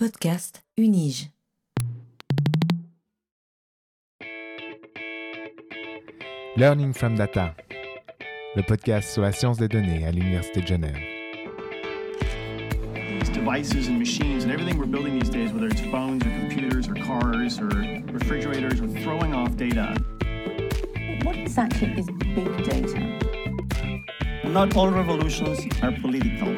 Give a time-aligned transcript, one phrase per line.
[0.00, 1.28] Podcast Unige.
[6.56, 7.54] Learning from Data,
[8.56, 10.96] le podcast sur la science des données à l'Université de Genève.
[12.94, 16.88] These devices and machines and everything we're building these days, whether it's phones or computers
[16.88, 17.68] or cars or
[18.10, 19.94] refrigerators, are throwing off data.
[21.24, 22.98] What exactly is big data?
[24.48, 26.56] Not all revolutions are political.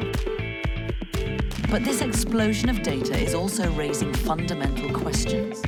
[1.73, 5.59] But this explosion of data is also raising fundamental questions.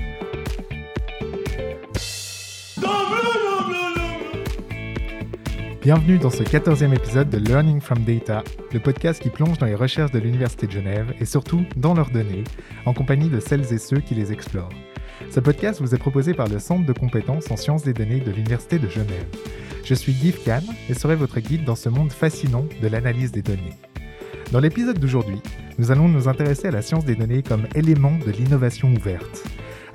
[5.82, 9.74] Bienvenue dans ce 14e épisode de Learning from Data, le podcast qui plonge dans les
[9.74, 12.44] recherches de l'Université de Genève et surtout dans leurs données,
[12.86, 14.70] en compagnie de celles et ceux qui les explorent.
[15.32, 18.30] Ce podcast vous est proposé par le Centre de compétences en sciences des données de
[18.30, 19.26] l'Université de Genève.
[19.84, 23.42] Je suis Guy Kahn et serai votre guide dans ce monde fascinant de l'analyse des
[23.42, 23.74] données.
[24.52, 25.42] Dans l'épisode d'aujourd'hui,
[25.78, 29.44] nous allons nous intéresser à la science des données comme élément de l'innovation ouverte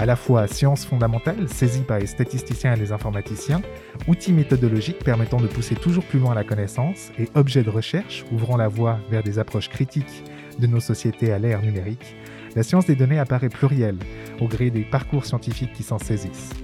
[0.01, 3.61] à la fois science fondamentale, saisie par les statisticiens et les informaticiens,
[4.09, 8.57] outil méthodologique permettant de pousser toujours plus loin la connaissance, et objet de recherche ouvrant
[8.57, 10.25] la voie vers des approches critiques
[10.59, 12.17] de nos sociétés à l'ère numérique,
[12.57, 13.99] la science des données apparaît plurielle,
[14.41, 16.55] au gré des parcours scientifiques qui s'en saisissent.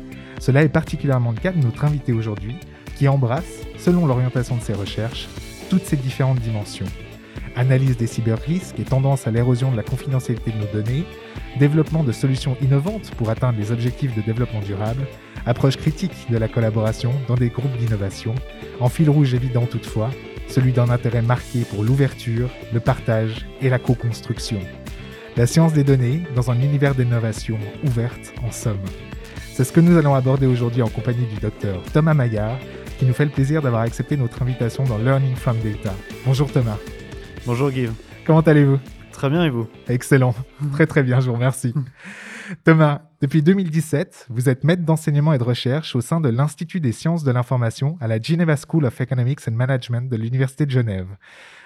[0.41, 2.57] Cela est particulièrement le cas de notre invité aujourd'hui,
[2.97, 5.29] qui embrasse, selon l'orientation de ses recherches,
[5.69, 6.87] toutes ces différentes dimensions.
[7.57, 11.05] Analyse des cyber-risques et tendance à l'érosion de la confidentialité de nos données,
[11.59, 15.07] développement de solutions innovantes pour atteindre les objectifs de développement durable,
[15.47, 18.35] approche critique de la collaboration dans des groupes d'innovation,
[18.79, 20.11] en fil rouge évident toutefois,
[20.49, 24.61] celui d'un intérêt marqué pour l'ouverture, le partage et la co-construction.
[25.37, 28.77] La science des données dans un univers d'innovation ouverte en somme.
[29.53, 32.59] C'est ce que nous allons aborder aujourd'hui en compagnie du docteur Thomas Maillard,
[32.99, 35.95] qui nous fait le plaisir d'avoir accepté notre invitation dans Learning from Data.
[36.27, 36.79] Bonjour Thomas.
[37.47, 37.89] Bonjour Guy.
[38.27, 38.81] Comment allez-vous?
[39.13, 39.69] Très bien et vous?
[39.87, 40.35] Excellent.
[40.73, 41.73] Très très bien, je vous remercie.
[42.65, 46.91] Thomas, depuis 2017, vous êtes maître d'enseignement et de recherche au sein de l'Institut des
[46.91, 51.07] sciences de l'information à la Geneva School of Economics and Management de l'Université de Genève.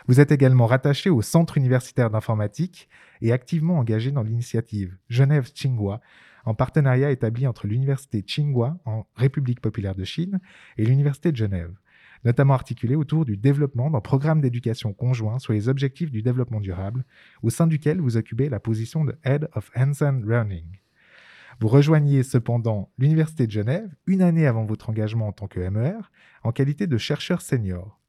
[0.06, 2.90] Vous êtes également rattaché au Centre universitaire d'informatique
[3.22, 6.02] et activement engagé dans l'initiative Genève Tsinghua,
[6.44, 10.40] en partenariat établi entre l'Université Tsinghua en République populaire de Chine
[10.76, 11.72] et l'Université de Genève
[12.24, 17.04] notamment articulé autour du développement d'un programme d'éducation conjoint sur les objectifs du développement durable,
[17.42, 20.66] au sein duquel vous occupez la position de Head of Hands-on Learning.
[21.60, 26.10] Vous rejoignez cependant l'Université de Genève une année avant votre engagement en tant que MER,
[26.42, 28.00] en qualité de chercheur senior.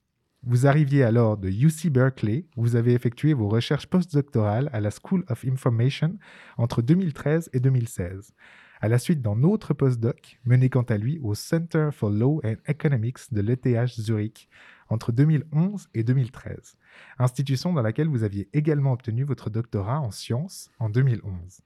[0.44, 4.90] Vous arriviez alors de UC Berkeley, où vous avez effectué vos recherches postdoctorales à la
[4.90, 6.18] School of Information
[6.58, 8.34] entre 2013 et 2016
[8.82, 12.56] à la suite d'un autre postdoc mené quant à lui au Center for Law and
[12.68, 14.50] Economics de l'ETH Zurich
[14.90, 16.78] entre 2011 et 2013,
[17.20, 21.62] institution dans laquelle vous aviez également obtenu votre doctorat en sciences en 2011.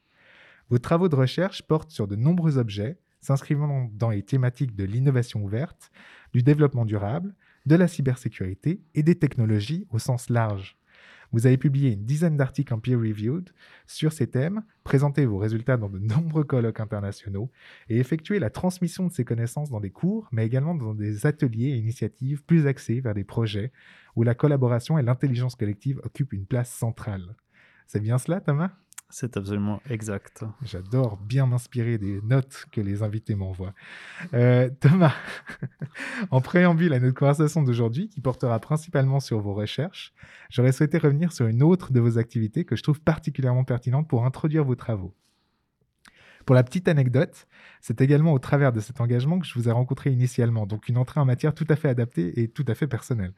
[0.70, 5.44] Vos travaux de recherche portent sur de nombreux objets s'inscrivant dans les thématiques de l'innovation
[5.44, 5.92] ouverte,
[6.34, 7.34] du développement durable,
[7.66, 10.78] de la cybersécurité et des technologies au sens large.
[11.36, 13.50] Vous avez publié une dizaine d'articles en peer-reviewed
[13.88, 17.52] sur ces thèmes, présenté vos résultats dans de nombreux colloques internationaux
[17.90, 21.72] et effectué la transmission de ces connaissances dans des cours, mais également dans des ateliers
[21.72, 23.74] et initiatives plus axés vers des projets
[24.16, 27.36] où la collaboration et l'intelligence collective occupent une place centrale.
[27.86, 28.72] C'est bien cela, Thomas?
[29.10, 30.44] C'est absolument exact.
[30.64, 33.74] J'adore bien m'inspirer des notes que les invités m'envoient.
[34.34, 35.14] Euh, Thomas,
[36.32, 40.14] en préambule à notre conversation d'aujourd'hui, qui portera principalement sur vos recherches,
[40.50, 44.26] j'aurais souhaité revenir sur une autre de vos activités que je trouve particulièrement pertinente pour
[44.26, 45.14] introduire vos travaux.
[46.46, 47.48] Pour la petite anecdote,
[47.82, 50.98] c'est également au travers de cet engagement que je vous ai rencontré initialement, donc une
[50.98, 53.34] entrée en matière tout à fait adaptée et tout à fait personnelle.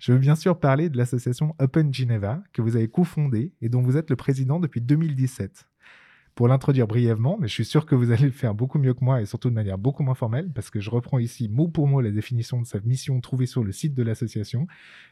[0.00, 3.82] Je veux bien sûr parler de l'association Open Geneva, que vous avez cofondée et dont
[3.82, 5.68] vous êtes le président depuis 2017.
[6.34, 9.02] Pour l'introduire brièvement, mais je suis sûr que vous allez le faire beaucoup mieux que
[9.02, 11.88] moi et surtout de manière beaucoup moins formelle, parce que je reprends ici mot pour
[11.88, 14.66] mot la définition de sa mission trouvée sur le site de l'association,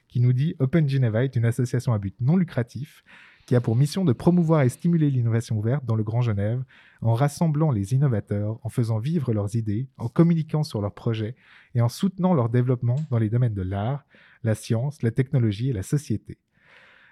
[0.09, 3.03] qui nous dit Open Geneva est une association à but non lucratif
[3.47, 6.63] qui a pour mission de promouvoir et stimuler l'innovation ouverte dans le Grand Genève,
[7.03, 11.37] en rassemblant les innovateurs, en faisant vivre leurs idées, en communiquant sur leurs projets
[11.75, 14.05] et en soutenant leur développement dans les domaines de l'art,
[14.45, 16.39] la science, la technologie et la société.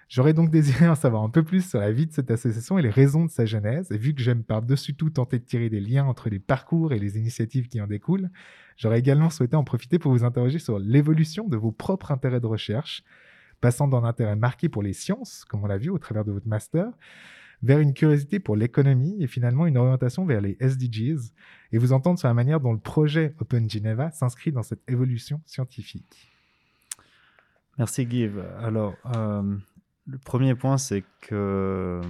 [0.09, 2.81] J'aurais donc désiré en savoir un peu plus sur la vie de cette association et
[2.81, 5.79] les raisons de sa genèse, et vu que j'aime par-dessus tout tenter de tirer des
[5.79, 8.29] liens entre les parcours et les initiatives qui en découlent,
[8.77, 12.47] j'aurais également souhaité en profiter pour vous interroger sur l'évolution de vos propres intérêts de
[12.47, 13.03] recherche,
[13.59, 16.47] passant d'un intérêt marqué pour les sciences, comme on l'a vu au travers de votre
[16.47, 16.91] master,
[17.63, 21.31] vers une curiosité pour l'économie et finalement une orientation vers les SDGs,
[21.71, 25.41] et vous entendre sur la manière dont le projet Open Geneva s'inscrit dans cette évolution
[25.45, 26.32] scientifique.
[27.77, 28.29] Merci Guy.
[28.59, 29.55] Alors, euh,
[30.07, 32.01] le premier point, c'est que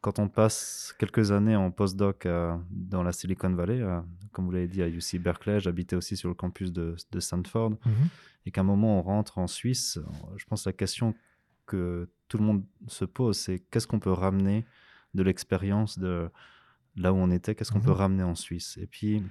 [0.00, 4.00] quand on passe quelques années en postdoc euh, dans la Silicon Valley, euh,
[4.32, 7.70] comme vous l'avez dit à UC Berkeley, j'habitais aussi sur le campus de, de Stanford,
[7.84, 8.08] Mhm.
[8.46, 9.98] et qu'à un moment on rentre en Suisse,
[10.36, 11.14] je pense que la question
[11.66, 14.64] que tout le monde se pose, c'est qu'est-ce qu'on peut ramener
[15.14, 16.28] de l'expérience de
[16.96, 17.84] là où on était, qu'est-ce qu'on Mhm.
[17.84, 18.78] peut ramener en Suisse?
[18.80, 19.22] Et puis,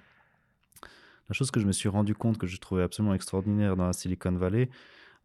[1.30, 3.94] la chose que je me suis rendu compte que je trouvais absolument extraordinaire dans la
[3.94, 4.70] Silicon Valley,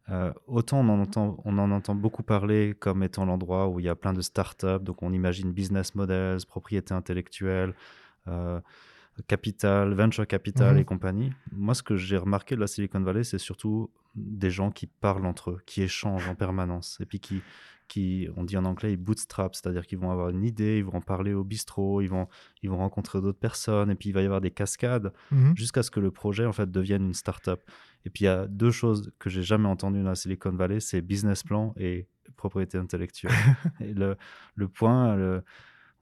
[0.09, 3.85] euh, autant on en, entend, on en entend beaucoup parler comme étant l'endroit où il
[3.85, 7.73] y a plein de startups, donc on imagine business models, propriété intellectuelle,
[8.27, 8.59] euh,
[9.27, 10.81] capital, venture capital Mhm.
[10.81, 11.31] et compagnie.
[11.51, 15.25] Moi, ce que j'ai remarqué de la Silicon Valley, c'est surtout des gens qui parlent
[15.25, 17.41] entre eux, qui échangent en permanence, et puis qui,
[17.87, 20.95] qui on dit en anglais, ils bootstrap, c'est-à-dire qu'ils vont avoir une idée, ils vont
[20.97, 22.27] en parler au bistrot, ils vont,
[22.63, 25.53] ils vont rencontrer d'autres personnes, et puis il va y avoir des cascades Mhm.
[25.55, 27.61] jusqu'à ce que le projet en fait devienne une start-up.
[28.05, 30.79] Et puis il y a deux choses que j'ai jamais entendues dans la Silicon Valley,
[30.79, 33.31] c'est business plan et propriété intellectuelle.
[33.79, 34.15] et le,
[34.55, 35.43] le point, le-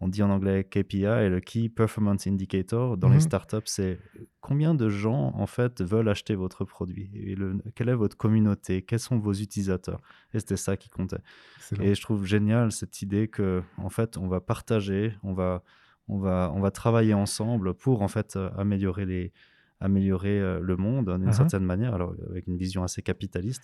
[0.01, 3.19] on dit en anglais KPI et le Key Performance Indicator dans les Mhm.
[3.21, 3.99] startups, c'est
[4.39, 8.81] combien de gens en fait veulent acheter votre produit et le, quelle est votre communauté,
[8.81, 9.99] quels sont vos utilisateurs.
[10.33, 11.17] Et c'était ça qui comptait.
[11.57, 11.83] Excellent.
[11.83, 15.63] Et je trouve génial cette idée que, en fait, on va partager, on va,
[16.07, 19.33] on va, on va travailler ensemble pour, en fait, euh, améliorer les
[19.79, 21.33] améliorer euh, le monde d'une Mhm.
[21.33, 23.63] certaine manière, alors avec une vision assez capitaliste,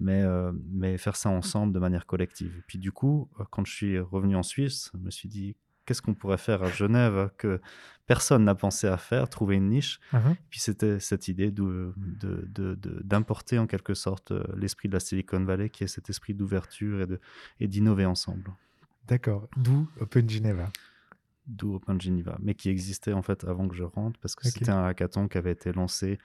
[0.00, 2.54] mais, euh, mais faire ça ensemble de manière collective.
[2.58, 5.56] Et puis du coup, euh, quand je suis revenu en Suisse, je me suis dit,
[5.86, 7.60] qu'est-ce qu'on pourrait faire à Genève que
[8.06, 10.00] personne n'a pensé à faire, trouver une niche?
[10.12, 10.34] Mhm.
[10.50, 14.94] Puis c'était cette idée d'où- de- de- de- d'importer en quelque sorte euh, l'esprit de
[14.94, 17.06] la Silicon Valley, qui est cet esprit d'ouverture
[17.60, 18.50] et d'innover ensemble.
[19.08, 19.48] D'accord.
[19.58, 20.70] D'où Open Geneva.
[21.46, 24.70] D'où Open Geneva, mais qui existait en fait avant que je rentre, parce que c'était
[24.70, 26.18] un hackathon qui avait été lancé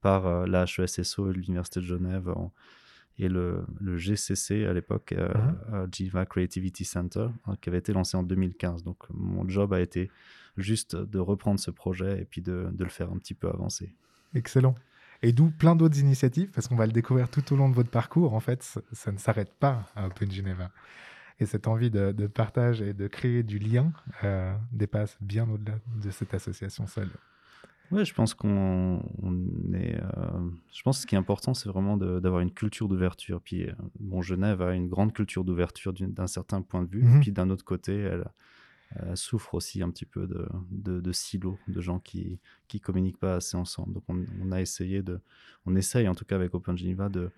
[0.00, 2.52] par euh, la HESSO et l'Université de Genève en-
[3.16, 5.32] et le, le GCC à l'époque, euh,
[5.72, 8.82] euh, Geneva Creativity Center, hein, qui avait été lancé en 2015.
[8.82, 10.10] Donc mon job a été
[10.56, 13.94] juste de reprendre ce projet et puis de, de le faire un petit peu avancer.
[14.34, 14.74] Excellent.
[15.22, 17.88] Et d'où plein d'autres initiatives, parce qu'on va le découvrir tout au long de votre
[17.90, 18.34] parcours.
[18.34, 20.72] En fait, ça, ça ne s'arrête pas à Open Geneva.
[21.40, 23.92] Et cette envie de, de partage et de créer du lien
[24.22, 27.10] euh, dépasse bien au-delà de cette association seule.
[27.90, 30.00] Ouais, je pense qu'on on est.
[30.00, 33.40] euh, je pense que ce qui est important, c'est vraiment d'avoir une culture d'ouverture.
[33.42, 37.02] Puis, euh, bon, Genève a une grande culture d'ouverture d'un certain point de vue.
[37.02, 37.20] Mhm.
[37.20, 38.24] Puis, d'un autre côté, elle,
[38.96, 42.38] elle souffre aussi un petit peu de, de, de silos, de gens qui
[42.68, 43.92] qui communiquent pas assez ensemble.
[43.94, 45.20] Donc, on, on a essayé de.
[45.66, 47.30] On essaye, en tout cas, avec Open Geneva, de-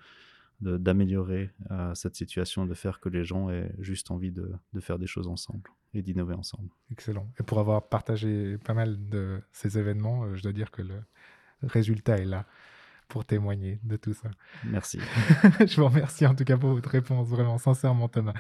[0.61, 4.99] d'améliorer euh, cette situation, de faire que les gens aient juste envie de, de faire
[4.99, 6.69] des choses ensemble et d'innover ensemble.
[6.91, 7.29] Excellent.
[7.39, 11.03] Et pour avoir partagé pas mal de ces événements, euh, je dois dire que le
[11.63, 12.47] résultat est là
[13.09, 14.31] pour témoigner de tout ça.
[14.65, 14.99] Merci.
[15.61, 18.35] je vous remercie en tout cas pour votre réponse, vraiment sincèrement Thomas.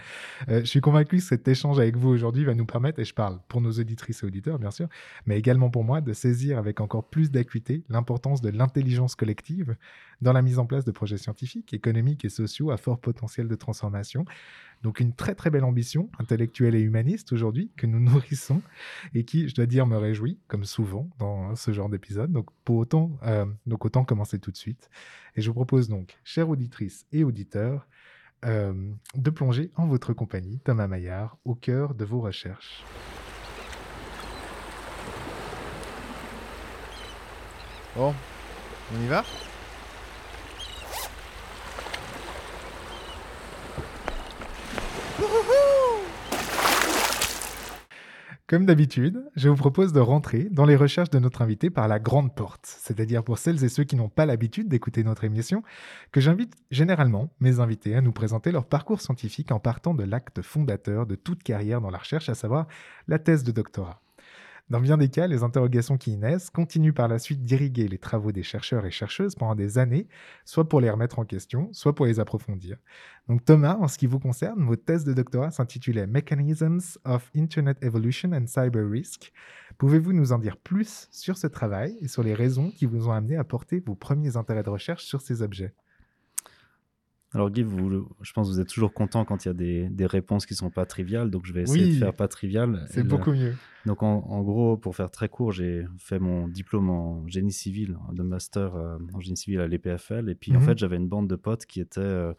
[0.49, 3.15] Euh, je suis convaincu que cet échange avec vous aujourd'hui va nous permettre, et je
[3.15, 4.89] parle pour nos auditrices et auditeurs bien sûr,
[5.25, 9.77] mais également pour moi, de saisir avec encore plus d'acuité l'importance de l'intelligence collective
[10.21, 13.55] dans la mise en place de projets scientifiques, économiques et sociaux à fort potentiel de
[13.55, 14.25] transformation.
[14.83, 18.63] Donc une très très belle ambition intellectuelle et humaniste aujourd'hui que nous nourrissons
[19.15, 22.33] et qui, je dois dire, me réjouit, comme souvent dans ce genre d'épisode.
[22.33, 24.91] Donc, pour autant, euh, donc autant commencer tout de suite.
[25.35, 27.87] Et je vous propose donc, chères auditrices et auditeurs,
[28.45, 32.85] euh, de plonger en votre compagnie, Thomas Maillard, au cœur de vos recherches.
[37.97, 38.15] Bon,
[38.95, 39.25] on y va?
[48.49, 51.99] Comme d'habitude, je vous propose de rentrer dans les recherches de notre invité par la
[51.99, 55.65] grande porte, c'est-à-dire pour celles et ceux qui n'ont pas l'habitude d'écouter notre émission,
[56.13, 60.43] que j'invite généralement mes invités à nous présenter leur parcours scientifique en partant de l'acte
[60.43, 62.69] fondateur de toute carrière dans la recherche, à savoir
[63.09, 64.01] la thèse de doctorat.
[64.69, 67.99] Dans bien des cas, les interrogations qui y naissent continuent par la suite d'irriguer les
[67.99, 70.09] travaux des chercheurs et chercheuses pendant des années,
[70.45, 72.77] soit pour les remettre en question, soit pour les approfondir.
[73.29, 77.79] Donc Thomas, en ce qui vous concerne, votre thèse de doctorat s'intitulait Mechanisms of Internet
[77.81, 79.33] Evolution and Cyber Risk.
[79.79, 83.13] Pouvez-vous nous en dire plus sur ce travail et sur les raisons qui vous ont
[83.13, 85.75] amené à porter vos premiers intérêts de recherche sur ces objets?
[87.33, 89.89] Alors Guy, vous, je pense que vous êtes toujours content quand il y a des,
[89.91, 92.87] des réponses qui sont pas triviales, donc je vais essayer Oui, de faire pas trivial.
[92.89, 93.55] C'est le- beaucoup mieux.
[93.85, 97.99] Donc en, en gros, pour faire très court, j'ai fait mon diplôme en génie civil,
[98.13, 100.67] de master euh, en génie civil à l'EPFL, et puis en Mhm.
[100.67, 102.33] fait j'avais une bande de potes qui étaient euh,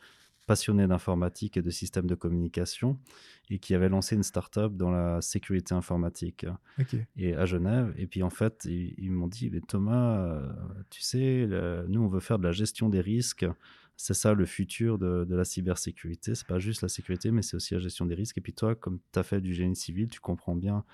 [0.47, 2.97] passionnés d'informatique et de systèmes de communication,
[3.49, 6.45] et qui avaient lancé une start-up dans la sécurité informatique
[7.17, 7.93] et à Genève.
[7.97, 10.49] Et puis en fait, ils, ils m'ont dit, mais Thomas, euh,
[10.89, 13.45] tu sais, le- nous on veut faire de la gestion des risques
[13.97, 16.35] c'est ça le futur de, de la cybersécurité.
[16.35, 18.37] C'est pas juste la sécurité, mais c'est aussi la gestion des risques.
[18.37, 20.85] Et puis toi, comme tu as fait du génie civil, tu comprends bien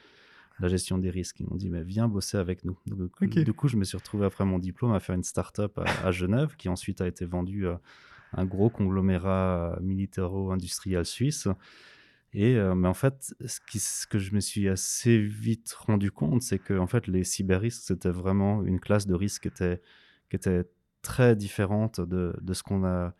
[0.59, 1.39] la gestion des risques.
[1.41, 2.79] Ils m'ont dit, mais viens bosser avec nous.
[2.85, 3.11] Donc.
[3.21, 6.11] Du coup, je me suis retrouvé après mon diplôme à faire une start-up à, à
[6.11, 7.81] Genève, qui ensuite a été vendue à
[8.33, 11.47] un gros conglomérat militaro-industriel suisse.
[12.33, 16.09] Et euh, mais en fait, ce, qui, ce que je me suis assez vite rendu
[16.09, 19.81] compte, c'est que en fait, les cyberrisques, c'était vraiment une classe de risques qui était,
[20.29, 20.65] qui était
[21.03, 23.13] très différente de, de ce qu'on a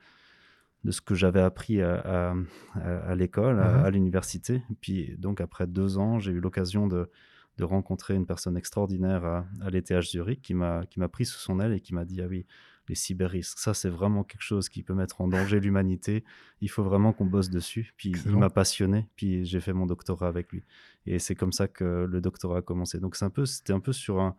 [0.84, 2.34] de ce que j'avais appris à,
[3.16, 3.86] l'école, à, Mhm.
[3.86, 4.64] à l'université.
[4.82, 7.10] Puis donc après deux ans, j'ai eu l'occasion de,
[7.58, 11.40] de rencontrer une personne extraordinaire à, à l'ETH Zurich qui m'a qui m'a pris sous
[11.40, 12.46] son aile et qui m'a dit ah oui
[12.90, 16.26] les cyberrisques ça c'est vraiment quelque chose qui peut mettre en danger l'humanité
[16.60, 18.34] il faut vraiment qu'on bosse dessus puis Excellent.
[18.36, 20.66] il m'a passionné puis j'ai fait mon doctorat avec lui
[21.06, 23.80] et c'est comme ça que le doctorat a commencé donc c'est un peu c'était un
[23.80, 24.36] peu sur un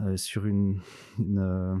[0.00, 0.80] euh, sur une,
[1.18, 1.74] une, euh,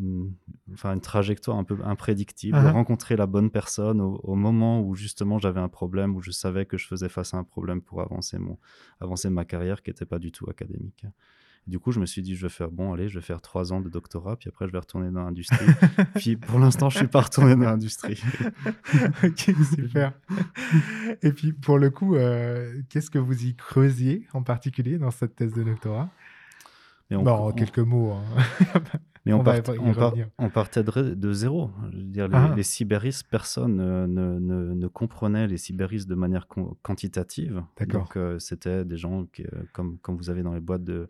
[0.00, 0.32] une-
[0.72, 2.66] enfin une trajectoire un peu imprédictible, Mhm.
[2.68, 6.66] rencontrer la bonne personne au, au moment où justement j'avais un problème, où je savais
[6.66, 8.58] que je faisais face à un problème pour avancer, mon,
[9.00, 11.06] avancer ma carrière qui n'était pas du tout académique.
[11.66, 13.72] Du coup, je me suis dit, je vais faire, bon, allez, je vais faire trois
[13.72, 15.64] ans de doctorat, puis après, je vais retourner dans l'industrie.
[16.14, 18.22] puis pour l'instant, je suis pas retourné dans l'industrie.
[19.24, 20.12] ok, super.
[21.22, 25.36] Et puis, pour le coup, euh, qu'est-ce que vous y creusiez en particulier dans cette
[25.36, 26.10] thèse de doctorat?
[27.16, 28.12] On, Bon, en on- quelques mots.
[28.12, 28.22] hein.
[29.26, 29.54] Mais on, part-
[30.50, 31.70] partait de, zéro.
[31.90, 32.52] Je veux dire, les, Ah.
[32.54, 36.46] les cyberrisques, personne euh, ne, ne- ne comprenait les cyberrisques de manière
[36.82, 37.62] quantitative.
[37.88, 41.08] Donc, euh, c'était des gens qui, comme, comme vous avez dans les boîtes de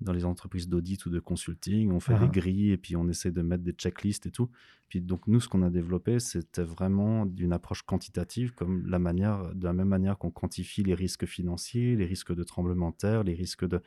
[0.00, 2.20] dans les entreprises d'audit ou de consulting, on fait Ah.
[2.26, 4.48] des grilles et puis on essaie de mettre des checklists et tout.
[4.88, 9.54] Puis donc nous, ce qu'on a développé, c'était vraiment d'une approche quantitative, comme la manière,
[9.54, 13.22] de la même manière qu'on quantifie les risques financiers, les risques de tremblement de terre,
[13.24, 13.80] les risques de,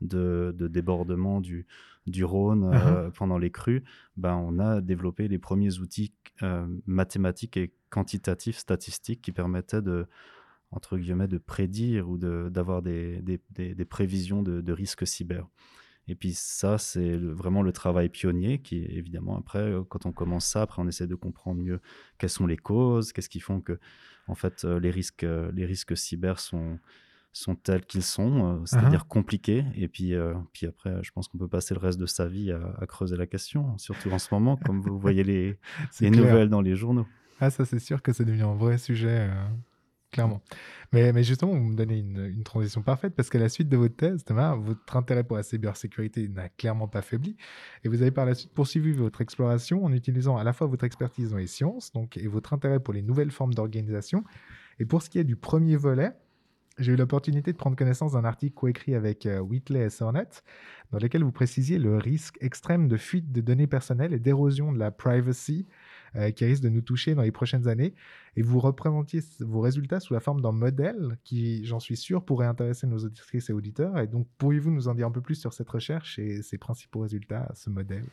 [0.00, 1.66] de, de débordement du,
[2.06, 2.88] du Rhône Ah.
[2.88, 3.82] euh, pendant les crues.
[4.16, 10.06] Ben, on a développé les premiers outils euh, mathématiques et quantitatifs, statistiques, qui permettaient de
[10.70, 15.06] entre guillemets, de prédire ou de- d'avoir des, des, des- des prévisions de, de risques
[15.06, 15.46] cyber.
[16.08, 20.46] Et puis ça, c'est vraiment le travail pionnier qui, évidemment, après, euh, quand on commence
[20.46, 21.80] ça, après, on essaie de comprendre mieux
[22.18, 23.78] quelles sont les causes, qu'est-ce qui font que,
[24.28, 26.78] en fait, euh, les risques, euh, les risques cyber sont,
[27.32, 29.64] sont tels qu'ils sont, euh, c'est-à-dire compliqués.
[29.74, 32.52] Et puis, euh, puis après, je pense qu'on peut passer le reste de sa vie
[32.52, 35.58] à, à creuser la question, surtout en ce moment, comme vous voyez les,
[36.00, 37.06] les nouvelles dans les journaux.
[37.40, 39.44] Ah, ça, c'est sûr que c'est devenu un vrai sujet, euh,
[40.10, 40.42] clairement.
[40.92, 43.96] Mais, justement, vous me donnez une, une transition parfaite parce qu'à la suite de votre
[43.96, 47.36] thèse, Thomas, votre intérêt pour la cybersécurité n'a clairement pas faibli.
[47.84, 50.84] Et vous avez par la suite poursuivi votre exploration en utilisant à la fois votre
[50.84, 54.24] expertise dans les sciences donc, et votre intérêt pour les nouvelles formes d'organisation.
[54.78, 56.12] Et pour ce qui est du premier volet,
[56.78, 60.28] j'ai eu l'opportunité de prendre connaissance d'un article coécrit avec euh, Whitley et Sornet,
[60.90, 64.78] dans lequel vous précisiez le risque extrême de fuite de données personnelles et d'érosion de
[64.78, 65.66] la privacy
[66.16, 67.94] euh, qui risque de nous toucher dans les prochaines années.
[68.36, 72.46] Et vous représentiez vos résultats sous la forme d'un modèle qui, j'en suis sûr, pourrait
[72.46, 73.98] intéresser nos auditrices et auditeurs.
[73.98, 77.00] Et donc, pourriez-vous nous en dire un peu plus sur cette recherche et ses principaux
[77.00, 78.04] résultats, ce modèle?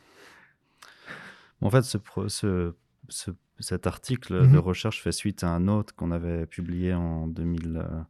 [1.60, 2.74] En fait, ce, pro- ce-
[3.08, 4.52] ce- cet article Mhm.
[4.52, 8.00] de recherche fait suite à un autre qu'on avait publié en, 2000, euh,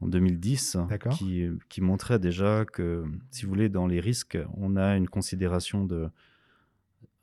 [0.00, 1.12] en 2010, D'accord.
[1.12, 5.84] qui, qui montrait déjà que, si vous voulez, dans les risques, on a une considération
[5.84, 6.08] de...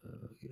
[0.06, 0.10] euh,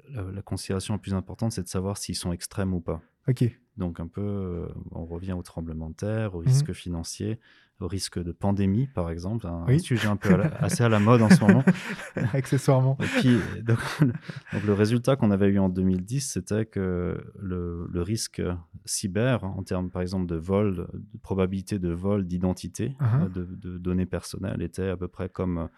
[0.10, 3.02] La, la considération la plus importante, c'est de savoir s'ils sont extrêmes ou pas.
[3.28, 3.44] Ok,
[3.78, 6.46] Donc un peu, euh, on revient au tremblement de terre, au Mhm.
[6.46, 7.40] risque financier,
[7.80, 9.80] au risque de pandémie, par exemple, un, un Oui.
[9.80, 11.64] sujet un peu à la- assez à la mode en ce moment.
[12.34, 12.98] accessoirement.
[13.00, 13.80] Et puis, donc,
[14.54, 18.42] donc le résultat qu'on avait eu en 2010, c'était que le, le risque
[18.86, 23.24] cyber, en termes par exemple de vol, de probabilité de vol d'identité, Uh-huh.
[23.26, 25.70] euh, de, de données personnelles, était à peu près comme,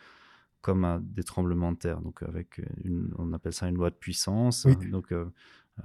[0.63, 2.01] comme des tremblements de terre.
[2.01, 4.65] Donc, avec une, on appelle ça une loi de puissance.
[4.65, 4.89] Oui.
[4.89, 5.25] Donc, euh,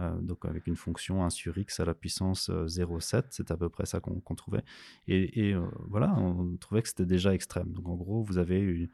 [0.01, 3.57] euh, donc, avec une fonction 1 sur x à la puissance euh, 0,7, c'est à
[3.57, 4.63] peu près ça qu'on trouvait.
[5.09, 7.73] Et, et, euh, voilà, on trouvait que c'était déjà extrême.
[7.73, 8.89] Donc, en gros, vous avez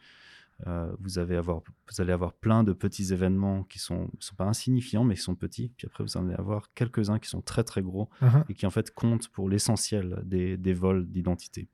[0.67, 1.61] euh, vous, avez avoir,
[1.91, 5.35] vous allez avoir plein de petits événements qui sont, sont pas insignifiants, mais qui sont
[5.35, 5.71] petits.
[5.76, 8.45] Puis après, vous allez avoir quelques-uns qui sont très très gros Uh-huh.
[8.49, 11.69] et qui en fait comptent pour l'essentiel des, des vols d'identité.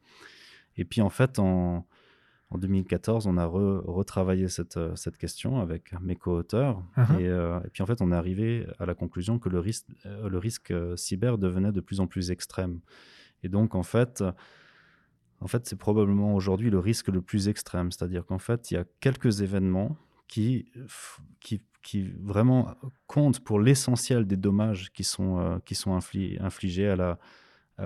[0.76, 1.86] Et puis en fait, en,
[2.50, 6.82] en 2014, on a re- retravaillé cette, euh, cette question avec mes co-auteurs.
[6.96, 7.20] Uh-huh.
[7.20, 9.86] et, euh, et puis en fait, on est arrivé à la conclusion que le risque,
[10.06, 12.80] euh, le risque cyber devenait de plus en plus extrême.
[13.44, 14.22] Et donc en fait,
[15.40, 17.90] en fait, c'est probablement aujourd'hui le risque le plus extrême.
[17.92, 19.96] C'est-à-dire qu'en fait, il y a quelques événements
[20.28, 22.74] qui, f- qui, qui vraiment
[23.06, 27.18] comptent pour l'essentiel des dommages qui sont, euh, qui sont infli- infligés à la,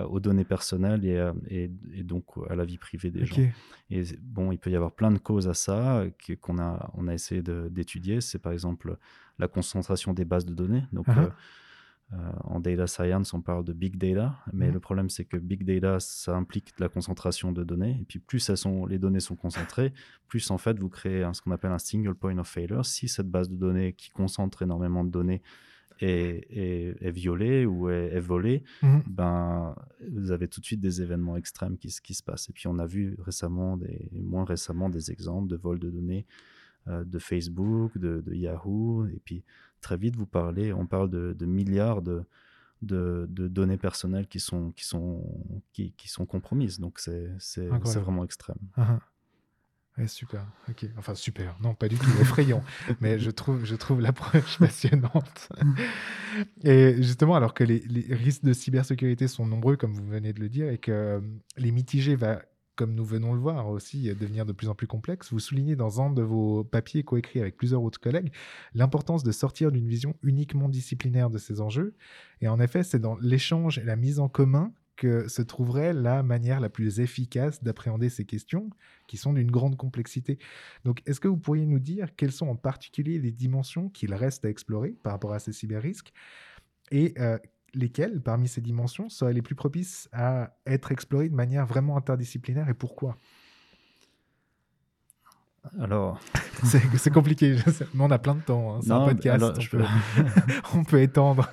[0.03, 1.05] aux données personnelles
[1.49, 3.35] et, et donc à la vie privée des gens.
[3.89, 6.09] Et bon, il peut y avoir plein de causes à ça euh,
[6.41, 8.19] qu'on a, on a essayé d'étudier.
[8.21, 8.97] C'est par exemple
[9.39, 10.83] la concentration des bases de données.
[10.91, 11.25] Donc, Uh-huh.
[11.25, 11.29] euh,
[12.13, 14.73] euh, en data science, on parle de big data, mais Mhm.
[14.75, 17.97] le problème c'est que big data, ça implique de la concentration de données.
[17.99, 19.91] Et puis plus elles sont, les données sont concentrées,
[20.27, 22.85] plus en fait vous créez un- ce qu'on appelle un single point of failure.
[22.85, 25.41] Si cette base de données qui concentre énormément de données
[25.99, 29.03] est, est- est violée ou est, est volée, Mhm.
[29.07, 29.75] ben,
[30.11, 32.49] vous avez tout de suite des événements extrêmes qui, se- qui se passent.
[32.49, 36.25] Et puis on a vu récemment, des, moins récemment, des exemples de vol de données
[36.87, 39.07] euh, de Facebook, de, de Yahoo.
[39.07, 39.43] Et puis
[39.81, 42.23] très vite, vous parlez, on parle de, de milliards de,
[42.81, 45.23] de, de données personnelles qui sont, qui sont,
[45.73, 46.79] qui, qui sont compromises.
[46.79, 47.29] Donc c'est
[48.01, 48.57] vraiment extrême.
[48.75, 48.99] Ah,
[49.97, 50.45] Ouais, super.
[50.69, 50.85] Ok.
[50.97, 51.55] Enfin, super.
[51.61, 52.09] Non, pas du tout.
[52.19, 52.63] Effrayant.
[53.01, 55.49] Mais je trouve, je trouve l'approche passionnante.
[56.63, 60.41] Et justement, alors que les, les risques de cybersécurité sont nombreux, comme vous venez de
[60.41, 61.21] le dire, et que euh,
[61.55, 62.41] les mitigés va,
[62.75, 65.77] comme nous venons le voir aussi, euh, devenir de plus en plus complexe, vous soulignez
[65.77, 68.33] dans un de vos papiers coécrits avec plusieurs autres collègues
[68.73, 71.95] l'importance de sortir d'une vision uniquement disciplinaire de ces enjeux.
[72.41, 76.23] Et en effet, c'est dans l'échange et la mise en commun que se trouverait la
[76.23, 78.69] manière la plus efficace d'appréhender ces questions
[79.07, 80.37] qui sont d'une grande complexité.
[80.83, 84.45] Donc, est-ce que vous pourriez nous dire quelles sont en particulier les dimensions qu'il reste
[84.45, 86.13] à explorer par rapport à ces cyber-risques
[86.91, 87.37] et euh,
[87.73, 92.69] lesquelles, parmi ces dimensions, seraient les plus propices à être explorées de manière vraiment interdisciplinaire
[92.69, 93.17] et pourquoi?
[95.79, 96.19] Alors,
[96.63, 97.55] C'est compliqué,
[97.99, 98.75] on a plein de temps.
[98.75, 100.23] hein, C'est un podcast, alors, on, peut, peux-
[100.79, 101.49] on peut étendre.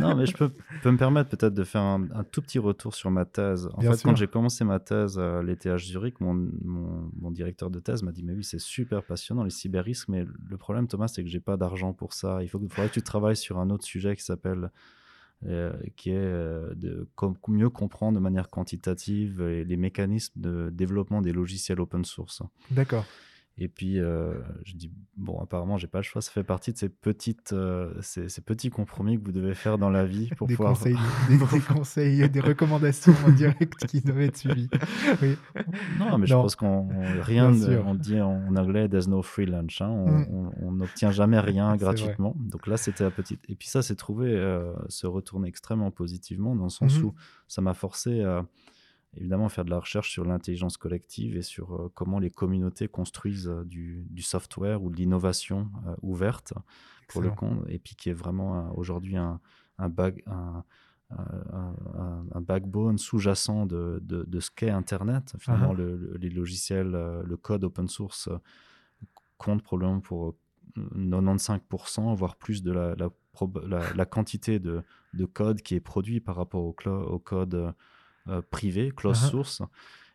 [0.00, 0.50] non, mais je peux,
[0.82, 3.68] peux me permettre peut-être de faire un, un tout petit retour sur ma thèse.
[3.74, 4.08] En Bien fait, sûr.
[4.10, 6.34] quand j'ai commencé ma thèse à l'ETH Zurich, mon,
[6.64, 10.24] mon, mon directeur de thèse m'a dit Mais oui, c'est super passionnant les cyberrisques, mais
[10.48, 12.42] le problème, Thomas, c'est que j'ai pas d'argent pour ça.
[12.42, 14.70] Il faut, que- faudrait que tu travailles sur un autre sujet qui s'appelle.
[15.46, 20.68] euh, qui est euh, de com- mieux comprendre de manière quantitative euh, les mécanismes de
[20.72, 22.42] développement des logiciels open source.
[22.72, 23.04] D'accord.
[23.60, 24.34] Et puis, euh,
[24.64, 26.22] je dis, bon, apparemment, j'ai pas le choix.
[26.22, 29.78] Ça fait partie de ces, petites, euh, ces, ces petits compromis que vous devez faire
[29.78, 30.74] dans la vie pour Des pouvoir.
[30.74, 30.94] conseils,
[31.28, 34.68] des, des conseils, des recommandations en direct qui doivent être suivies.
[35.20, 35.36] Oui.
[35.98, 39.46] Non, mais je pense qu'on on- rien, de- on dit en, anglais, there's no free
[39.46, 39.80] lunch.
[39.82, 39.88] hein.
[39.90, 40.50] On Mm.
[40.62, 41.94] on- n'obtient jamais rien C'est vrai.
[41.96, 42.36] gratuitement.
[42.38, 43.40] Donc là, c'était la petite.
[43.48, 47.06] Et puis ça, s'est trouvé euh, se retourner extrêmement positivement dans le sens Mhm.
[47.06, 47.14] où
[47.48, 48.44] ça m'a forcé à
[49.18, 53.48] évidemment faire de la recherche sur l'intelligence collective et sur euh, comment les communautés construisent
[53.48, 56.52] euh, du, du software ou de l'innovation euh, ouverte.
[57.08, 59.40] Pour le compte et puis qui est vraiment aujourd'hui un,
[59.78, 60.64] un, bag- un,
[62.40, 65.34] backbone sous-jacent de, de, de ce qu'est Internet.
[65.38, 66.90] Finalement, le- le- les logiciels,
[67.24, 68.28] le code open source
[69.38, 70.34] compte probablement pour
[70.76, 74.82] 95%, voire plus de la, la, prob- la- la quantité de,
[75.14, 77.74] de code qui est produit par rapport au code
[78.28, 79.30] euh, privé, closed Ah.
[79.30, 79.62] source.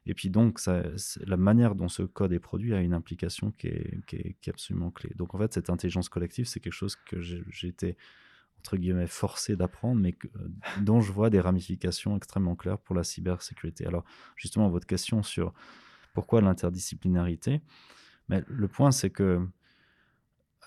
[0.05, 0.83] Et puis donc, ça,
[1.25, 4.49] la manière dont ce code est produit a une implication qui est, qui est- qui
[4.49, 5.11] est absolument clé.
[5.15, 7.95] Donc en fait, cette intelligence collective, c'est quelque chose que j'ai été,
[8.59, 10.49] entre guillemets, forcé d'apprendre, mais que- euh,
[10.81, 13.85] dont je vois des ramifications extrêmement claires pour la cybersécurité.
[13.87, 14.03] Alors
[14.35, 15.53] justement, votre question sur
[16.13, 17.61] pourquoi l'interdisciplinarité,
[18.29, 19.47] mais le point, c'est que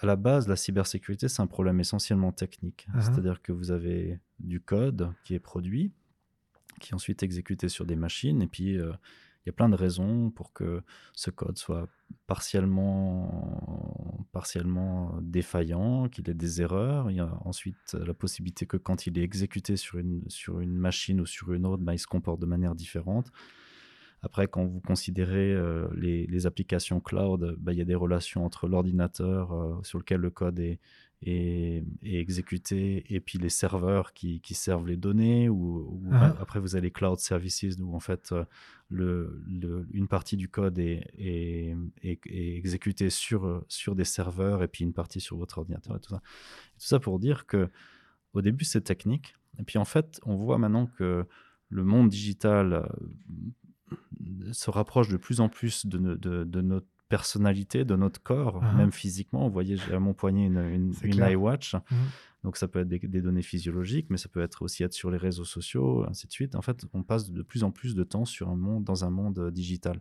[0.01, 2.87] à la base, la cybersécurité, c'est un problème essentiellement technique.
[2.93, 3.01] Mhm.
[3.01, 5.93] C'est-à-dire que vous avez du code qui est produit,
[6.81, 8.93] qui est ensuite exécuté sur des machines, et puis euh,
[9.47, 10.83] il y a plein de raisons pour que
[11.15, 11.89] ce code soit
[12.27, 17.13] partiellement, partiellement défaillant, qu'il ait des erreurs.
[17.13, 20.75] Il y a ensuite la possibilité que quand il est exécuté sur une, sur une
[20.75, 23.31] machine ou sur une autre, ben, il se comporte de manière différente.
[24.23, 28.45] Après, quand vous considérez euh, les, les applications cloud, bah, il y a des relations
[28.45, 30.81] entre l'ordinateur euh, sur lequel le code est,
[31.23, 35.49] est exécuté et puis les serveurs qui, qui servent les données.
[35.49, 36.37] Ou, ou Ah.
[36.41, 38.45] Après, vous avez les cloud services où en fait euh,
[38.89, 44.05] le, le- une partie du code est, est, est- est exécutée sur, euh, sur des
[44.05, 46.17] serveurs et puis une partie sur votre ordinateur et tout ça.
[46.77, 47.69] Et tout ça pour dire que
[48.35, 49.35] au début, c'est technique.
[49.59, 51.25] Et puis en fait, on voit maintenant que
[51.71, 52.87] le monde digital
[53.91, 58.23] euh, se rapproche de plus en plus de, no- de- de notre personnalité, de notre
[58.23, 58.73] corps, Ah.
[58.75, 59.47] même physiquement.
[59.47, 61.75] Vous voyez, j'ai à mon poignet une, une, iWatch.
[61.75, 61.81] Mhm.
[62.45, 65.11] Donc ça peut être des, des données physiologiques, mais ça peut être aussi être sur
[65.11, 66.55] les réseaux sociaux, ainsi de suite.
[66.55, 69.11] En fait, on passe de plus en plus de temps sur un monde, dans un
[69.11, 70.01] monde euh, digital.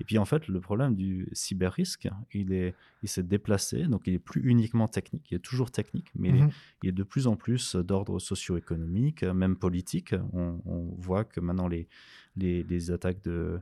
[0.00, 4.14] Et puis en fait, le problème du cyber-risque, il est, il s'est déplacé, donc il
[4.14, 6.50] est plus uniquement technique, il est toujours technique, mais il est Mhm.
[6.84, 10.14] il est de plus en plus d'ordre socio-économique, même politique.
[10.32, 11.88] On, on voit que maintenant les,
[12.36, 13.60] les, les attaques de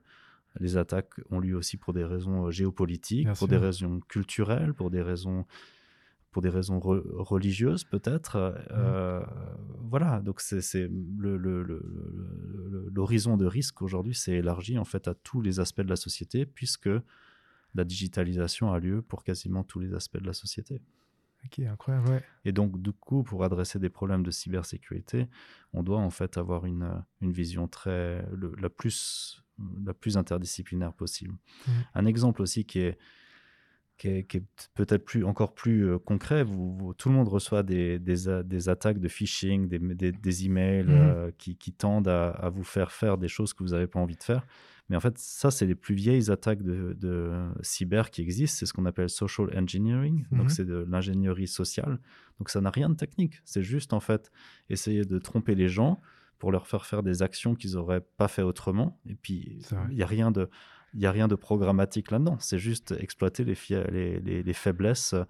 [0.60, 3.58] les attaques ont lieu aussi pour des raisons euh, géopolitiques, Bien pour sûr.
[3.60, 5.46] des raisons culturelles, pour des raisons
[6.32, 8.36] pour des raisons re- religieuses peut-être.
[8.70, 9.22] Euh,
[9.88, 15.14] Voilà, donc c'est le- le- le- l'horizon de risque aujourd'hui s'est élargi en fait à
[15.14, 16.90] tous les aspects de la société puisque
[17.74, 20.82] la digitalisation a lieu pour quasiment tous les aspects de la société.
[21.44, 22.22] Ok, incroyable, ouais.
[22.44, 25.28] Et donc, du coup, pour adresser des problèmes de cybersécurité,
[25.72, 28.26] on doit en fait avoir une, une vision très,
[28.60, 29.42] la, plus,
[29.84, 31.34] la plus interdisciplinaire possible.
[31.66, 31.74] Mhm.
[31.94, 32.98] Un exemple aussi qui est,
[33.98, 37.28] qui est, qui est peut-être plus, encore plus euh, concret, vous, vous- tout le monde
[37.28, 40.90] reçoit des, des, attaques de phishing, des, des, des emails Mhm.
[40.92, 43.98] euh, qui, qui tendent à, à vous faire faire des choses que vous n'avez pas
[43.98, 44.46] envie de faire.
[44.88, 48.58] Mais en fait, ça, c'est les plus vieilles attaques de, de cyber qui existent.
[48.58, 50.26] C'est ce qu'on appelle social engineering.
[50.30, 50.38] Mhm.
[50.38, 51.98] Donc, c'est de l'ingénierie sociale.
[52.38, 53.40] Donc, ça n'a rien de technique.
[53.44, 54.30] C'est juste, en fait,
[54.68, 56.00] essayer de tromper les gens
[56.38, 59.00] pour leur faire faire des actions qu'ils n'auraient pas fait autrement.
[59.06, 59.58] Et puis,
[59.90, 60.48] il n'y a rien de...
[60.94, 62.38] Il n'y a rien de programmatique là-dedans.
[62.40, 63.56] C'est juste exploiter les,
[63.90, 65.24] les, les- les faiblesses euh,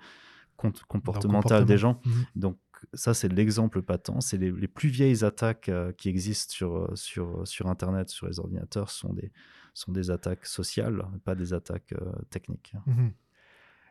[0.89, 2.01] comportementales des gens.
[2.05, 2.25] Mhm.
[2.37, 2.59] Donc
[2.93, 4.11] ça, c'est l'exemple patent.
[4.21, 8.27] C'est les, les plus vieilles attaques euh, qui existent sur, euh, sur, sur Internet, sur
[8.29, 9.33] les ordinateurs, sont des,
[9.75, 12.75] sont des attaques sociales, pas des attaques euh, techniques.
[12.87, 13.13] Mhm.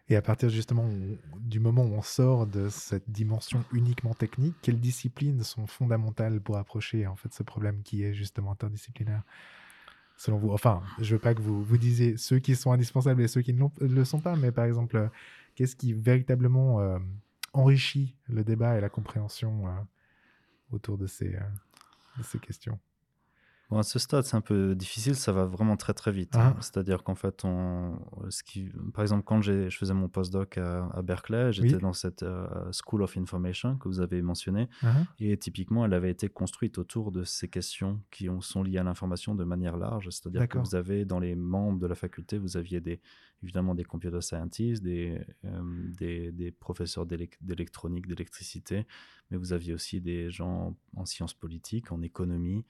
[0.08, 0.88] Et à partir justement
[1.40, 6.58] du moment où on sort de cette dimension uniquement technique, quelles disciplines sont fondamentales pour
[6.58, 9.24] approcher en fait ce problème qui est justement interdisciplinaire?
[10.18, 13.28] Selon vous, enfin, je veux pas que vous vous disiez ceux qui sont indispensables et
[13.28, 15.08] ceux qui ne le sont pas, mais par exemple, euh,
[15.56, 17.00] qu'est-ce qui véritablement euh,
[17.54, 19.72] enrichit le débat et la compréhension euh,
[20.72, 21.36] autour de ces
[22.42, 22.80] questions?
[23.72, 26.34] Bon, à ce stade, c'est un peu difficile, ça va vraiment très très vite.
[26.36, 26.50] Ah.
[26.50, 26.56] hein.
[26.62, 27.98] C'est-à-dire qu'en fait, on,
[28.30, 31.82] ce qui, par exemple, quand je faisais mon postdoc à, à Berkeley, j'étais Oui.
[31.82, 34.70] dans cette euh, School of Information que vous avez mentionné.
[34.84, 35.06] Mhm.
[35.20, 38.84] Et typiquement, elle avait été construite autour de ces questions qui ont- sont liées à
[38.84, 40.10] l'information de manière large.
[40.12, 43.02] C'est-à-dire que vous avez dans les membres de la faculté, vous aviez des,
[43.42, 45.62] évidemment des computer scientists, des, euh,
[45.98, 48.86] des, des professeurs d'élec- d'électronique, d'électricité,
[49.32, 52.64] mais vous aviez aussi des gens en sciences politiques, en économie,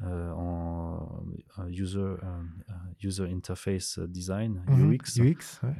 [0.00, 1.24] en
[1.58, 4.92] euh, user, euh, euh, user interface design, Mhm.
[4.94, 5.18] UX.
[5.18, 5.74] UX, ouais.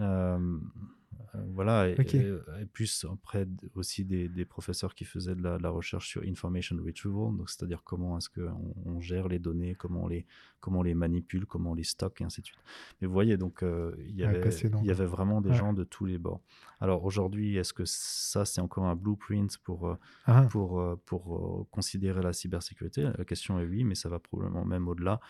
[1.35, 2.15] Euh, voilà, et, Ok.
[2.15, 6.09] et- et plus après aussi des, des professeurs qui faisaient de la, de la recherche
[6.09, 10.27] sur information retrieval, donc c'est-à-dire comment est-ce qu'on on gère les données, comment on les,
[10.61, 12.59] comment on les manipule, comment on les stocke, et ainsi de suite.
[13.01, 14.51] Mais vous voyez, donc euh, il y Ouais, avait,
[14.83, 15.57] il y avait vraiment des Ouais.
[15.57, 16.43] gens de tous les bords.
[16.81, 19.97] Alors aujourd'hui, est-ce que ça c'est encore un blueprint pour, euh,
[20.27, 23.03] Ah, pour, euh, pour euh, considérer la cybersécurité?
[23.17, 25.21] La question est oui, mais ça va probablement même au-delà,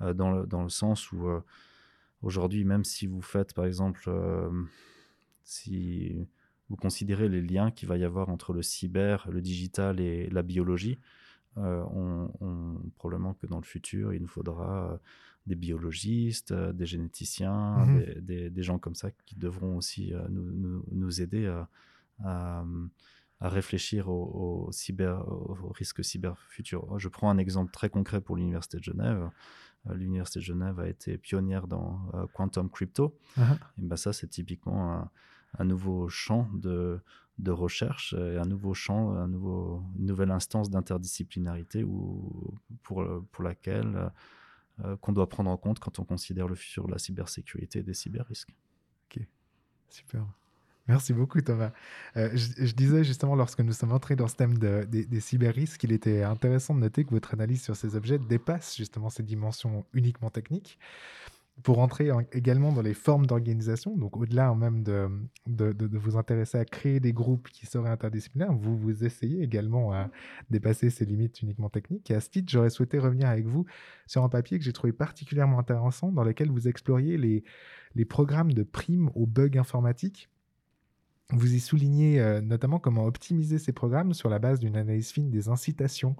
[0.00, 1.28] dans, le, dans le sens où
[2.22, 4.08] aujourd'hui, même si vous faites, par exemple,
[5.44, 6.26] si
[6.68, 10.42] vous considérez les liens qu'il va y avoir entre le cyber, le digital et la
[10.42, 10.98] biologie,
[11.58, 14.96] euh, on, on- probablement que dans le futur, il nous faudra euh,
[15.46, 17.98] des biologistes, euh, des généticiens, Mhm.
[17.98, 21.68] des, des- des gens comme ça qui devront aussi nous, nous- nous aider à,
[22.24, 22.64] à,
[23.40, 26.98] à réfléchir au, au cyber, au, au risque cyber futur.
[26.98, 29.28] Je prends un exemple très concret pour l'Université de Genève.
[29.92, 32.00] L'Université de Genève a été pionnière dans
[32.32, 33.18] Quantum Crypto.
[33.36, 35.10] ah, Et ben ça, c'est typiquement un,
[35.58, 37.00] un nouveau champ de,
[37.46, 41.84] recherche, et un nouveau champ, une nouvelle instance d'interdisciplinarité
[42.82, 43.04] pour,
[43.40, 44.10] laquelle
[44.84, 47.82] euh, qu'on doit prendre en compte quand on considère le futur de la cybersécurité et
[47.82, 48.54] des cyberrisques.
[49.90, 50.24] Super.
[50.88, 51.70] Merci beaucoup, Thomas.
[52.16, 55.80] Euh, je, disais justement, lorsque nous sommes entrés dans ce thème de- des, des cyber-risques,
[55.80, 59.84] qu'il était intéressant de noter que votre analyse sur ces objets dépasse justement ces dimensions
[59.92, 60.78] uniquement techniques
[61.62, 63.96] pour entrer en- également dans les formes d'organisation.
[63.96, 65.08] Donc, au-delà même de-
[65.46, 70.10] de vous intéresser à créer des groupes qui seraient interdisciplinaires, vous vous essayez également à
[70.50, 72.10] dépasser ces limites uniquement techniques.
[72.10, 73.64] Et à ce titre, j'aurais souhaité revenir avec vous
[74.06, 77.44] sur un papier que j'ai trouvé particulièrement intéressant dans lequel vous exploriez les,
[77.94, 80.28] les programmes de primes aux bugs informatiques.
[81.32, 85.30] Vous y soulignez euh, notamment comment optimiser ces programmes sur la base d'une analyse fine
[85.30, 86.14] des incitations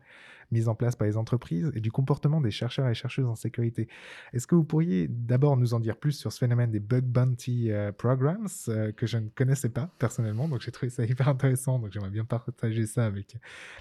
[0.50, 3.88] mises en place par les entreprises et du comportement des chercheurs et chercheuses en sécurité.
[4.32, 7.70] Est-ce que vous pourriez d'abord nous en dire plus sur ce phénomène des bug bounty
[7.70, 11.78] euh, programs euh, que je ne connaissais pas personnellement, donc j'ai trouvé ça hyper intéressant,
[11.78, 13.36] donc j'aimerais bien partager ça avec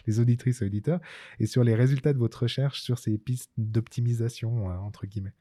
[0.07, 0.99] les auditrices et auditeurs,
[1.39, 5.33] et sur les résultats de votre recherche sur ces pistes d'optimisation, entre guillemets?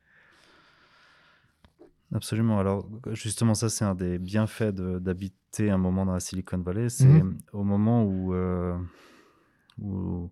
[2.12, 2.58] Absolument.
[2.58, 6.88] Alors, justement, ça, c'est un des bienfaits d'habiter un moment dans la Silicon Valley.
[6.88, 7.38] C'est Mhm.
[7.52, 8.76] au moment où, euh,
[9.78, 10.30] où,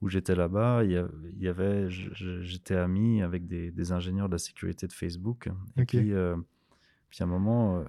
[0.00, 0.92] où j'étais là-bas, il
[1.38, 5.48] y avait, j'étais ami avec des, des ingénieurs de la sécurité de Facebook.
[5.76, 6.36] Et puis, euh,
[7.10, 7.84] puis à un moment, euh,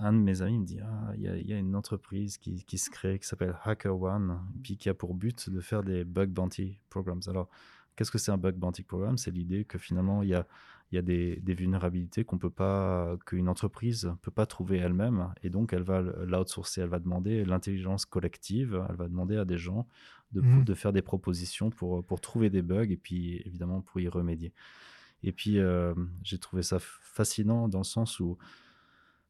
[0.00, 2.38] un de mes amis me dit Ah, il y, a- il y a une entreprise
[2.38, 6.04] qui, qui se crée, qui s'appelle HackerOne, puis qui a pour but de faire des
[6.04, 7.20] bug bounty programs.
[7.28, 7.48] Alors,
[7.94, 10.46] Qu'est-ce que c'est un bug bounty program C'est l'idée que finalement, il y a,
[10.92, 15.32] il y a des, des vulnérabilités qu'on peut pas, qu'une entreprise peut pas trouver elle-même,
[15.42, 19.58] et donc elle va l'outsourcer, elle va demander l'intelligence collective, elle va demander à des
[19.58, 19.88] gens
[20.32, 20.64] de, Mhm.
[20.64, 24.52] de faire des propositions pour, pour trouver des bugs et puis évidemment pour y remédier.
[25.22, 28.36] Et puis euh, j'ai trouvé ça fascinant dans le sens où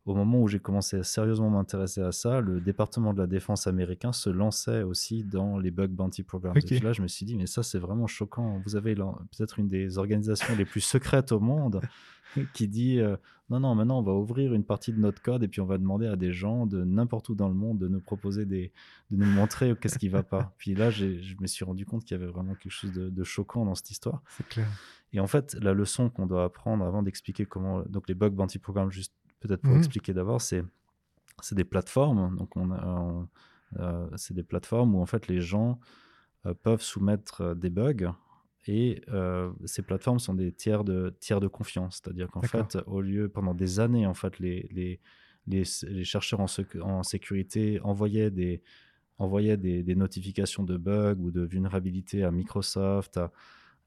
[0.06, 3.66] au moment où j'ai commencé à sérieusement m'intéresser à ça, le département de la défense
[3.66, 6.56] américain se lançait aussi dans les bug bounty programs.
[6.56, 8.62] Et là, je me suis dit, mais ça, c'est vraiment choquant.
[8.64, 11.80] Vous avez peut-être une des organisations les plus secrètes au monde
[12.54, 13.16] qui dit, euh,
[13.50, 15.76] non, non, maintenant, on va ouvrir une partie de notre code et puis on va
[15.76, 18.72] demander à des gens de n'importe où dans le monde de nous proposer des,
[19.10, 20.54] de nous montrer qu'est-ce qui va pas.
[20.58, 23.24] Puis là, je me suis rendu compte qu'il y avait vraiment quelque chose de, de
[23.24, 24.22] choquant dans cette histoire.
[24.28, 24.68] C'est clair.
[25.12, 27.82] Et en fait, la leçon qu'on doit apprendre avant d'expliquer comment.
[27.88, 29.14] Donc, les bug bounty programs, juste
[29.46, 29.78] peut-être pour Mhm.
[29.78, 30.64] expliquer d'abord, c'est
[31.42, 32.36] c'est des plateformes.
[32.36, 33.28] Donc, on, a- on-
[33.78, 35.78] euh, c'est des plateformes où en fait les gens
[36.46, 38.12] euh, peuvent soumettre euh, des bugs.
[38.68, 42.00] Et euh, ces plateformes sont des tiers de, tiers de confiance.
[42.02, 45.00] C'est-à-dire qu'en fait, au lieu, pendant des années, en fait, les, les,
[45.46, 48.62] les, les chercheurs en, sec- en sécurité envoyaient des,
[49.18, 53.30] envoyaient des, des notifications de bugs ou de vulnérabilités à Microsoft, à,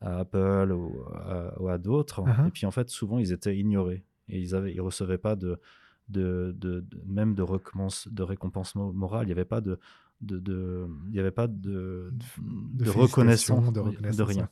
[0.01, 2.21] à Apple ou à, ou à d'autres.
[2.21, 2.47] Uh-huh.
[2.47, 5.59] Et puis en fait, souvent, ils étaient ignorés et ils ne ils recevaient pas de,
[6.07, 9.23] de, de, de- même de récompense, de récompense mo- morale.
[9.25, 9.79] Il n'y avait pas de,
[10.21, 12.11] de, de- il y avait pas de,
[12.41, 13.73] de, félicitations, reconnaissance,
[14.17, 14.49] de rien.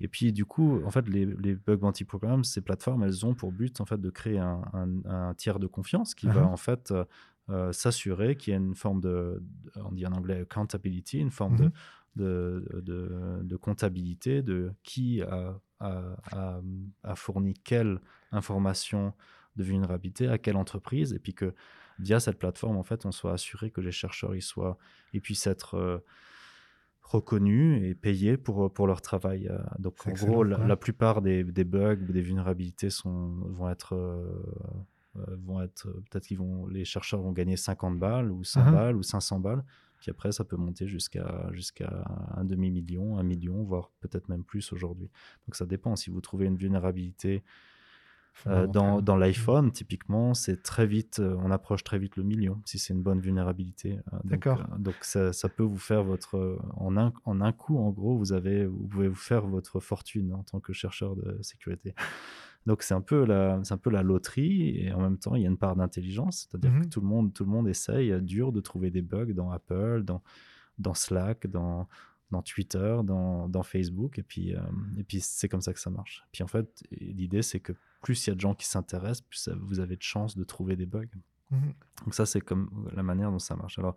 [0.00, 3.32] Et puis, du coup, en fait, les, les bug bounty programs, ces plateformes, elles ont
[3.34, 6.52] pour but, en fait, de créer un, un- un tiers de confiance qui va, Uh-huh.
[6.52, 7.04] en fait, euh,
[7.50, 11.30] euh, s'assurer qu'il y a une forme de, de- on dit en anglais accountability, une
[11.30, 11.70] forme de,
[12.16, 16.60] de, de- de comptabilité de qui a, a- a-
[17.02, 18.00] a fourni quelle
[18.32, 19.12] information
[19.56, 21.54] de vulnérabilité à quelle entreprise, et puis que
[21.98, 24.76] via cette plateforme, en fait, on soit assuré que les chercheurs, ils, soient,
[25.12, 25.98] ils puissent être euh,
[27.02, 29.48] reconnus et payés pour, pour leur travail.
[29.48, 29.58] euh.
[29.78, 33.94] Donc, en gros, la, plupart des, des bugs ou des vulnérabilités sont, vont être...
[33.94, 34.42] euh,
[35.16, 38.72] euh, vont être peut-être qu'ils vont les chercheurs vont gagner 50 balles ou 100 Uh-huh.
[38.72, 39.64] balles ou 500 balles
[40.04, 42.04] puis après ça peut monter jusqu'à jusqu'à
[42.36, 45.08] un demi million un million voire peut-être même plus aujourd'hui
[45.46, 47.42] donc ça dépend si vous trouvez une vulnérabilité
[48.46, 52.60] euh, dans, dans l'iPhone, typiquement, c'est très vite, euh, on approche très vite le million
[52.64, 53.92] si c'est une bonne vulnérabilité.
[53.92, 54.66] Euh, donc, D'accord.
[54.78, 58.32] donc ça, ça peut vous faire votre, en un, en un coup, en gros, vous
[58.32, 61.94] avez, vous pouvez vous faire votre fortune en tant que chercheur de sécurité.
[62.66, 65.42] Donc c'est un peu la, c'est un peu la loterie et en même temps il
[65.42, 68.20] y a une part d'intelligence, c'est-à-dire que tout le monde, tout le monde essaye euh,
[68.20, 70.22] dur de trouver des bugs dans Apple, dans,
[70.78, 71.88] dans Slack, dans
[72.30, 74.60] dans Twitter, dans, dans Facebook, et puis, euh,
[74.96, 76.24] et puis c'est comme ça que ça marche.
[76.32, 79.48] Puis en fait, l'idée c'est que plus il y a de gens qui s'intéressent, plus
[79.60, 81.06] vous avez de chances de trouver des bugs.
[81.50, 81.74] Mhm.
[82.04, 83.78] Donc ça, c'est comme la manière dont ça marche.
[83.78, 83.96] Alors,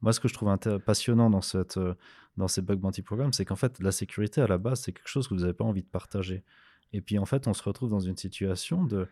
[0.00, 0.54] moi, ce que je trouve
[0.84, 1.94] passionnant dans, cette, euh,
[2.36, 5.08] dans ces bug bounty programmes, c'est qu'en fait, la sécurité, à la base, c'est quelque
[5.08, 6.44] chose que vous n'avez pas envie de partager.
[6.92, 9.08] Et puis, en fait, on se retrouve dans une situation de,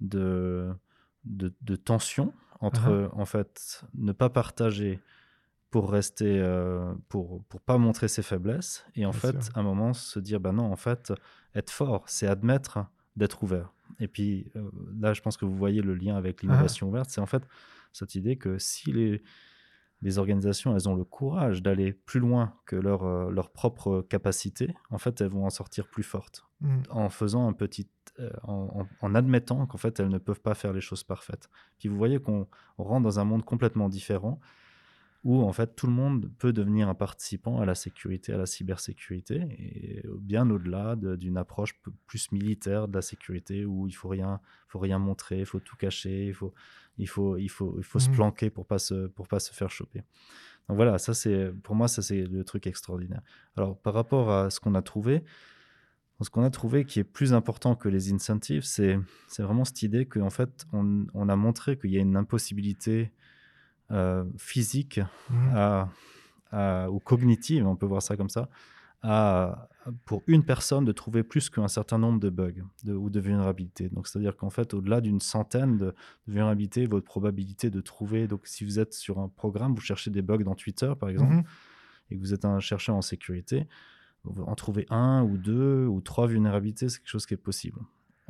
[0.00, 0.72] de,
[1.24, 5.00] de, de tension entre, en fait, ne pas partager
[5.70, 9.56] pour rester, euh, pour, pour pas montrer ses faiblesses, et en Bien fait, sûr.
[9.56, 11.12] à un moment, se dire, bah non, en fait,
[11.54, 12.78] être fort, c'est admettre
[13.16, 13.72] d'être ouvert.
[13.98, 17.20] Et puis euh, là, je pense que vous voyez le lien avec l'innovation ouverte, c'est
[17.20, 17.42] en fait
[17.92, 19.22] cette idée que si les,
[20.02, 24.74] les organisations, elles ont le courage d'aller plus loin que leur, euh, leur propre capacité,
[24.90, 26.82] en fait, elles vont en sortir plus fortes Mhm.
[26.90, 30.72] en faisant un petit, euh, en, en- admettant qu'en fait elles ne peuvent pas faire
[30.72, 31.50] les choses parfaites.
[31.78, 32.46] Puis vous voyez qu'on
[32.78, 34.40] on rentre dans un monde complètement différent
[35.26, 38.46] où en fait tout le monde peut devenir un participant à la sécurité, à la
[38.46, 41.72] cybersécurité, et bien au-delà de- d'une approche
[42.06, 45.76] plus militaire de la sécurité où il faut rien, faut rien montrer, il faut tout
[45.76, 46.54] cacher, il faut,
[46.96, 48.14] il faut, il faut, il faut se Mhm.
[48.14, 50.02] planquer pour pas se, pour pas se faire choper.
[50.68, 53.22] Donc voilà, ça c'est, pour moi ça c'est le truc extraordinaire.
[53.56, 55.24] Alors par rapport à ce qu'on a trouvé,
[56.22, 59.82] ce qu'on a trouvé qui est plus important que les incentives, c'est c'est vraiment cette
[59.82, 63.10] idée qu'en fait, on, on a montré qu'il y a une impossibilité
[64.36, 65.50] physique Mhm.
[65.54, 65.88] à,
[66.52, 68.48] à- ou cognitive, on peut voir ça comme ça,
[69.02, 69.68] à,
[70.04, 73.88] pour une personne de trouver plus qu'un certain nombre de bugs de- ou de vulnérabilités.
[73.88, 75.94] Donc, c'est-à-dire qu'en fait, au-delà d'une centaine de, de
[76.26, 80.22] vulnérabilités, votre probabilité de trouver, donc si vous êtes sur un programme, vous cherchez des
[80.22, 81.44] bugs dans Twitter, par exemple, Mhm.
[82.10, 83.66] et que vous êtes un chercheur en sécurité,
[84.24, 87.78] en trouver un ou deux ou trois vulnérabilités, c'est quelque chose qui est possible.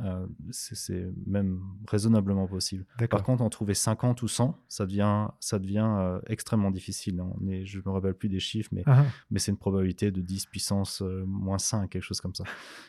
[0.01, 2.85] Euh, c'est même raisonnablement possible.
[3.09, 7.21] Par contre, en trouver 50 ou 100, ça devient, ça devient euh, extrêmement difficile.
[7.23, 10.11] On est, je ne me rappelle plus des chiffres, mais, Ah, mais c'est une probabilité
[10.11, 12.45] de 10 puissance euh, moins 5, quelque chose comme ça.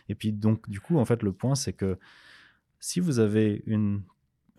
[0.09, 1.97] Et puis, donc, du coup, en fait, le point, c'est que
[2.81, 4.01] si vous avez une,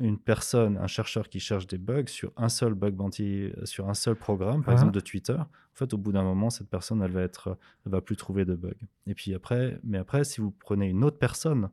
[0.01, 3.95] une personne, un chercheur qui cherche des bugs sur un seul bug bounty, sur un
[3.95, 4.79] seul programme, par Ah.
[4.79, 7.93] exemple de Twitter, en fait, au bout d'un moment, cette personne, elle va être, elle
[7.93, 8.71] va plus trouver de bugs.
[9.07, 11.69] Et puis après, mais après, si vous prenez une autre personne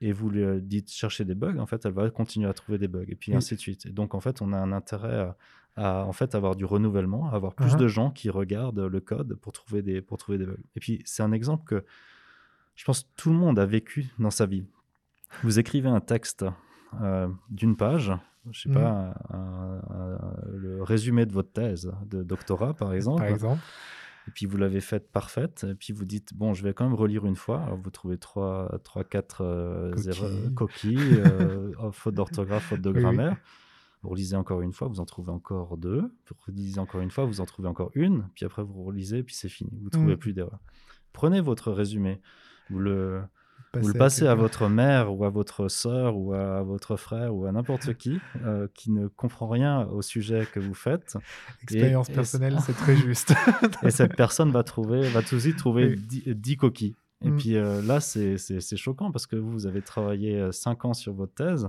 [0.00, 2.88] et vous lui dites chercher des bugs, en fait, elle va continuer à trouver des
[2.88, 3.36] bugs et puis Oui.
[3.38, 3.86] ainsi de suite.
[3.86, 5.36] Et donc, en fait, on a un intérêt à,
[5.76, 7.76] à, en fait avoir du renouvellement, à avoir plus Ah.
[7.76, 10.56] de gens qui regardent le code pour trouver des, pour trouver des bugs.
[10.76, 11.84] Et puis, c'est un exemple que
[12.76, 14.64] je pense que tout le monde a vécu dans sa vie.
[15.42, 16.44] Vous écrivez un texte
[17.02, 18.12] euh, d'une page,
[18.50, 18.74] je sais Mhm.
[18.76, 23.60] pas, un- un- le résumé de votre thèse de doctorat, par exemple, Par exemple.
[24.28, 26.94] Et puis vous l'avez faite parfaite, et puis vous dites, bon, je vais quand même
[26.94, 29.36] relire une fois, alors vous trouvez 3, 3 4
[29.94, 30.22] Coquilles.
[30.22, 33.02] euh, coquilles, euh, oh, faute d'orthographe, faute de Oui, oui.
[33.02, 33.36] grammaire.
[34.02, 36.02] Vous relisez encore une fois, vous en trouvez encore deux.
[36.02, 38.28] Vous relisez encore une fois, vous en trouvez encore une.
[38.34, 39.70] Puis après, vous relisez, puis c'est fini.
[39.78, 40.60] Vous ne trouvez plus d'erreur.
[41.12, 42.20] Prenez votre résumé.
[42.70, 43.22] Vous le,
[43.74, 47.46] vous le passez à votre mère ou à votre sœur ou à votre frère ou
[47.46, 51.16] à n'importe qui euh, qui ne comprend rien au sujet que vous faites.
[51.62, 53.34] Expérience et- et- personnelle, c'est très juste.
[53.82, 55.96] Et cette personne va trouver, va tout de suite trouver Oui.
[56.00, 56.96] 10, 10 coquilles.
[57.24, 57.36] Et Mm.
[57.36, 58.36] puis euh, là, c'est
[58.76, 61.68] choquant parce que vous avez travaillé 5 ans sur votre thèse.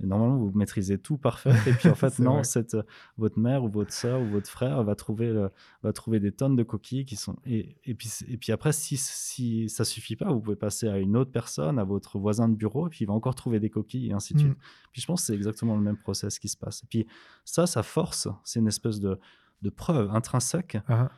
[0.00, 1.50] Et normalement, vous maîtrisez tout parfait.
[1.66, 2.82] Et puis en fait, non, cette, euh,
[3.16, 5.50] votre mère ou votre soeur ou votre frère va trouver, le-
[5.82, 7.36] va trouver des tonnes de coquilles qui sont.
[7.44, 10.98] Et, et, puis, et puis après, si, si ça suffit pas, vous pouvez passer à
[10.98, 13.70] une autre personne, à votre voisin de bureau, et puis il va encore trouver des
[13.70, 14.42] coquilles et ainsi de Mm.
[14.42, 14.58] suite.
[14.92, 16.82] Puis je pense que c'est exactement le même process qui se passe.
[16.84, 17.06] Et puis
[17.44, 19.18] ça, ça force, c'est une espèce de,
[19.62, 21.10] de preuve intrinsèque Ah,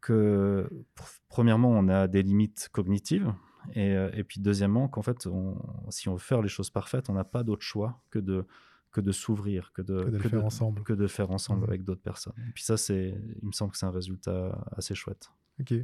[0.00, 3.32] que, pr- premièrement, on a des limites cognitives.
[3.74, 5.56] Et, euh, et puis, deuxièmement, qu'en fait, on-
[5.90, 8.44] si on veut faire les choses parfaites, on n'a pas d'autre choix que de,
[8.92, 10.82] que de s'ouvrir, que de, Que de le faire ensemble.
[10.84, 11.68] que de faire ensemble Mhm.
[11.68, 12.34] avec d'autres personnes.
[12.48, 15.30] Et puis, ça, c'est, il me semble que c'est un résultat assez chouette.
[15.60, 15.74] ok.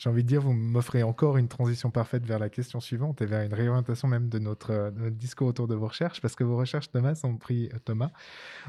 [0.00, 3.26] J'ai envie de dire, vous m'offrez encore une transition parfaite vers la question suivante et
[3.26, 6.36] vers une réorientation même de notre, euh, de notre discours autour de vos recherches, parce
[6.36, 8.12] que vos recherches, Thomas, ont pris, euh, Thomas,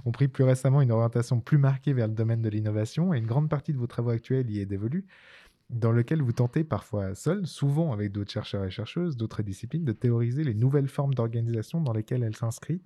[0.06, 3.28] ont pris plus récemment une orientation plus marquée vers le domaine de l'innovation et une
[3.28, 5.06] grande partie de vos travaux actuels y est dévolue,
[5.70, 9.92] dans lequel vous tentez parfois seul, souvent avec d'autres chercheurs et chercheuses, d'autres disciplines, de
[9.92, 12.82] théoriser les nouvelles formes d'organisation dans lesquelles elle s'inscrit.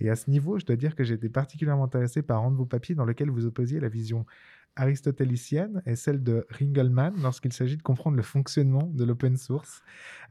[0.00, 2.56] Et à ce niveau, je dois dire que j'ai été particulièrement intéressé par un de
[2.56, 4.24] vos papiers dans lequel vous opposiez la vision
[4.76, 9.82] aristotélicienne et celle de Ringelmann lorsqu'il s'agit de comprendre le fonctionnement de l'open source.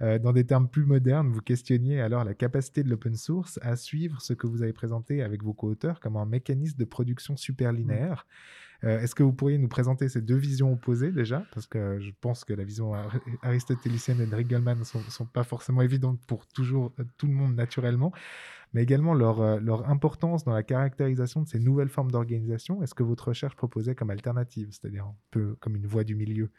[0.01, 3.75] Euh, dans des termes plus modernes, vous questionniez alors la capacité de l'open source à
[3.75, 8.25] suivre ce que vous avez présenté avec vos co-auteurs comme un mécanisme de production superlinéaire.
[8.25, 11.45] Euh, Est-ce que vous pourriez nous présenter ces deux visions opposées déjà?
[11.53, 15.43] Parce que je pense que la vision ar- aristotélicienne et de ne sont, sont pas
[15.43, 18.11] forcément évidentes pour toujours euh, tout le monde naturellement,
[18.73, 22.81] mais également leur, euh, leur importance dans la caractérisation de ces nouvelles formes d'organisation.
[22.81, 26.49] Est-ce que votre recherche proposait comme alternative, c'est-à-dire un peu comme une voie du milieu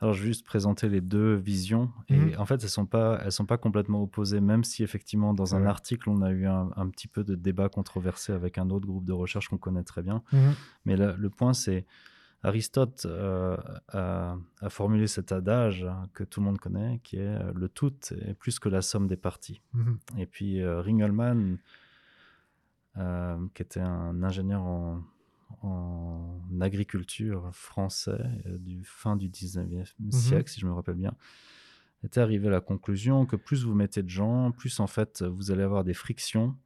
[0.00, 1.90] Alors, je vais juste présenter les deux visions.
[2.08, 2.34] Et Mhm.
[2.38, 5.66] en fait, elles sont pas, elles sont pas complètement opposées, même si effectivement, dans un
[5.66, 9.04] article, on a eu un, un petit peu de débat controversé avec un autre groupe
[9.04, 10.22] de recherche qu'on connaît très bien.
[10.32, 10.54] Mhm.
[10.86, 11.84] Mais là, le point, c'est
[12.42, 13.58] Aristote euh,
[13.88, 17.92] a, a formulé cet adage que tout le monde connaît, qui est euh, le tout
[18.12, 19.60] est plus que la somme des parties.
[19.74, 19.98] Mhm.
[20.16, 21.58] Et puis euh, Ringelmann,
[22.96, 25.02] euh, qui était un ingénieur en,
[25.62, 31.14] en agriculture français euh, du fin du 19e siècle, si je me rappelle bien,
[32.04, 35.50] était arrivé à la conclusion que plus vous mettez de gens, plus en fait vous
[35.50, 36.56] allez avoir des frictions,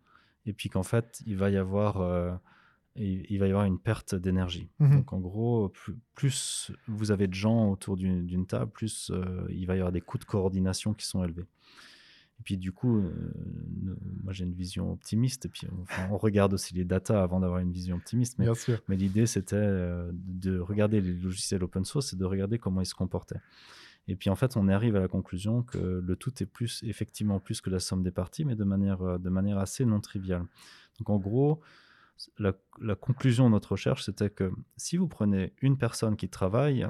[0.46, 2.34] et puis qu'en fait il va y avoir euh,
[2.96, 4.70] il, il va y avoir une perte d'énergie.
[4.78, 4.96] Mhm.
[4.96, 9.46] Donc en gros, plus, plus vous avez de gens autour d'une d'une table, plus euh,
[9.50, 11.46] il va y avoir des coûts de coordination qui sont élevés.
[12.40, 13.32] Et puis du coup, euh,
[14.22, 17.60] moi j'ai une vision optimiste, et puis enfin, on regarde aussi les datas avant d'avoir
[17.60, 18.38] une vision optimiste.
[18.38, 18.80] Mais, Bien sûr.
[18.88, 22.86] mais l'idée c'était euh, de regarder les logiciels open source et de regarder comment ils
[22.86, 23.40] se comportaient.
[24.06, 27.40] Et puis en fait, on arrive à la conclusion que le tout est plus effectivement
[27.40, 30.44] plus que la somme des parties, mais de manière, euh, de manière assez non triviale.
[30.98, 31.60] Donc en gros,
[32.38, 36.86] la, la conclusion de notre recherche, c'était que si vous prenez une personne qui travaille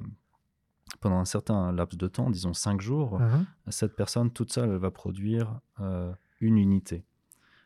[1.05, 3.45] pendant un certain laps de temps, disons cinq jours, Mhm.
[3.69, 7.05] cette personne toute seule, elle va produire euh, une unité.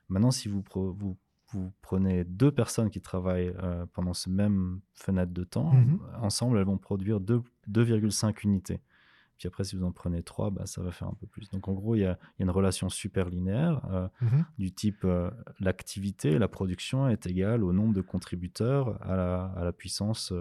[0.08, 1.16] Maintenant, si vous, pro- vous,
[1.52, 6.00] vous prenez deux personnes qui travaillent euh, pendant ce même fenêtre de temps, Mhm.
[6.20, 8.80] ensemble, elles vont produire deux- 2,5 unités.
[9.38, 11.48] Puis après, si vous en prenez trois, bah, ça va faire un peu plus.
[11.50, 14.44] Donc en gros, il y a, il y a une relation super linéaire euh, Mhm.
[14.58, 19.62] du type euh, l'activité, la production est égale au nombre de contributeurs à la, à
[19.62, 20.32] la puissance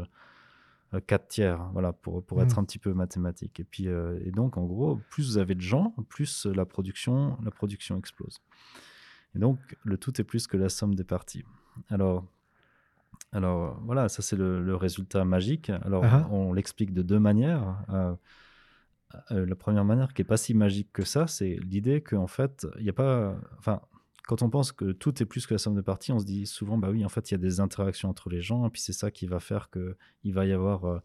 [1.06, 2.60] 4 tiers, voilà, pour, pour être Mm.
[2.60, 3.60] un petit peu mathématique.
[3.60, 7.38] Et, puis, euh, et donc, en gros, plus vous avez de gens, plus la production,
[7.43, 8.39] la production explose.
[9.36, 11.43] Et donc, le tout est plus que la somme des parties.
[11.89, 12.26] Alors,
[13.34, 15.70] alors voilà, ça c'est le, le résultat magique.
[15.70, 16.28] Alors, Ah ah.
[16.32, 17.84] on l'explique de deux manières.
[17.89, 18.16] Euh,
[19.32, 22.66] euh, la première manière qui est pas si magique que ça, c'est l'idée qu'en fait,
[22.78, 23.36] il n'y a pas.
[23.57, 23.82] Enfin,
[24.28, 26.45] quand on pense que tout est plus que la somme de parties, on se dit
[26.45, 28.82] souvent, bah oui, en fait, il y a des interactions entre les gens, et puis
[28.82, 30.86] c'est ça qui va faire qu'il va y avoir.
[30.86, 30.99] euh,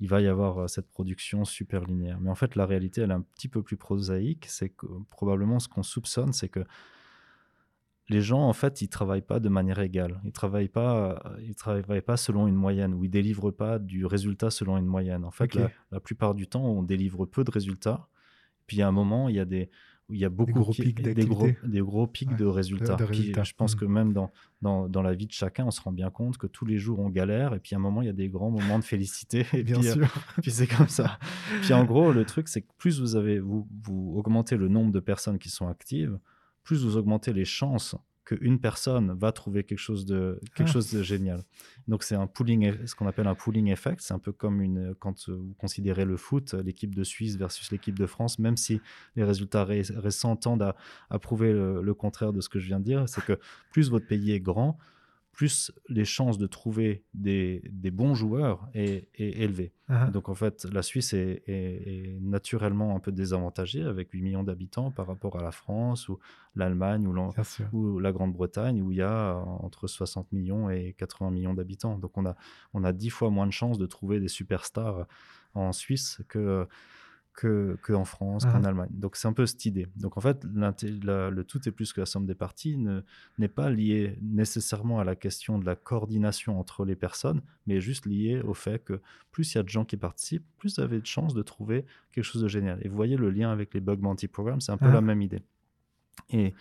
[0.00, 2.18] il va y avoir euh, cette production super linéaire.
[2.20, 4.46] Mais en fait, la réalité, elle est un petit peu plus prosaïque.
[4.48, 6.64] C'est que probablement ce qu'on soupçonne, c'est que
[8.08, 10.20] les gens, en fait, ils travaillent pas de manière égale.
[10.24, 14.04] Ils travaillent pas, euh, ils travaillent pas selon une moyenne ou ils délivrent pas du
[14.04, 15.24] résultat selon une moyenne.
[15.24, 18.08] En fait, la, la plupart du temps, on délivre peu de résultats.
[18.66, 19.70] Puis a un moment, il y a des
[20.08, 21.68] où il y a beaucoup gros qui- pics des gros, d'activité.
[21.68, 22.96] des gros pics Ouais, de résultats.
[22.96, 23.44] de Puis résultats.
[23.44, 23.80] je pense Mhm.
[23.80, 24.30] que même dans,
[24.60, 26.98] dans, dans la vie de chacun, on se rend bien compte que tous les jours
[26.98, 29.46] on galère et puis à un moment il y a des grands moments de félicité
[29.54, 30.08] et Bien puis, euh, sûr.
[30.42, 31.18] puis c'est comme ça.
[31.62, 34.92] Puis en gros, le truc, c'est que plus vous avez, vous, vous augmentez le nombre
[34.92, 36.18] de personnes qui sont actives,
[36.64, 37.94] plus vous augmentez les chances
[38.24, 40.72] qu'une personne va trouver quelque chose de, quelque Ah.
[40.72, 41.42] chose de génial.
[41.88, 44.00] Donc c'est un pooling, ce qu'on appelle un pooling effect.
[44.00, 47.98] C'est un peu comme une, quand vous considérez le foot, l'équipe de Suisse versus l'équipe
[47.98, 48.80] de France, même si
[49.16, 50.76] les résultats ré- récents tendent à,
[51.10, 53.38] à prouver le, le contraire de ce que je viens de dire, c'est que
[53.72, 54.78] plus votre pays est grand,
[55.32, 59.72] plus les chances de trouver des, des bons joueurs est, est élevée.
[59.88, 64.20] Ah, Donc en fait, la Suisse est, est- est naturellement un peu désavantagée avec 8
[64.22, 66.18] millions d'habitants par rapport à la France ou
[66.54, 67.06] l'Allemagne
[67.72, 71.98] ou la Grande-Bretagne où il y a euh, entre 60 millions et 80 millions d'habitants.
[71.98, 72.36] Donc on a,
[72.74, 75.06] on a 10 fois moins de chances de trouver des superstars
[75.54, 76.66] en Suisse que
[77.34, 78.68] que, que en France, qu'en Ah.
[78.68, 78.90] Allemagne.
[78.92, 79.88] Donc c'est un peu cette idée.
[79.96, 83.00] Donc en fait, la- le tout est plus que la somme des parties ne-
[83.38, 88.04] n'est pas lié nécessairement à la question de la coordination entre les personnes, mais juste
[88.06, 91.00] lié au fait que plus il y a de gens qui participent, plus vous avez
[91.00, 92.78] de chances de trouver quelque chose de génial.
[92.84, 94.92] Et vous voyez le lien avec les bug bounty programs, c'est un peu Ah.
[94.92, 95.40] la même idée.
[96.28, 96.52] Et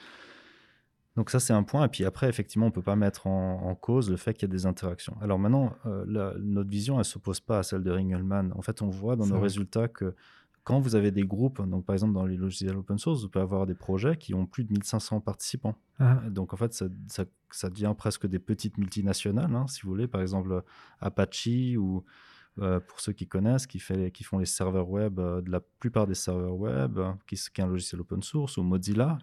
[1.18, 1.84] donc ça, c'est un point.
[1.86, 4.48] Et puis après, effectivement, on ne peut pas mettre en, en cause le fait qu'il
[4.48, 5.18] y a des interactions.
[5.22, 8.54] Alors maintenant, euh, la- notre vision, elle ne s'oppose pas à celle de Ringelmann.
[8.56, 9.44] En fait, on voit dans nos vrai.
[9.44, 10.16] résultats que
[10.64, 13.43] quand vous avez des groupes, donc par exemple dans les logiciels open source, vous pouvez
[13.43, 15.76] avoir des projets qui ont plus de 1500 participants.
[15.99, 19.89] Ah, Donc en fait, ça, ça- ça devient presque des petites multinationales, hein, si vous
[19.89, 20.07] voulez.
[20.07, 20.64] Par exemple,
[20.99, 21.47] Apache
[21.78, 22.03] ou
[22.60, 25.62] euh, pour ceux qui connaissent, qui, fait, qui font les serveurs web, euh, de la
[25.80, 29.20] plupart des serveurs web, euh, qui, est un logiciel open source, ou Mozilla.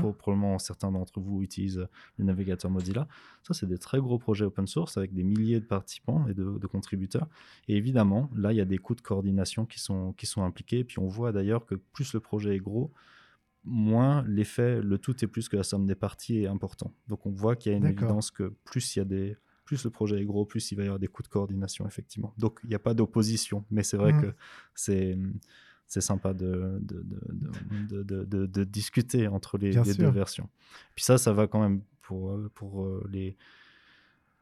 [0.00, 3.08] pro- probablement certains d'entre vous utilisent le navigateur Mozilla.
[3.42, 6.58] Ça, c'est des très gros projets open source avec des milliers de participants et de,
[6.58, 7.26] de contributeurs.
[7.66, 10.84] Et évidemment, là, il y a des coûts de coordination qui sont, qui sont impliqués.
[10.84, 12.92] Puis on voit d'ailleurs que plus le projet est gros,
[13.64, 16.94] moins l'effet, le tout est plus que la somme des parties est important.
[17.08, 19.36] Donc on voit qu'il y a une évidence que plus il y a des
[19.70, 22.34] plus le projet est gros, plus il va y avoir des coûts de coordination, effectivement.
[22.38, 24.20] Donc il n'y a pas d'opposition, mais c'est vrai Mhm.
[24.20, 24.34] que
[24.74, 25.16] c'est
[25.86, 27.04] c'est sympa de, de,
[28.02, 30.48] de, de, discuter entre les, deux versions.
[30.96, 33.36] Puis ça, ça va quand même pour, pour euh, les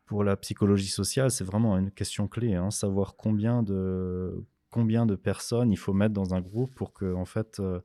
[0.06, 5.14] pour la psychologie sociale, c'est vraiment une question clé, hein, savoir combien de combien de
[5.14, 7.80] personnes il faut mettre dans un groupe pour que en fait euh,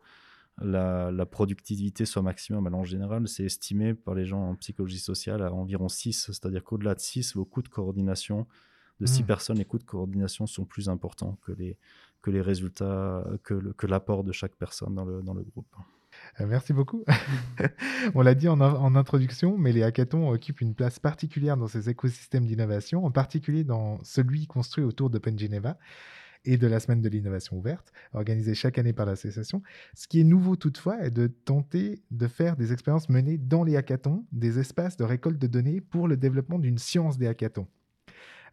[0.61, 2.67] la, la productivité soit maximum.
[2.67, 6.63] Alors en général, c'est estimé par les gens en psychologie sociale à environ 6, c'est-à-dire
[6.63, 8.47] qu'au-delà de 6, vos coûts de coordination,
[8.99, 9.27] de 6 Mhm.
[9.27, 11.77] personnes, les coûts de coordination sont plus importants que les,
[12.21, 15.67] que les résultats, que, le- que l'apport de chaque personne dans le, dans le groupe.
[16.39, 17.03] Euh, Merci beaucoup.
[18.13, 21.89] On l'a dit en, en introduction, mais les hackathons occupent une place particulière dans ces
[21.89, 25.77] écosystèmes d'innovation, en particulier dans celui construit autour d'OpenGeneva
[26.45, 29.61] et de la semaine de l'innovation ouverte, organisée chaque année par l'association.
[29.95, 33.75] Ce qui est nouveau toutefois est de tenter de faire des expériences menées dans les
[33.75, 37.67] hackathons, des espaces de récolte de données pour le développement d'une science des hackathons.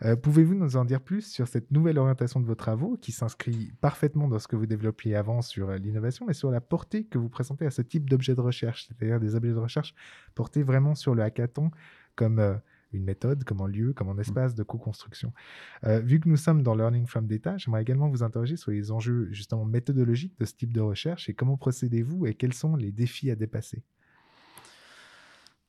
[0.03, 3.73] Euh, Pouvez-vous nous en dire plus sur cette nouvelle orientation de vos travaux qui s'inscrit
[3.81, 7.19] parfaitement dans ce que vous développiez avant sur euh, l'innovation, mais sur la portée que
[7.19, 9.95] vous présentez à ce type d'objets de recherche, c'est-à-dire des objets de recherche
[10.35, 11.71] portés vraiment sur le hackathon
[12.15, 12.55] comme euh,
[12.93, 15.33] une méthode, comme un lieu, comme un espace de co-construction.
[15.85, 18.91] Euh, vu que nous sommes dans Learning from Data, j'aimerais également vous interroger sur les
[18.91, 22.93] enjeux justement méthodologiques de ce type de recherche et comment procédez-vous et quels sont les
[22.93, 23.83] défis à dépasser?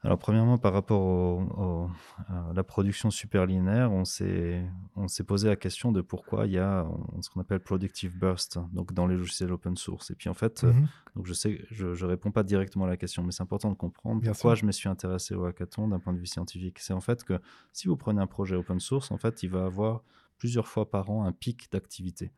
[0.04, 1.90] Alors, premièrement, par rapport au- au-
[2.28, 6.58] à la production superlinéaire, on s'est on s'est posé la question de pourquoi il y
[6.58, 6.88] a
[7.22, 10.10] ce qu'on appelle productive burst donc dans les logiciels open source.
[10.10, 10.88] Et puis, en fait, Mhm.
[11.16, 13.76] donc je sais, je ne réponds pas directement à la question, mais c'est important de
[13.76, 14.62] comprendre Bien pourquoi sûr.
[14.62, 16.80] je me suis intéressé au hackathon d'un point de vue scientifique.
[16.80, 17.40] C'est en fait que
[17.72, 20.04] si vous prenez un projet open source, en fait, il va avoir
[20.40, 22.32] plusieurs fois par an un pic d'activité.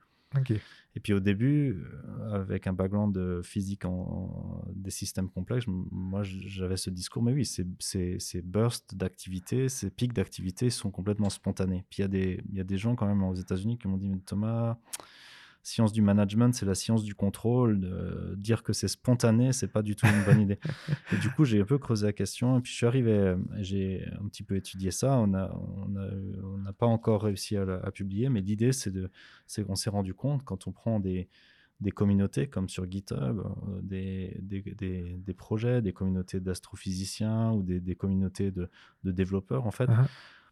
[0.95, 6.21] Et puis au début, euh, avec un background de physique en, des systèmes complexes, moi
[6.23, 11.29] j'avais ce discours, mais oui, ces, ces, ces bursts d'activité, ces pics d'activité sont complètement
[11.29, 11.83] spontanés.
[11.89, 14.19] Puis il y, y a des gens quand même aux États-Unis qui m'ont dit, mais
[14.19, 14.77] Thomas,
[15.63, 18.35] science du management, c'est la science du contrôle.
[18.37, 20.59] dire que c'est spontané, c'est pas du tout une bonne idée.
[21.13, 22.59] Et du coup, j'ai un peu creusé la question.
[22.59, 25.17] Et puis, je suis arrivé, euh, j'ai un petit peu étudié ça.
[25.17, 26.07] On n'a on a,
[26.43, 30.43] on n'a pas encore réussi à, à publier, mais l'idée, c'est qu'on s'est rendu compte
[30.43, 31.29] quand on prend des,
[31.79, 37.63] des communautés comme sur GitHub, euh, des, des, des, des projets, des communautés d'astrophysiciens ou
[37.63, 38.69] des, des communautés de,
[39.03, 39.65] de développeurs.
[39.65, 40.07] En fait, Ah.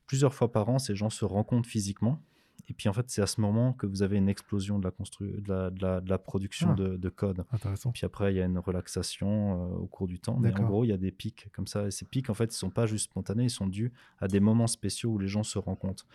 [0.08, 2.22] plusieurs fois par an, ces gens se rencontrent physiquement.
[2.70, 4.92] Et puis en fait, c'est à ce moment que vous avez une explosion de la,
[4.92, 6.76] constru- de la, de la, de la production Ah.
[6.76, 7.44] de, de code.
[7.52, 7.92] Intéressant.
[7.92, 9.28] Puis après, il y a une relaxation
[9.74, 10.38] euh, au cours du temps.
[10.40, 11.88] Mais en gros, il y a des pics comme ça.
[11.88, 14.40] Et ces pics, en fait, ils sont pas juste spontanés, ils sont dus à des
[14.40, 16.06] moments spéciaux où les gens se rencontrent.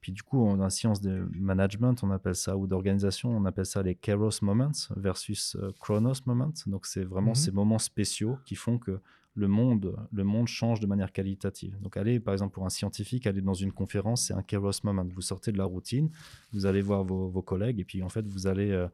[0.00, 3.82] Puis du coup, en science de management, on appelle ça, ou d'organisation, on appelle ça
[3.82, 6.52] les Kairos Moments versus euh, Chronos Moments.
[6.66, 7.34] Donc c'est vraiment Mhm.
[7.34, 9.00] ces moments spéciaux qui font que
[9.38, 11.78] le monde, le monde change de manière qualitative.
[11.80, 15.06] Donc aller, par exemple, pour un scientifique, aller dans une conférence, c'est un Kairos Moment.
[15.14, 16.10] Vous sortez de la routine,
[16.52, 18.88] vous allez voir vos, vos collègues, et puis en fait, vous allez, euh,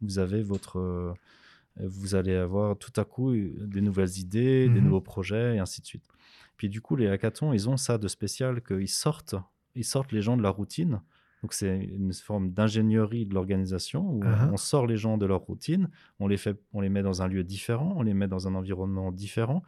[0.00, 1.12] vous avez votre, euh,
[1.76, 4.84] vous allez avoir tout à coup euh, des nouvelles idées, des Mhm.
[4.84, 6.04] nouveaux projets, et ainsi de suite.
[6.56, 9.34] Puis du coup, les hackathons, ils ont ça de spécial qu'ils sortent,
[9.74, 11.00] ils sortent les gens de la routine.
[11.42, 14.52] Donc c'est une forme d'ingénierie de l'organisation où Uh-huh.
[14.52, 15.88] on sort les gens de leur routine,
[16.18, 18.54] on les fait, on les met dans un lieu différent, on les met dans un
[18.54, 19.62] environnement différent.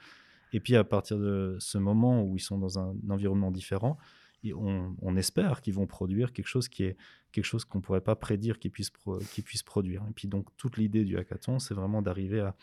[0.52, 3.96] Et puis à partir de ce moment où ils sont dans un environnement différent,
[4.44, 6.96] on, on espère qu'ils vont produire quelque chose qui est
[7.30, 10.02] quelque chose qu'on ne pourrait pas prédire qu'ils puissent, pro- puissent produire.
[10.10, 12.54] Et puis donc toute l'idée du hackathon, c'est vraiment d'arriver à,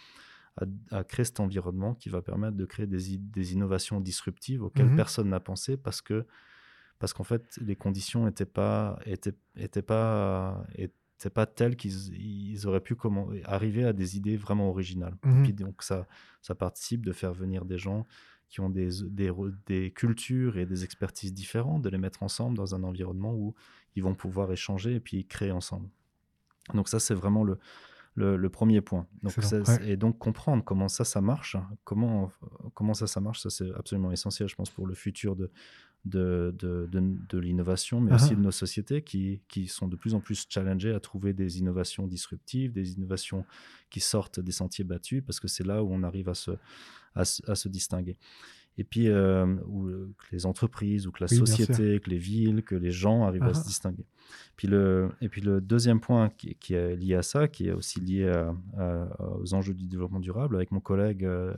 [0.57, 0.65] à-
[0.97, 4.95] à créer cet environnement qui va permettre de créer des, des innovations disruptives auxquelles Mhm.
[4.97, 6.25] personne n'a pensé parce que
[6.99, 12.67] parce qu'en fait les conditions n'étaient pas étaient, étaient pas étaient pas telles qu'ils ils
[12.67, 15.15] auraient pu comment, arriver à des idées vraiment originales.
[15.23, 16.07] Et puis donc ça
[16.41, 18.05] ça participe de faire venir des gens
[18.49, 19.31] qui ont des, des,
[19.67, 23.53] des cultures et des expertises différentes, de les mettre ensemble dans un environnement où
[23.95, 25.87] ils vont pouvoir échanger et puis créer ensemble.
[26.73, 27.59] Donc ça, c'est vraiment le,
[28.15, 29.05] le, le premier point.
[29.21, 29.89] Donc ouais.
[29.91, 32.31] Et donc comprendre comment ça, ça marche, comment,
[32.73, 35.51] comment ça, ça marche, ça c'est absolument essentiel, je pense, pour le futur de,
[36.05, 38.35] de, de, de, de l'innovation, mais Ah aussi ah.
[38.35, 42.07] de nos sociétés qui, qui sont de plus en plus challengées à trouver des innovations
[42.07, 43.45] disruptives, des innovations
[43.89, 46.51] qui sortent des sentiers battus, parce que c'est là où on arrive à se,
[47.15, 48.17] à, se- à se distinguer.
[48.77, 52.17] Et puis, euh, où, euh, que les entreprises, ou que la Oui, société, que les
[52.17, 53.53] villes, que les gens arrivent à ah.
[53.53, 54.05] se distinguer.
[54.55, 57.73] Puis le, et puis le deuxième point qui, qui est lié à ça, qui est
[57.73, 61.53] aussi lié à- à- aux enjeux du développement durable, avec mon collègue euh,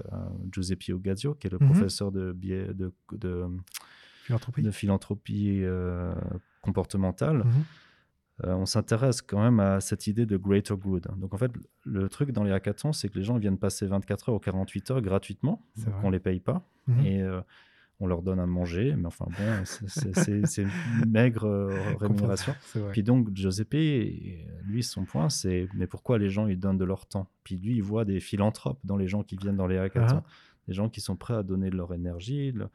[0.52, 1.68] Giuseppe Ogazio, qui est le Mhm.
[1.72, 3.46] professeur de, biais- de, de,
[4.26, 4.62] Philanthropie.
[4.62, 6.14] de philanthropie euh,
[6.62, 7.46] comportementale, Mhm.
[8.46, 11.08] euh, on s'intéresse quand même à cette idée de greater good.
[11.18, 11.52] Donc en fait,
[11.86, 14.92] le truc dans les hackathons, c'est que les gens viennent passer 24 heures ou 48
[14.92, 17.06] heures gratuitement, donc on les paye pas, Mhm.
[17.06, 17.42] et euh,
[18.00, 20.66] on leur donne à manger, mais enfin bon, c'est-
[21.08, 21.48] maigre
[22.00, 22.56] rémunération.
[22.92, 23.74] Puis donc, Giuseppe,
[24.66, 27.28] lui, son point, c'est mais pourquoi les gens, ils donnent de leur temps?
[27.44, 30.30] Puis lui, il voit des philanthropes dans les gens qui viennent dans les hackathons, Ah.
[30.68, 32.52] des gens qui sont prêts à donner de leur énergie.
[32.54, 32.70] le-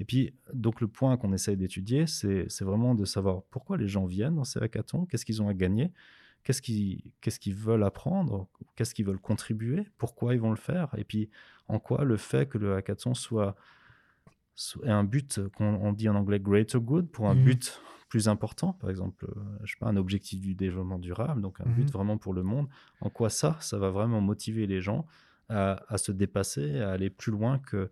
[0.00, 4.06] Et puis, donc, le point qu'on essaye d'étudier, c'est vraiment de savoir pourquoi les gens
[4.06, 5.92] viennent dans ces hackathons, qu'est-ce qu'ils ont à gagner,
[6.42, 11.30] qu'est-ce qu'ils veulent apprendre, qu'est-ce qu'ils veulent contribuer, pourquoi ils vont le faire, et puis
[11.68, 13.54] en quoi le fait que le hackathon soit,
[14.84, 17.44] un but qu'on on dit en anglais greater good pour un Mhm.
[17.44, 19.26] but plus important, par exemple,
[19.64, 21.74] je sais pas, un objectif du développement durable, donc un Mhm.
[21.74, 22.68] but vraiment pour le monde,
[23.00, 25.06] en quoi ça, ça va vraiment motiver les gens
[25.48, 27.90] à, à se dépasser, à aller plus loin que,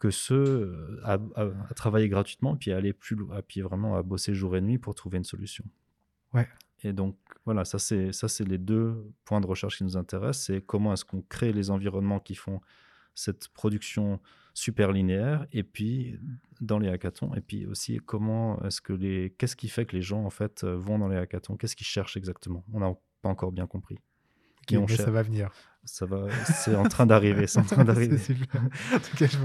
[0.00, 3.94] que ceux euh, à, à- à travailler gratuitement, puis à aller plus loin, puis vraiment
[3.96, 5.64] à bosser jour et nuit pour trouver une solution.
[6.34, 6.48] Ouais.
[6.82, 10.46] Et donc, voilà, ça c'est ça c'est les deux points de recherche qui nous intéressent,
[10.46, 12.60] c'est comment est-ce qu'on crée les environnements qui font
[13.14, 14.18] cette production
[14.54, 16.18] super linéaire, et puis
[16.60, 20.02] dans les hackathons, et puis aussi comment est-ce que les, qu'est-ce qui fait que les
[20.02, 22.64] gens en fait euh, vont dans les hackathons, qu'est-ce qu'ils cherchent exactement?
[22.72, 22.92] On n'a
[23.22, 23.98] pas encore bien compris.
[24.62, 25.50] Ok, Et on mais ça va venir.
[25.84, 28.18] Ça va, c'est en train d'arriver, c'est en train d'arriver.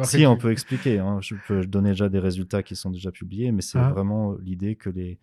[0.03, 0.99] Si, on peut expliquer.
[0.99, 1.19] hein.
[1.21, 3.89] Je peux donner déjà des résultats qui sont déjà publiés, mais c'est Ah.
[3.89, 5.19] vraiment l'idée que les,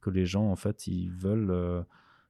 [0.00, 1.82] que les gens, en fait, ils veulent, euh,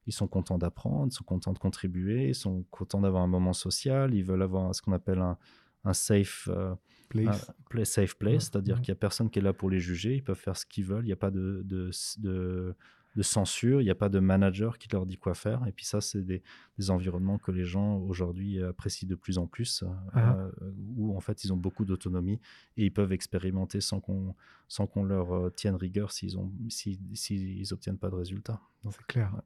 [0.05, 3.53] ils sont contents d'apprendre, ils sont contents de contribuer, ils sont contents d'avoir un moment
[3.53, 5.37] social, ils veulent avoir ce qu'on appelle un,
[5.83, 6.75] un safe, euh,
[7.09, 7.49] Place.
[7.49, 8.39] un play- safe place, Ouais.
[8.39, 10.65] c'est-à-dire qu'il n'y a personne qui est là pour les juger, ils peuvent faire ce
[10.65, 12.75] qu'ils veulent, il n'y a pas de, de, de,
[13.17, 15.65] de censure, il n'y a pas de manager qui leur dit quoi faire.
[15.67, 16.43] Et puis ça, c'est des,
[16.77, 20.35] des environnements que les gens aujourd'hui apprécient de plus en plus, euh, Ah.
[20.37, 20.51] euh,
[20.95, 22.39] où en fait ils ont beaucoup d'autonomie
[22.77, 24.35] et ils peuvent expérimenter sans qu'on
[24.67, 28.61] sans qu'on leur euh, tienne rigueur s'ils ont si, s'ils obtiennent pas de résultats.
[28.83, 29.31] Donc, C'est clair.
[29.33, 29.41] Ouais,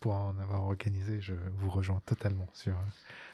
[0.00, 2.80] pour en avoir organisé, je vous rejoins totalement sur euh,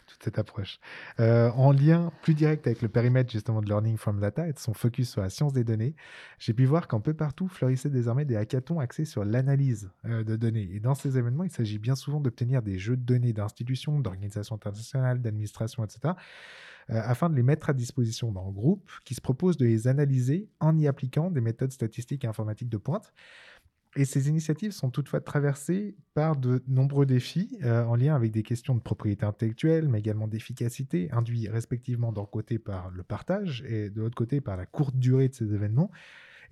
[0.07, 0.81] toute cette approche.
[1.21, 4.59] Euh, en lien plus direct avec le périmètre justement de Learning from Data et de
[4.59, 5.95] son focus sur la science des données,
[6.39, 10.37] j'ai pu voir qu'un peu partout fleurissaient désormais des hackathons axés sur l'analyse euh, de
[10.37, 10.71] données.
[10.73, 14.55] Et dans ces événements, il s'agit bien souvent d'obtenir des jeux de données d'institutions, d'organisations
[14.55, 16.15] internationales, d'administrations, etc.,
[16.89, 20.77] afin de les mettre à disposition d'un groupe qui se propose de les analyser en
[20.77, 23.13] y appliquant des méthodes statistiques et informatiques de pointe.
[23.95, 28.43] Et ces initiatives sont toutefois traversées par de nombreux défis euh, en lien avec des
[28.43, 33.91] questions de propriété intellectuelle, mais également d'efficacité, induits respectivement d'un côté par le partage et
[33.91, 35.91] de l'autre côté par la courte durée de ces événements.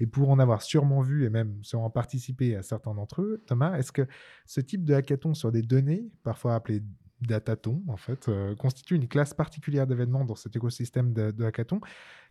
[0.01, 3.79] Et pour en avoir sûrement vu et même sûrement participé à certains d'entre eux, Thomas,
[3.79, 4.07] est-ce que
[4.47, 6.83] ce type de hackathon sur des données, parfois appelé
[7.23, 11.81] dataton, en fait, euh, constitue une classe particulière d'événements dans cet écosystème de, de hackathon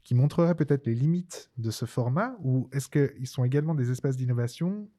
[0.03, 4.16] qui montrerait peut-être les limites de ce format ou est-ce qu'ils sont également des espaces
[4.16, 4.89] d'innovation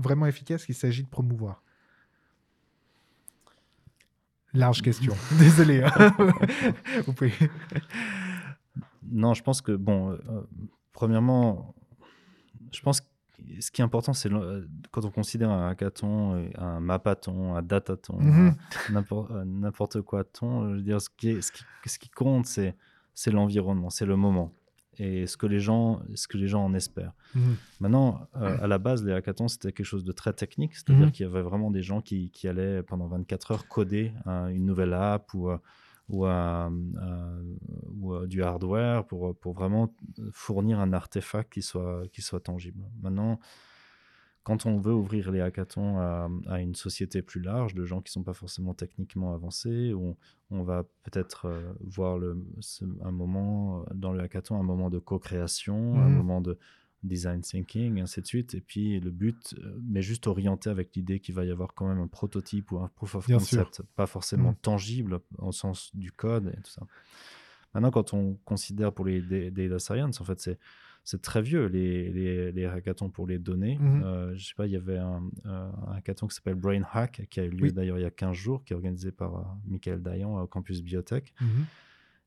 [0.00, 1.62] vraiment efficaces qu'il s'agit de promouvoir?
[4.52, 5.14] Large question.
[5.38, 5.82] Désolé.
[5.84, 6.14] hein.
[7.06, 7.32] Vous pouvez.
[9.04, 10.18] Non, je pense que, bon, euh,
[10.92, 11.74] premièrement,
[12.72, 13.06] je pense que
[13.60, 14.28] ce qui est important, c'est
[14.90, 18.54] quand on considère un hackathon, euh, un mapathon, un datathon, Mhm.
[18.90, 22.10] n'importe euh, n'importe quoi ton, je veux dire, ce qui, est- ce qui, ce qui
[22.10, 22.74] compte, c'est
[23.30, 24.52] l'environnement, c'est le moment
[24.98, 27.14] et ce que les gens, ce que les gens en espèrent.
[27.34, 27.56] Mhm.
[27.80, 31.12] Maintenant, euh, à la base, les hackathons, c'était quelque chose de très technique, c'est-à-dire Mhm.
[31.12, 34.66] qu'il y avait vraiment des gens qui, qui allaient pendant 24 heures coder un- une
[34.66, 35.56] nouvelle app euh,
[36.08, 39.94] ou, euh, du hardware pour, pour vraiment
[40.32, 42.82] fournir un artefact qui soit, qui soit tangible.
[43.02, 43.38] Maintenant,
[44.42, 48.08] quand on veut ouvrir les hackathons à, à une société plus large, de gens qui
[48.10, 50.16] ne sont pas forcément techniquement avancés, on,
[50.50, 52.42] on va peut-être euh, voir le,
[53.02, 56.16] un moment euh, dans le hackathon, un moment de co-création, un Mhm.
[56.16, 56.58] moment de
[57.02, 58.54] design thinking, ainsi de suite.
[58.54, 61.88] Et puis le but, euh, mais juste orienté avec l'idée qu'il va y avoir quand
[61.88, 63.64] même un prototype ou un proof of Bien sûr.
[63.64, 64.56] concept, pas forcément Mhm.
[64.62, 66.82] tangible au sens du code et tout ça.
[67.72, 70.58] Maintenant, quand on considère pour les da- data science, en fait, c'est
[71.04, 73.78] c'est très vieux, les, les, les hackathons pour les données.
[73.78, 74.02] Mhm.
[74.04, 77.26] Euh, je sais pas, il y avait un, euh, un hackathon qui s'appelle Brain Hack,
[77.30, 77.72] qui a eu lieu Oui.
[77.72, 80.82] d'ailleurs il y a 15 jours, qui est organisé par euh, Michael Dayan au campus
[80.82, 81.32] Biotech.
[81.40, 81.48] Mhm.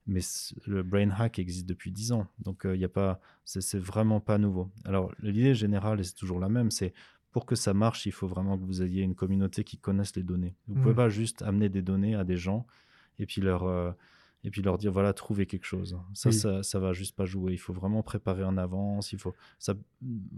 [0.05, 0.19] Mais
[0.67, 2.27] le Brain Hack existe depuis 10 ans.
[2.39, 4.69] Donc, euh, il y a pas, c'est vraiment pas nouveau.
[4.83, 6.93] Alors, l'idée générale, et c'est toujours la même, c'est
[7.31, 10.23] pour que ça marche, il faut vraiment que vous ayez une communauté qui connaisse les
[10.23, 10.55] données.
[10.67, 10.95] Vous pouvez Mhm.
[10.97, 12.67] pas juste amener des données à des gens
[13.17, 13.91] et puis leur, euh,
[14.43, 15.97] et puis leur dire voilà, trouvez quelque chose.
[16.13, 16.35] Ça, Oui.
[16.35, 17.53] ça, ça va juste pas jouer.
[17.53, 19.13] Il faut vraiment préparer en avance.
[19.13, 19.73] Il faut, ça,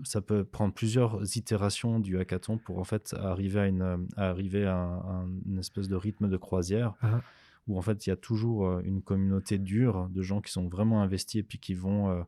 [0.03, 4.65] ça peut prendre plusieurs itérations du hackathon pour en fait arriver à une, à arriver
[4.65, 7.21] à, un- à une espèce de rythme de croisière Ah.
[7.67, 10.67] où en fait il y a toujours euh, une communauté dure de gens qui sont
[10.67, 12.21] vraiment investis et puis qui vont euh,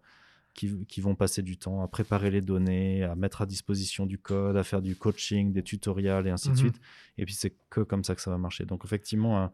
[0.55, 4.17] qui, qui vont passer du temps à préparer les données, à mettre à disposition du
[4.17, 6.57] code, à faire du coaching, des tutoriels et ainsi de Mhm.
[6.57, 6.79] suite.
[7.19, 8.65] Et puis c'est que comme ça que ça va marcher.
[8.65, 9.51] Donc effectivement, un,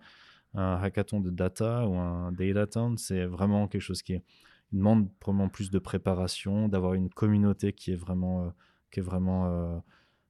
[0.56, 4.24] un hackathon de data ou un datathon, c'est vraiment quelque chose qui est-
[4.72, 8.49] demande probablement plus de préparation, d'avoir une communauté qui est vraiment, euh,
[8.91, 9.78] qui est vraiment, euh,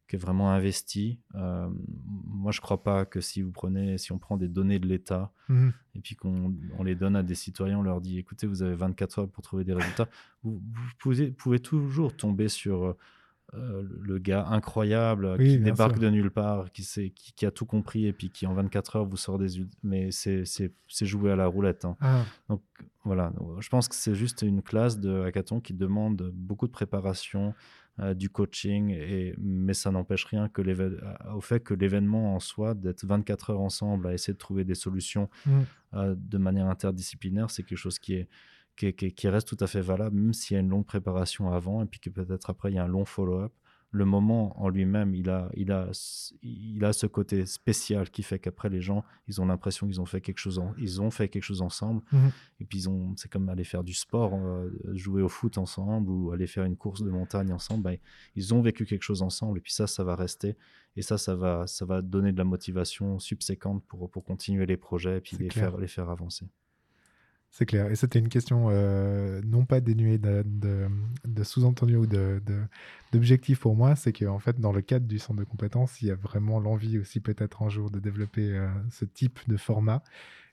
[0.09, 1.19] qui est vraiment investie.
[1.35, 1.69] Euh,
[2.27, 5.31] moi, je crois pas que si vous prenez, si on prend des données de l'État
[5.49, 5.71] Mhm.
[5.95, 8.75] et puis qu'on on les donne à des citoyens, on leur dit écoutez, vous avez
[8.75, 10.09] 24 heures pour trouver des résultats,
[10.43, 12.95] vous, vous pouvez, pouvez toujours tomber sur
[13.55, 16.01] euh, le gars incroyable euh, Oui, qui débarque sûr.
[16.03, 18.95] de nulle part, qui, sait, qui, qui a tout compris et puis qui en 24
[18.97, 19.47] heures vous sort des.
[19.83, 20.43] Mais c'est
[21.05, 21.85] joué à la roulette.
[21.85, 21.95] hein.
[22.01, 22.23] Ah.
[22.49, 22.61] Donc
[23.03, 27.53] voilà, je pense que c'est juste une classe de hackathon qui demande beaucoup de préparation,
[27.99, 30.61] euh, du coaching, et, mais ça n'empêche rien que
[31.35, 34.73] au fait que l'événement en soi, d'être 24 heures ensemble à essayer de trouver des
[34.75, 35.59] solutions Mm.
[35.95, 38.27] euh, de manière interdisciplinaire, c'est quelque chose qui est
[38.77, 40.69] qui, est- qui est- qui reste tout à fait valable, même s'il y a une
[40.69, 43.53] longue préparation avant et puis que peut-être après il y a un long follow-up.
[43.95, 48.23] Le moment en lui-même, il a, il, a, ce- il a ce côté spécial qui
[48.23, 51.11] fait qu'après les gens, ils ont l'impression qu'ils ont fait quelque chose, en- ils ont
[51.11, 52.01] fait quelque chose ensemble.
[52.11, 52.31] Mhm.
[52.59, 56.09] Et puis ils ont, c'est comme aller faire du sport, euh, jouer au foot ensemble
[56.09, 57.83] ou aller faire une course de montagne ensemble.
[57.83, 57.97] Ben,
[58.35, 60.57] ils ont vécu quelque chose ensemble et puis ça, ça va rester.
[60.95, 64.77] Et ça, ça va, ça va donner de la motivation subséquente pour, pour continuer les
[64.77, 65.69] projets et puis les clair.
[65.69, 66.47] faire, les faire avancer.
[67.55, 67.91] C'est clair.
[67.91, 70.87] Et c'était une question euh, non pas dénuée de, de,
[71.23, 72.63] de sous-entendu ou de, de-
[73.11, 73.95] d'objectif pour moi.
[73.95, 76.97] C'est qu'en fait, dans le cadre du centre de compétences, il y a vraiment l'envie
[76.97, 80.01] aussi peut-être un jour de développer euh, ce type de format.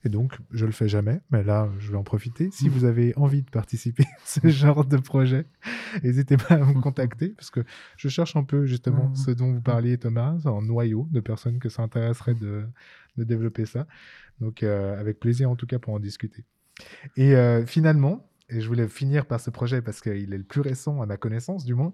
[0.04, 2.50] Et donc, je le fais jamais, mais là, je vais en profiter.
[2.50, 5.46] Si vous avez envie de participer à ce genre de projet,
[6.02, 7.64] n'hésitez pas à me contacter parce que
[7.96, 9.16] je cherche un peu justement Mhm.
[9.16, 12.66] ce dont vous parliez, Thomas, un noyau de personnes que ça intéresserait de,
[13.16, 13.86] de développer ça.
[14.40, 16.44] Donc, euh, avec plaisir en tout cas pour en discuter.
[17.16, 20.60] Et euh, finalement, et je voulais finir par ce projet parce qu'il est le plus
[20.60, 21.92] récent à ma connaissance du moins,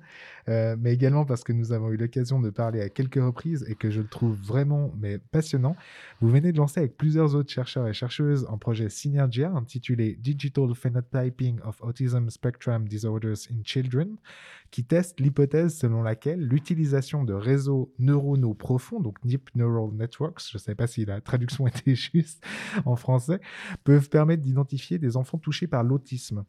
[0.49, 3.75] euh, mais également parce que nous avons eu l'occasion de parler à quelques reprises et
[3.75, 5.77] que je le trouve vraiment mais passionnant.
[6.21, 10.75] Vous venez de lancer avec plusieurs autres chercheurs et chercheuses un projet Synergia intitulé Digital
[10.75, 14.17] Phenotyping of Autism Spectrum Disorders in Children,
[14.71, 20.57] qui teste l'hypothèse selon laquelle l'utilisation de réseaux neuronaux profonds, donc Deep Neural Networks, je
[20.57, 22.43] ne sais pas si la traduction était juste
[22.85, 23.41] en français,
[23.85, 26.45] peuvent permettre d'identifier des enfants touchés par l'autisme.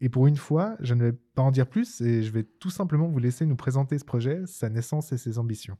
[0.00, 2.68] Et pour une fois, je ne vais pas en dire plus et je vais tout
[2.70, 5.76] simplement vous laisser nous présenter ce projet, sa naissance et ses ambitions.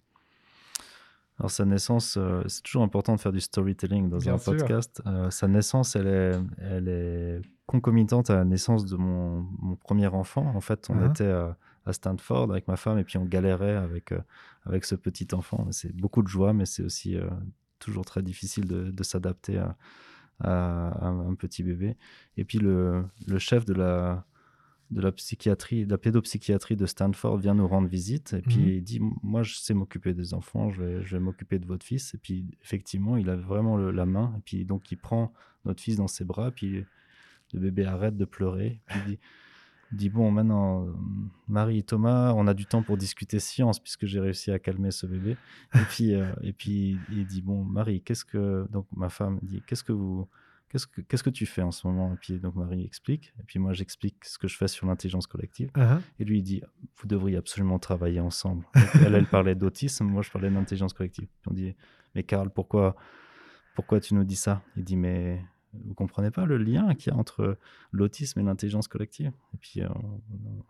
[1.39, 4.57] Alors sa naissance, euh, c'est toujours important de faire du storytelling dans Bien un sûr.
[4.57, 5.03] podcast.
[5.07, 6.33] Euh, sa naissance, elle est,
[6.63, 10.47] elle est concomitante à la naissance de mon, mon premier enfant.
[10.55, 11.07] En fait, on Ah.
[11.09, 14.21] était à, à Stanford avec ma femme et puis on galérait avec, euh,
[14.65, 15.67] avec ce petit enfant.
[15.71, 17.29] C'est beaucoup de joie, mais c'est aussi euh,
[17.79, 19.77] toujours très difficile de, de s'adapter à,
[20.41, 21.97] un petit bébé.
[22.37, 24.27] Et puis le, le chef de la,
[24.91, 28.69] de la psychiatrie, de la pédopsychiatrie de Stanford vient nous rendre visite et puis Mhm.
[28.69, 31.85] il dit moi je sais m'occuper des enfants, je vais, je vais m'occuper de votre
[31.87, 35.33] fils et puis effectivement il a vraiment le- la main et puis donc il prend
[35.65, 36.85] notre fils dans ses bras puis
[37.55, 39.56] le bébé arrête de pleurer puis il dit, il
[39.93, 40.93] dit bon maintenant euh,
[41.49, 44.91] Marie et Thomas on a du temps pour discuter science puisque j'ai réussi à calmer
[44.91, 45.37] ce bébé
[45.75, 49.63] et puis euh, et puis il dit bon Marie qu'est-ce que donc ma femme dit
[49.67, 50.29] qu'est-ce que vous
[50.69, 52.13] Qu'est-ce que, qu'est-ce que tu fais en ce moment?
[52.13, 55.29] Et puis donc Marie explique, et puis moi j'explique ce que je fais sur l'intelligence
[55.29, 55.71] collective.
[55.75, 56.61] Ah, Et lui il dit,
[56.97, 58.67] vous devriez absolument travailler ensemble.
[58.75, 61.29] Donc, elle, elle parlait d'autisme, moi je parlais d'intelligence collective.
[61.41, 61.77] Puis on dit,
[62.17, 62.97] mais Karl, pourquoi,
[63.77, 64.63] pourquoi tu nous dis ça?
[64.77, 65.41] Il dit, mais
[65.85, 67.59] vous comprenez pas le lien qu'il y a entre
[67.93, 69.33] l'autisme et l'intelligence collective?
[69.55, 69.89] Et puis euh,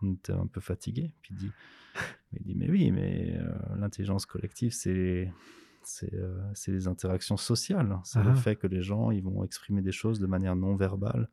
[0.01, 1.11] on, on était un peu fatigué.
[1.21, 1.51] Puis il dit,
[2.33, 5.31] mais, il dit, mais oui, mais euh, l'intelligence collective c'est
[5.83, 7.97] c'est euh, les interactions sociales.
[8.03, 8.23] C'est Ah.
[8.23, 11.29] le fait que les gens ils vont exprimer des choses de manière non verbale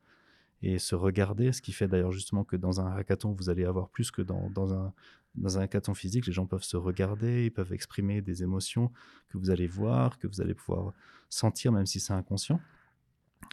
[0.62, 3.89] et se regarder, ce qui fait d'ailleurs justement que dans un hackathon, vous allez avoir
[3.91, 4.95] plus que dans, dans un,
[5.35, 8.91] dans un hackathon physique, les gens peuvent se regarder, ils peuvent exprimer des émotions
[9.29, 10.95] que vous allez voir, que vous allez pouvoir
[11.29, 12.61] sentir, même si c'est inconscient.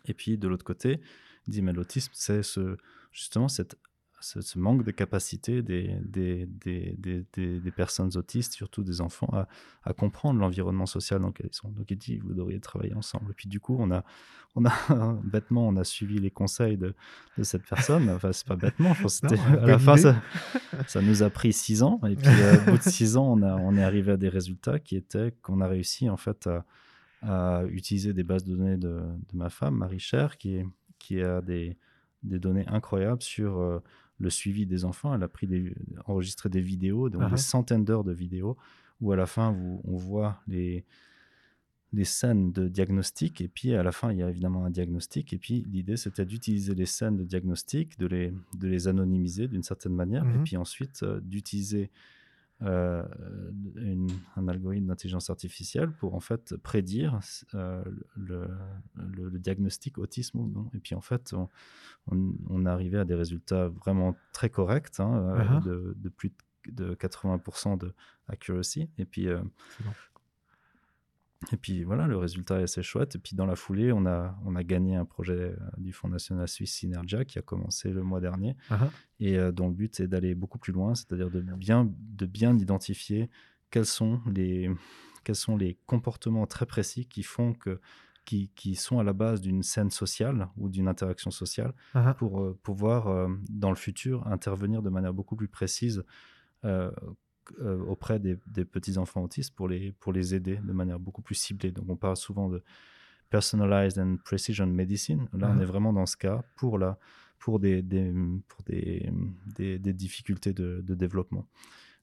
[0.06, 1.00] Et puis de l'autre côté,
[1.48, 2.78] il dit, mais l'autisme, c'est ce,
[3.12, 3.76] justement cette,
[4.20, 9.30] ce, ce manque de capacité des, des, des, des, des- personnes autistes, surtout des enfants,
[9.34, 9.48] à,
[9.84, 11.70] à comprendre l'environnement social dans lequel ils sont.
[11.70, 13.32] Donc il dit, vous devriez travailler ensemble.
[13.32, 14.04] Et puis du coup, on a,
[14.56, 14.72] on a
[15.24, 16.94] bêtement, on a suivi les conseils de,
[17.40, 18.08] de cette personne.
[18.12, 20.22] Enfin, c'est pas bêtement, je pense que c'était à la fin, ça,
[20.88, 22.00] ça nous a pris six ans.
[22.08, 24.30] Et puis euh, au bout de six ans, on, a, on est arrivé à des
[24.30, 26.64] résultats qui étaient qu'on a réussi en fait à,
[27.22, 29.00] à utiliser des bases de données de,
[29.32, 30.66] de ma femme, Marie Cher, qui, est-
[31.00, 31.78] qui a des,
[32.24, 33.80] des données incroyables sur euh,
[34.20, 35.14] le suivi des enfants.
[35.14, 35.74] Elle a pris des,
[36.06, 37.38] enregistré des vidéos, donc Ah des ouais.
[37.38, 38.58] centaines d'heures de vidéos,
[39.02, 40.84] où à la fin, vous, on voit les,
[41.94, 45.34] les scènes de diagnostic, et puis à la fin, il y a évidemment un diagnostic,
[45.34, 49.64] et puis l'idée, c'était d'utiliser les scènes de diagnostic, de les, de les anonymiser d'une
[49.64, 50.44] certaine manière, et Mhm.
[50.44, 51.90] puis ensuite euh, d'utiliser
[52.64, 53.04] euh,
[53.76, 57.20] une- un algorithme d'intelligence artificielle pour en fait prédire
[57.56, 57.84] euh,
[58.16, 58.48] le,
[58.96, 60.70] le- le diagnostic autisme ou non.
[60.74, 61.50] Et puis en fait, on,
[62.12, 65.60] on, on est arrivé à des résultats vraiment très corrects, hein, euh, ah.
[65.66, 66.34] de, de plus
[66.68, 67.94] de 80% de
[68.28, 68.90] accuracy.
[69.00, 69.42] Et puis, euh.
[71.52, 73.16] Et puis voilà, le résultat est assez chouette.
[73.16, 76.08] Et puis dans la foulée, on a, on a gagné un projet euh, du Fonds
[76.08, 78.90] national suisse Synergia qui a commencé le mois dernier Ah ah.
[79.20, 82.58] et euh, dont le but est d'aller beaucoup plus loin, c'est-à-dire de bien, de bien
[82.58, 83.30] identifier
[83.72, 84.70] quels sont les,
[85.24, 87.80] quels sont les comportements très précis qui font que
[88.26, 92.42] qui, qui sont à la base d'une scène sociale ou d'une interaction sociale Ah pour
[92.42, 96.04] euh, pouvoir euh, dans le futur intervenir de manière beaucoup plus précise
[96.64, 96.92] euh,
[97.88, 101.36] auprès des, des petits enfants autistes pour les pour les aider de manière beaucoup plus
[101.36, 101.72] ciblée.
[101.72, 102.62] Donc on parle souvent de
[103.30, 105.28] personalized and precision medicine.
[105.34, 105.62] Là, on Ah.
[105.64, 106.98] est vraiment dans ce cas pour la
[107.40, 108.14] pour des, des
[108.48, 109.10] pour des,
[109.58, 111.48] des, des difficultés de, de développement.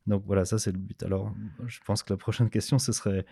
[0.06, 1.02] Donc voilà, ça c'est le but.
[1.02, 1.32] Alors,
[1.66, 3.24] je pense que la prochaine question, ce serait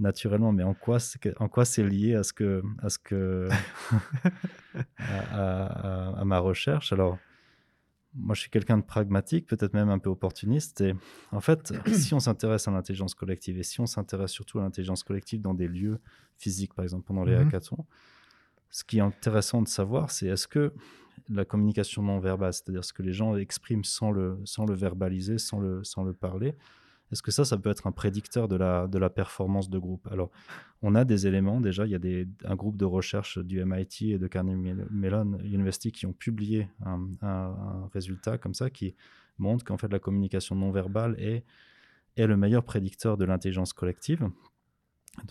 [0.00, 2.98] naturellement, mais en quoi c'est que- en quoi c'est lié à ce que à ce
[2.98, 3.48] que
[4.98, 5.66] à, à-
[6.10, 6.92] à- à ma recherche?
[6.92, 7.18] Alors,
[8.16, 10.80] moi, je suis quelqu'un de pragmatique, peut-être même un peu opportuniste.
[10.80, 10.94] Et
[11.32, 15.02] en fait, si on s'intéresse à l'intelligence collective et si on s'intéresse surtout à l'intelligence
[15.02, 15.98] collective dans des lieux
[16.38, 17.46] physiques, par exemple pendant les Mhm.
[17.46, 17.84] hackathons,
[18.70, 20.72] ce qui est intéressant de savoir, c'est est-ce que
[21.28, 25.38] la communication non verbale, c'est-à-dire ce que les gens expriment sans le, sans le verbaliser,
[25.38, 26.54] sans le, sans le parler,
[27.12, 30.08] est-ce que ça, ça peut être un prédicteur de la, de la performance de groupe?
[30.10, 30.30] Alors,
[30.82, 31.86] on a des éléments déjà.
[31.86, 35.92] Il y a des, un groupe de recherche du MIT et de Carnegie Mellon University
[35.92, 38.94] qui ont publié un, résultat comme ça qui
[39.38, 41.44] montre qu'en fait la communication non verbale est,
[42.16, 44.28] est le meilleur prédicteur de l'intelligence collective.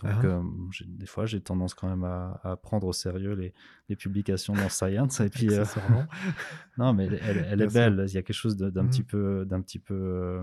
[0.02, 0.24] Donc, Ah.
[0.26, 0.42] euh,
[0.86, 3.52] des fois, j'ai tendance quand même à, à prendre au sérieux les,
[3.88, 5.20] les publications dans Science.
[5.20, 5.64] Et puis, euh,
[6.78, 8.04] non, mais elle, est belle.
[8.08, 8.88] Il y a quelque chose d'un Mhm.
[8.88, 10.42] petit peu, d'un petit peu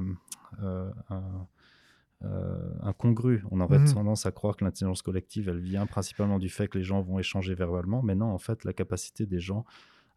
[0.62, 0.92] euh,
[2.24, 3.44] euh, incongru.
[3.50, 3.94] On aurait Mhm.
[3.94, 7.18] tendance à croire que l'intelligence collective, elle vient principalement du fait que les gens vont
[7.18, 8.04] échanger verbalement.
[8.04, 9.66] Mais non, en fait, la capacité des gens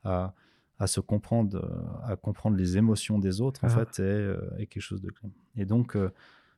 [0.04, 0.34] à,
[0.78, 3.70] à se comprendre, à comprendre les émotions des autres, en Ah.
[3.86, 5.30] fait, est, est quelque chose de clé.
[5.56, 5.96] Et donc,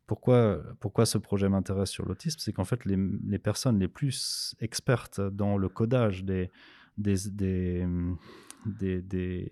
[0.07, 2.96] pourquoi, pourquoi ce projet m'intéresse sur l'autisme C'est qu'en fait, les,
[3.26, 6.50] les personnes les plus expertes dans le codage des,
[6.96, 7.86] des, des,
[8.64, 9.50] des, des,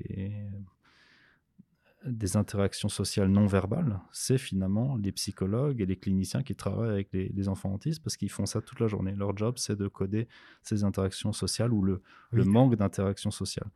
[2.06, 7.08] des interactions sociales non verbales, c'est finalement les psychologues et les cliniciens qui travaillent avec
[7.12, 9.14] les, les enfants autistes parce qu'ils font ça toute la journée.
[9.16, 10.28] Leur job, c'est de coder
[10.62, 13.70] ces interactions sociales ou le, le manque d'interaction sociale.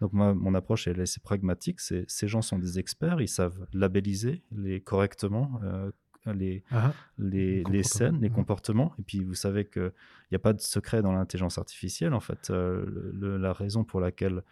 [0.00, 1.80] Donc moi, mon approche elle est assez pragmatique.
[1.80, 5.90] C'est ces gens sont des experts, ils savent labelliser les correctement euh,
[6.26, 7.82] les, Ah, les, les comportements.
[7.84, 8.34] scènes, les Mhm.
[8.34, 8.92] comportements.
[8.98, 9.92] Et puis, vous savez qu'il
[10.30, 12.14] n'y a pas de secret dans l'intelligence artificielle.
[12.14, 14.42] En fait, Euh, le- la raison pour laquelle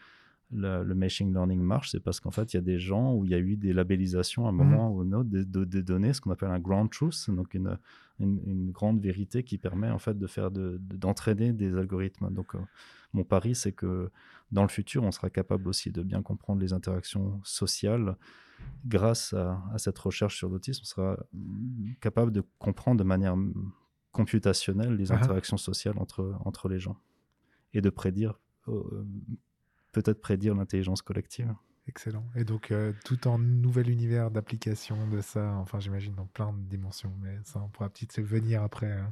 [0.51, 3.25] le, le machine learning marche, c'est parce qu'en fait, il y a des gens où
[3.27, 4.59] il y a eu des labellisations à un Mhm.
[4.59, 7.53] moment ou un autre, des, de- des données, ce qu'on appelle un ground truth, donc
[7.53, 7.77] une,
[8.19, 12.31] une, une grande vérité qui permet en fait de faire de- de- d'entraîner des algorithmes.
[12.33, 12.59] Donc, euh,
[13.13, 14.11] mon pari, c'est que
[14.51, 18.17] dans le futur, on sera capable aussi de bien comprendre les interactions sociales
[18.85, 21.17] grâce à, à cette recherche sur l'autisme, on sera
[22.01, 23.37] capable de comprendre de manière
[24.13, 25.25] computationnelle les Ah ah.
[25.25, 26.97] interactions sociales entre, entre les gens
[27.75, 29.07] et de prédire, euh,
[29.93, 31.55] peut-être prédire l'intelligence collective.
[31.87, 32.25] Excellent.
[32.35, 36.61] Et donc, euh, tout en nouvel univers d'application de ça, enfin, j'imagine dans plein de
[36.69, 39.03] dimensions, mais ça, on pourra peut-être venir après euh,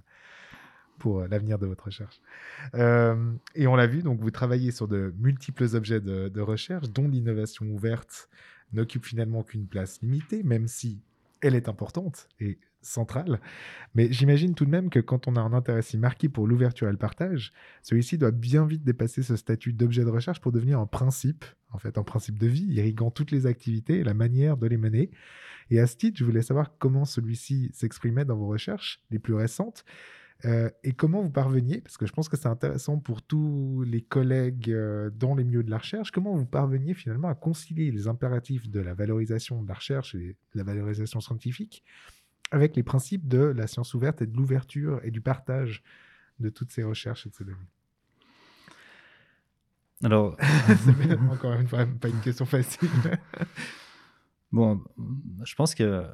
[0.98, 2.20] pour euh, l'avenir de votre recherche.
[2.74, 7.08] Et on l'a vu, donc vous travaillez sur de multiples objets de, de recherche, dont
[7.08, 8.28] l'innovation ouverte
[8.72, 11.00] n'occupe finalement qu'une place limitée, même si
[11.40, 13.40] elle est importante et centrale.
[13.94, 16.88] Mais j'imagine tout de même que quand on a un intérêt si marqué pour l'ouverture
[16.88, 17.52] et le partage,
[17.82, 21.78] celui-ci doit bien vite dépasser ce statut d'objet de recherche pour devenir un principe, en
[21.78, 25.10] fait un principe de vie, irriguant toutes les activités et la manière de les mener.
[25.70, 29.34] Et à ce titre, je voulais savoir comment celui-ci s'exprimait dans vos recherches les plus
[29.34, 29.84] récentes
[30.44, 34.02] euh, et comment vous parveniez, parce que je pense que c'est intéressant pour tous les
[34.02, 38.06] collègues euh, dans les milieux de la recherche, comment vous parveniez finalement à concilier les
[38.06, 41.82] impératifs de la valorisation de la recherche et de la valorisation scientifique
[42.50, 45.82] avec les principes de la science ouverte et de l'ouverture et du partage
[46.38, 47.56] de toutes ces recherches et de ces données?
[50.04, 50.36] Alors,
[50.84, 52.90] C'est encore une fois pas une question facile.
[54.52, 54.84] bon,
[55.42, 56.04] je pense que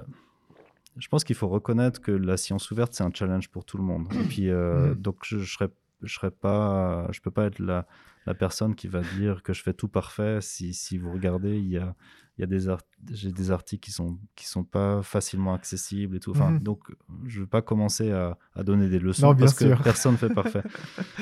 [0.98, 3.84] je pense qu'il faut reconnaître que la science ouverte c'est un challenge pour tout le
[3.84, 4.08] monde.
[4.12, 4.94] Et puis euh, Mhm.
[4.96, 5.68] donc je, je serais
[6.02, 7.86] je serais pas je peux pas être la,
[8.26, 10.38] la personne qui va dire que je fais tout parfait.
[10.40, 11.94] Si, si vous regardez, il y a
[12.38, 12.80] il y a des art-
[13.12, 16.30] j'ai des articles qui sont qui sont pas facilement accessibles et tout.
[16.32, 16.60] Enfin Mhm.
[16.60, 16.80] donc
[17.26, 19.78] je vais pas commencer à, à donner des leçons Non, parce sûr.
[19.78, 20.62] que personne fait parfait.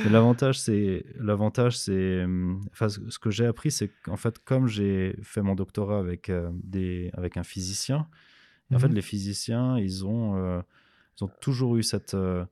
[0.04, 2.24] Mais l'avantage c'est l'avantage c'est
[2.72, 6.28] enfin ce ce que j'ai appris c'est qu'en fait comme j'ai fait mon doctorat avec
[6.30, 8.08] euh, des avec un physicien
[8.70, 8.94] et en fait, Mhm.
[8.94, 10.60] les physiciens, ils ont, euh,
[11.18, 12.44] ils ont toujours eu cette, euh,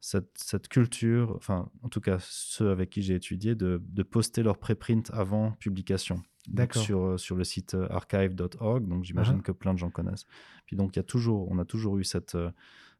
[0.00, 4.42] cette, cette culture, enfin, en tout cas, ceux avec qui j'ai étudié, de, de poster
[4.42, 6.22] leurs préprints avant publication.
[6.48, 6.82] D'accord.
[6.82, 9.42] Sur, euh, sur le site archive.org, donc j'imagine Mhm.
[9.42, 10.26] que plein de gens connaissent.
[10.66, 12.36] Puis donc, il y a toujours, on a toujours eu cette,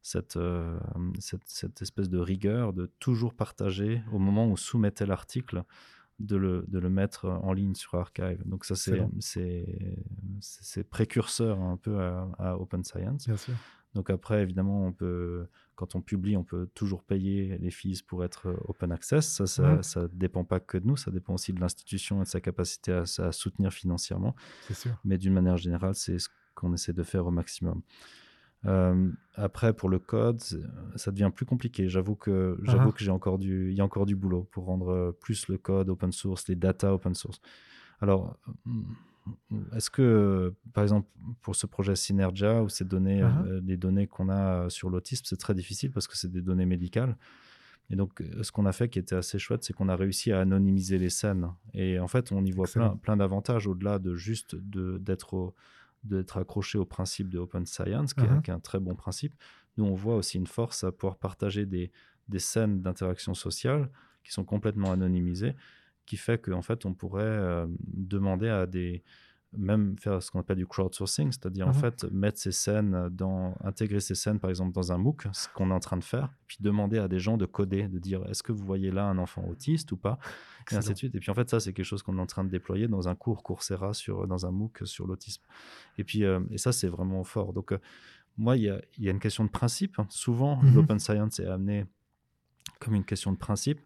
[0.03, 0.79] cette, euh,
[1.21, 5.63] cette, cette espèce de rigueur de toujours partager au moment où soumettait l'article.
[6.19, 8.43] De le, de le mettre en ligne sur Archive.
[8.47, 8.75] Donc ça,
[10.41, 13.27] c'est précurseur un peu à, à Open Science.
[13.27, 13.55] Bien sûr.
[13.95, 18.25] Donc après, évidemment, on peut, quand on publie, on peut toujours payer les fees pour
[18.25, 19.27] être euh, open access.
[19.27, 19.83] Ça, ça, Ouais.
[19.83, 22.93] ça dépend pas que de nous, ça dépend aussi de l'institution et de sa capacité
[22.93, 24.35] à, à soutenir financièrement.
[24.69, 24.93] C'est sûr.
[25.05, 27.81] Mais d'une manière générale, c'est ce qu'on essaie de faire au maximum.
[28.65, 30.41] Euh, après, pour le code,
[30.97, 31.89] ça devient plus compliqué.
[31.89, 32.93] J'avoue que, j'avoue Ah.
[32.93, 35.59] que j'ai encore du, il y a encore du boulot pour rendre euh, plus le
[35.59, 37.41] code open source, les data open source.
[38.01, 38.83] Alors, mm,
[39.77, 41.09] est-ce que, par exemple,
[41.43, 43.43] pour ce projet Synergia ou ces données, Ah.
[43.47, 46.67] euh, les données qu'on a sur l'autisme, c'est très difficile parce que c'est des données
[46.67, 47.17] médicales.
[47.91, 50.41] Et donc, ce qu'on a fait qui était assez chouette, c'est qu'on a réussi à
[50.41, 51.53] anonymiser les scènes.
[51.73, 52.97] Et en fait, on y voit plein, Excellent.
[52.97, 55.55] plein d'avantages au-delà de juste de- d'être au-
[56.09, 58.43] d'être accroché au principe de open science, qui, est, Mhm.
[58.43, 59.35] qui est un très bon principe.
[59.77, 61.91] Nous, on voit aussi une force à pouvoir partager des,
[62.29, 63.91] des scènes d'interaction sociale
[64.25, 65.55] qui sont complètement anonymisées,
[66.07, 69.03] qui fait qu'en fait, on pourrait euh, demander à des
[69.53, 71.77] même faire ce qu'on appelle du crowdsourcing, c'est-à-dire en Mhm.
[71.81, 75.71] fait mettre ces scènes dans intégrer ces scènes par exemple dans un MOOC, ce qu'on
[75.71, 78.43] est en train de faire, puis demander à des gens de coder, de dire est-ce
[78.43, 80.19] que vous voyez là un enfant autiste ou pas,
[80.71, 81.15] et ainsi de suite.
[81.15, 83.09] Et puis en fait ça c'est quelque chose qu'on est en train de déployer dans
[83.09, 85.43] un cours Coursera sur dans un MOOC sur l'autisme.
[85.97, 87.53] Et puis euh, et ça c'est vraiment fort.
[87.53, 87.79] Donc euh,
[88.37, 89.97] moi il y y a une question de principe.
[90.11, 90.75] Souvent Mhm.
[90.75, 91.87] l'open science est amené
[92.81, 93.81] comme une question de principe.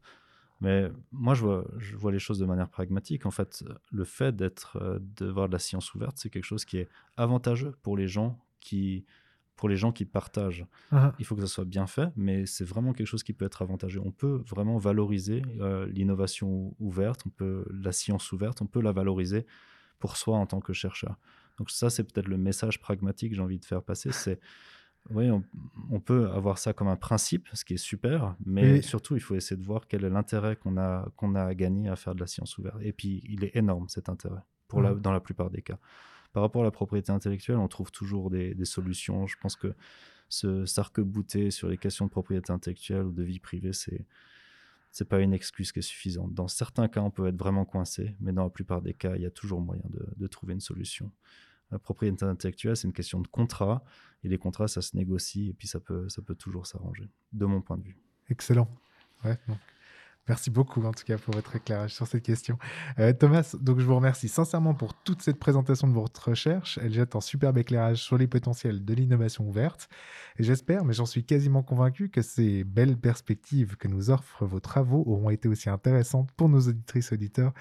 [0.61, 3.25] Mais moi, je vois, je vois les choses de manière pragmatique.
[3.27, 6.65] En fait, le fait d'être, euh, de voir de la science ouverte, c'est quelque chose
[6.65, 9.07] qui est avantageux pour les gens qui,
[9.57, 10.67] pour les gens qui partagent.
[10.91, 13.45] Ah, Il faut que ça soit bien fait, mais c'est vraiment quelque chose qui peut
[13.45, 14.01] être avantageux.
[14.05, 18.93] On peut vraiment valoriser euh, l'innovation ouverte, on peut la science ouverte, on peut la
[18.93, 19.47] valoriser
[19.99, 21.19] pour soi en tant que chercheur.
[21.59, 24.13] Donc ça, c'est peut-être le message pragmatique que j'ai envie de faire passer.
[24.13, 24.41] C'est
[25.13, 25.43] oui, on,
[25.91, 29.35] on peut avoir ça comme un principe, ce qui est super, mais surtout, il faut
[29.35, 32.21] essayer de voir quel est l'intérêt qu'on a, qu'on a à gagner à faire de
[32.21, 32.77] la science ouverte.
[32.83, 35.01] Et puis, il est énorme, cet intérêt, pour la, Mhm.
[35.01, 35.79] dans la plupart des cas.
[36.33, 39.27] par rapport à la propriété intellectuelle, on trouve toujours des, des solutions.
[39.27, 39.75] Je pense que
[40.29, 44.07] se s'arc-bouter sur les questions de propriété intellectuelle ou de vie privée, c'est
[44.93, 46.35] c'est pas une excuse qui est suffisante.
[46.35, 49.23] Dans certains cas, on peut être vraiment coincé, mais dans la plupart des cas, il
[49.23, 51.11] y a toujours moyen de, de trouver une solution.
[51.71, 53.85] La propriété intellectuelle, c'est une question de contrat,
[54.25, 57.47] et les contrats, ça se négocie, et puis ça peut, ça peut toujours s'arranger, de
[57.47, 57.99] mon point de vue.
[58.29, 58.69] Excellent.
[59.25, 59.39] Ouais,
[60.31, 62.57] Merci beaucoup, en tout cas, pour votre éclairage sur cette question.
[63.01, 66.79] Euh, Thomas, donc je vous remercie sincèrement pour toute cette présentation de votre recherche.
[66.81, 69.89] Elle jette un superbe éclairage sur les potentiels de l'innovation ouverte.
[70.39, 74.61] Et j'espère, mais j'en suis quasiment convaincu, que ces belles perspectives que nous offrent vos
[74.61, 77.53] travaux auront été aussi intéressantes pour nos auditrices et auditeurs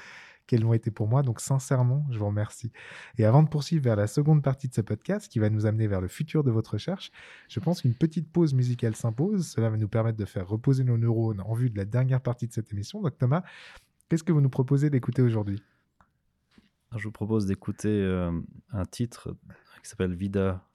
[0.50, 1.22] qu'elles l'ont été pour moi.
[1.22, 2.72] Donc, sincèrement, je vous remercie.
[3.20, 5.86] Et avant de poursuivre vers la seconde partie de ce podcast qui va nous amener
[5.86, 7.12] vers le futur de votre recherche,
[7.48, 9.48] je pense qu'une petite pause musicale s'impose.
[9.48, 12.48] Cela va nous permettre de faire reposer nos neurones en vue de la dernière partie
[12.48, 13.00] de cette émission.
[13.00, 13.44] Donc, Thomas,
[14.10, 15.62] qu'est-ce que vous nous proposez d'écouter aujourd'hui?
[16.96, 18.32] Je vous propose d'écouter euh,
[18.72, 19.36] un titre
[19.84, 20.66] qui s'appelle Vida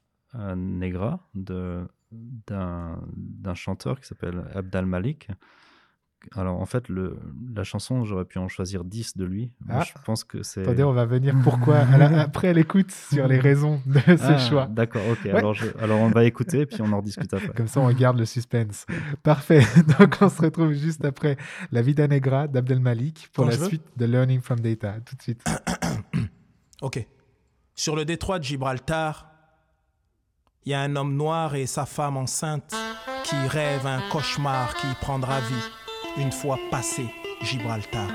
[0.57, 1.87] Negra de
[2.47, 5.29] d'un chanteur qui s'appelle Abdal Malik.
[6.37, 7.17] Alors en fait, le,
[7.55, 9.51] la chanson, j'aurais pu en choisir 10 de lui.
[9.67, 9.85] Moi, Ah.
[9.85, 10.63] je pense que c'est.
[10.63, 14.39] Attendez, on va venir pourquoi à la- après l'écoute sur les raisons de ce Ah,
[14.39, 14.67] choix.
[14.67, 15.27] D'accord, ok.
[15.27, 17.49] Alors, je- alors on va écouter et puis on en rediscute après.
[17.55, 18.87] Comme ça, on garde le suspense.
[19.23, 19.61] Parfait.
[19.99, 21.37] Donc, on se retrouve juste après
[21.73, 24.95] La Vida Negra d'Abdel Malik pour Quand la suite de Learning from Data.
[25.05, 25.45] Tout de suite.
[26.83, 27.07] Ok.
[27.75, 29.31] Sur le détroit de Gibraltar,
[30.67, 32.75] il y a un homme noir et sa femme enceinte
[33.25, 35.71] qui rêvent un cauchemar qui prendra vie
[36.17, 37.07] une fois passé
[37.43, 38.09] Gibraltar.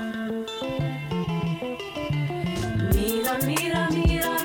[2.94, 4.40] Mira, mira, mira,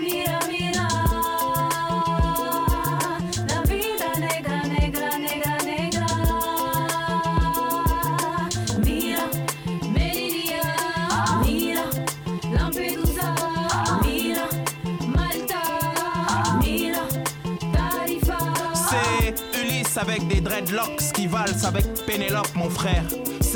[19.97, 23.03] avec des dreadlocks qui valsent avec Pénélope, mon frère.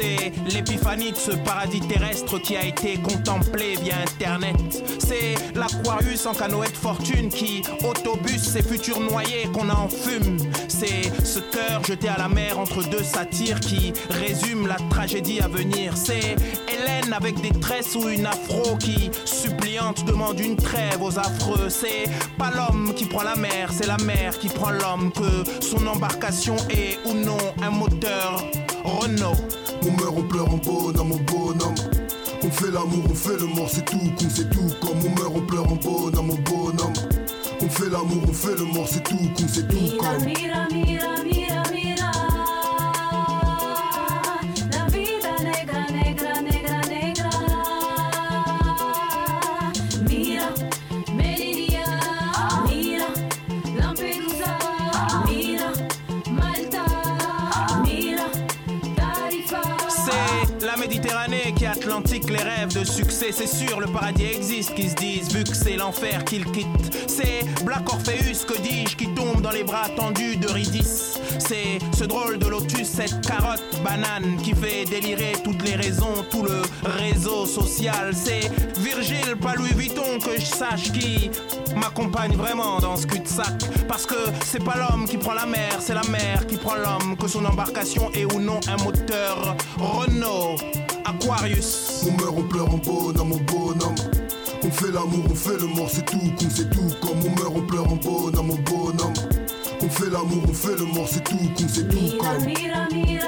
[0.02, 4.56] C'est l'épiphanie de ce paradis terrestre qui a été contemplé via Internet.
[4.98, 10.38] C'est l'Aquarius en canoë de fortune qui autobus ces futurs noyés qu'on en fume.
[10.70, 15.50] C'est ce cœur jeté à la mer entre deux satyres qui résume la tragédie à
[15.50, 15.98] venir.
[15.98, 16.38] C'est
[16.70, 21.68] Hélène avec des tresses ou une afro qui, suppliante, demande une trêve aux affreux.
[21.68, 25.12] C'est pas l'homme qui prend la mer, c'est la mer qui prend l'homme.
[25.12, 28.46] Que son embarcation est ou non un moteur
[28.86, 29.36] Renault.
[29.82, 31.76] On meurt, on pleure en bonhomme, mon bonhomme.
[32.44, 34.70] On fait l'amour, on fait le mort, c'est tout, con, c'est tout.
[34.82, 36.94] Comme on meurt, on pleure en bonhomme, mon bonhomme.
[37.62, 39.98] On fait l'amour, on fait le mort, c'est tout, con, c'est tout.
[39.98, 40.28] Comme
[62.74, 63.32] de succès.
[63.32, 66.96] C'est sûr, le paradis existe, qui se disent, vu que c'est l'enfer qu'ils quittent.
[67.08, 71.20] C'est Black Orpheus, que dis-je, qui tombe dans les bras tendus d'Eurydice.
[71.40, 76.44] C'est ce drôle de lotus, cette carotte banane qui fait délirer toutes les raisons, tout
[76.44, 78.12] le réseau social.
[78.14, 81.32] C'est Virgile, pas Louis Vuitton, que je sache qui
[81.76, 83.88] m'accompagne vraiment dans ce cul-de-sac.
[83.88, 84.16] Parce que
[84.46, 87.18] c'est pas l'homme qui prend la mer, c'est la mer qui prend l'homme.
[87.18, 90.56] Que son embarcation est ou non un moteur Renault,
[91.06, 92.06] Aquarius.
[92.08, 93.96] on meurt, on pleure en bonhomme, mon bonhomme.
[94.64, 96.90] On fait l'amour, on fait le mort, c'est tout, con, c'est tout.
[97.02, 99.14] Comme on meurt, on pleure en bonhomme, mon bonhomme.
[99.82, 102.18] On fait l'amour, on fait le mort, c'est tout, con, c'est tout.
[102.18, 103.19] Comme mira, mira, mira,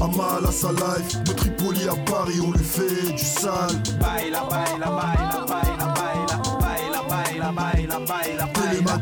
[0.00, 1.22] Amal à sa life.
[1.24, 3.76] De Tripoli à Paris, on lui fait du sale.
[4.00, 9.00] Baila, baila, baila, baila, baila, baila, baila, baila, baila, baila.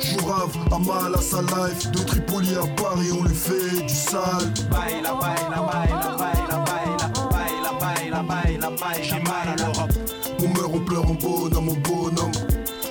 [0.00, 1.90] Jourave, Amal à sa life.
[1.90, 4.22] De Tripoli à Paris, on lui fait du sale.
[4.70, 9.02] Baila, baila, baila, baila, baila, baila, baila, baila, baila.
[9.02, 9.92] J'ai mal à l'Europe.
[10.40, 12.32] On meurt, on pleure en bonhomme, mon bonhomme.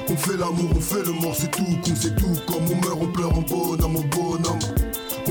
[0.10, 2.36] On fait l'amour, on fait le mort, c'est tout, con, c'est tout.
[2.46, 4.60] Comme on meurt, on pleure en bonhomme, mon bonhomme.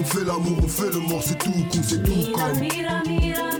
[0.00, 2.10] On fait l'amour, on fait le mort, c'est tout, con, c'est tout.
[2.10, 3.59] Mira, Comme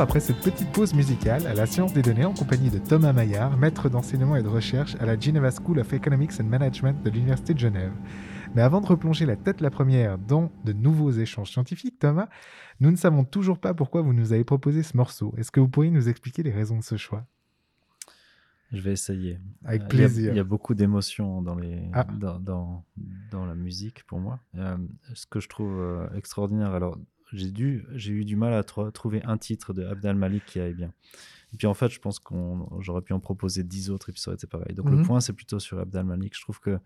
[0.00, 3.12] Retour après cette petite pause musicale à la science des données en compagnie de Thomas
[3.12, 7.10] Maillard, maître d'enseignement et de recherche à la Geneva School of Economics and Management de
[7.10, 7.92] l'Université de Genève.
[8.54, 12.30] Mais avant de replonger la tête la première dans de nouveaux échanges scientifiques, Thomas,
[12.80, 15.34] nous ne savons toujours pas pourquoi vous nous avez proposé ce morceau.
[15.36, 17.26] Est-ce que vous pourriez nous expliquer les raisons de ce choix?
[18.72, 19.38] Je vais essayer.
[19.66, 20.32] Avec Euh, il y a- plaisir.
[20.32, 22.04] Il y, a beaucoup d'émotions dans, les, Ah.
[22.04, 22.84] dans, dans,
[23.30, 24.40] dans la musique pour moi.
[24.56, 24.78] Euh,
[25.12, 26.96] ce que je trouve euh, extraordinaire, alors
[27.32, 30.60] j'ai dû j'ai eu du mal à tro- trouver un titre de Abdel Malik qui
[30.60, 30.92] aille bien.
[31.52, 34.20] Et puis en fait, je pense qu'on j'aurais pu en proposer dix autres et puis
[34.20, 34.74] ça aurait été pareil.
[34.74, 34.96] Donc Mhm.
[34.96, 36.36] le point, c'est plutôt sur Abdel Malik.
[36.36, 36.78] Je trouve que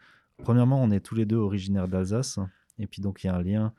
[0.42, 2.38] premièrement, on est tous les deux originaires d'Alsace
[2.78, 3.72] et puis donc il y a un lien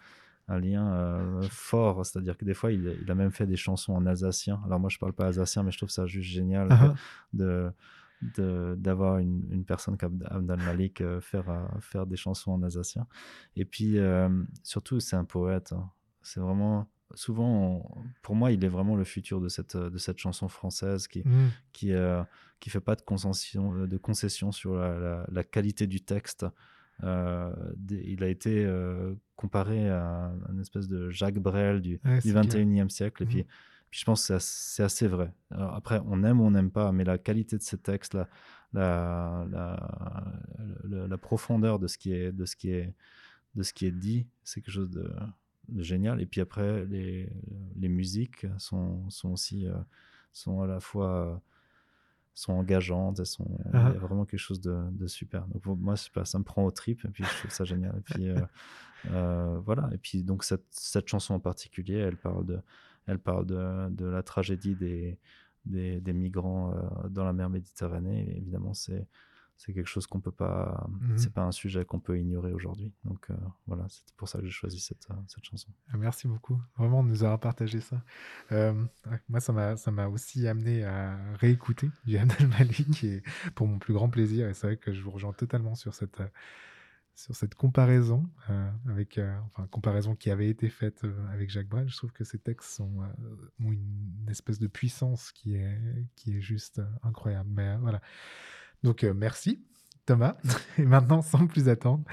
[0.47, 3.93] un lien euh, fort, c'est-à-dire que des fois, il, il a même fait des chansons
[3.93, 4.61] en alsacien.
[4.63, 6.93] Alors moi, je parle pas alsacien, mais je trouve ça juste génial Ah
[7.33, 7.71] de
[8.21, 12.61] de- d'avoir une, une personne comme Abdel Malik euh, faire, euh, faire des chansons en
[12.63, 13.07] alsacien.
[13.55, 13.97] Et puis,
[14.63, 15.73] surtout, c'est un poète.
[15.73, 15.89] hein.
[16.25, 16.89] C'est vraiment...
[17.13, 21.07] Souvent, on- pour moi, il est vraiment le futur de cette, de cette chanson française
[21.07, 21.47] qui, Mm.
[21.71, 22.23] qui euh,
[22.59, 26.45] qui fait pas de concession de concession sur la, la- la qualité du texte.
[27.03, 27.53] Euh,
[27.89, 32.31] il a été euh, comparé à une espèce de Jacques Brel du, Ouais, du c'est
[32.31, 32.43] clair.
[32.43, 33.21] 21e siècle.
[33.23, 33.31] Et Mhm.
[33.31, 33.43] puis,
[33.91, 35.31] puis je pense que c'est assez, vrai.
[35.51, 38.15] Alors après, on aime ou on n'aime pas, mais la qualité de ces textes,
[38.73, 42.93] la, la, la, profondeur de ce qui est, de ce qui est,
[43.55, 45.11] de ce qui est dit, c'est quelque chose de
[45.77, 46.21] génial.
[46.21, 47.29] Et puis après, les,
[47.75, 49.73] les musiques sont, sont aussi euh,
[50.33, 51.41] sont à la fois
[52.33, 53.87] sont engageantes, elles sont, il y Ah.
[53.87, 55.47] a vraiment quelque chose de, de super.
[55.47, 57.95] Donc pour moi, pas, ça me prend aux tripes et puis je trouve ça génial.
[57.97, 58.41] Et puis euh,
[59.11, 59.89] euh, voilà.
[59.93, 62.59] Et puis donc cette, cette chanson en particulier, elle parle de,
[63.07, 65.17] elle parle de, de la tragédie des,
[65.65, 68.27] des, des migrants euh, dans la mer Méditerranée.
[68.29, 69.07] Et évidemment, c'est
[69.57, 71.17] c'est quelque chose qu'on peut pas, Mhm.
[71.17, 72.91] c'est pas un sujet qu'on peut ignorer aujourd'hui.
[73.05, 73.35] Donc euh,
[73.67, 75.69] voilà, c'est pour ça que j'ai choisi cette, euh, cette chanson.
[75.93, 76.59] Ah, Merci beaucoup.
[76.77, 78.01] Vraiment de nous avoir partagé ça.
[78.51, 78.73] Euh,
[79.29, 83.23] moi, ça m'a, ça m'a aussi amené à réécouter du Abdel Malik et
[83.55, 84.49] pour mon plus grand plaisir.
[84.49, 86.21] Et c'est vrai que je vous rejoins totalement sur cette,
[87.17, 91.69] sur cette comparaison euh, avec, euh, enfin, comparaison qui avait été faite euh, avec Jacques
[91.69, 91.87] Brel.
[91.87, 92.91] Je trouve que ces textes sont,
[93.63, 95.79] ont une espèce de puissance qui est,
[96.17, 97.49] qui est juste incroyable.
[97.53, 98.01] Mais voilà.
[98.83, 99.63] Donc, euh, merci.
[100.05, 100.37] Thomas.
[100.77, 102.03] Et maintenant, sans plus attendre,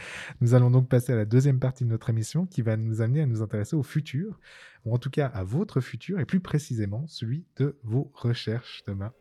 [0.41, 3.23] nous allons donc passer à la deuxième partie de notre émission qui va nous amener
[3.23, 4.41] à nous intéresser au futur,
[4.85, 9.13] ou en tout cas à votre futur, et plus précisément celui de vos recherches, Thomas.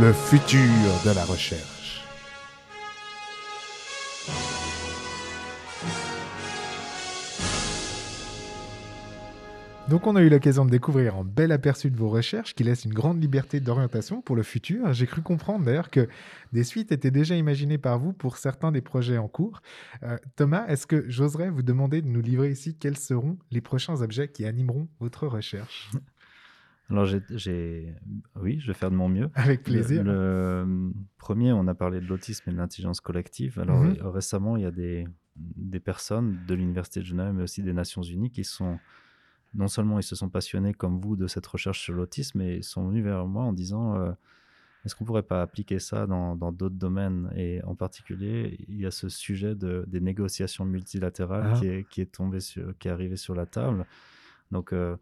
[0.00, 0.60] Le futur
[1.04, 2.07] de la recherche.
[9.88, 12.84] Donc on a eu l'occasion de découvrir un bel aperçu de vos recherches qui laissent
[12.84, 14.92] une grande liberté d'orientation pour le futur.
[14.92, 16.08] J'ai cru comprendre d'ailleurs que
[16.52, 19.62] des suites étaient déjà imaginées par vous pour certains des projets en cours.
[20.02, 24.02] Euh, Thomas, est-ce que j'oserais vous demander de nous livrer ici quels seront les prochains
[24.02, 25.90] objets qui animeront votre recherche?
[26.90, 27.94] Alors, j'ai,
[28.36, 29.30] oui, je vais faire de mon mieux.
[29.34, 30.04] Avec plaisir.
[30.04, 30.12] Le,
[30.66, 33.58] le premier, on a parlé de l'autisme et de l'intelligence collective.
[33.58, 33.96] Alors, Mhm.
[34.02, 37.72] euh, récemment, il y a des, des personnes de l'Université de Genève, mais aussi des
[37.74, 38.80] Nations Unies, qui sont,
[39.54, 42.64] non seulement ils se sont passionnés comme vous de cette recherche sur l'autisme, mais ils
[42.64, 44.12] sont venus vers moi en disant euh,
[44.84, 47.30] est-ce qu'on pourrait pas appliquer ça dans, d'autres domaines?
[47.36, 51.58] Et en particulier, il y a ce sujet de, des négociations multilatérales Ah.
[51.58, 53.86] qui, est, qui est tombé sur, qui est arrivé sur la table.
[54.50, 54.96] Donc, euh,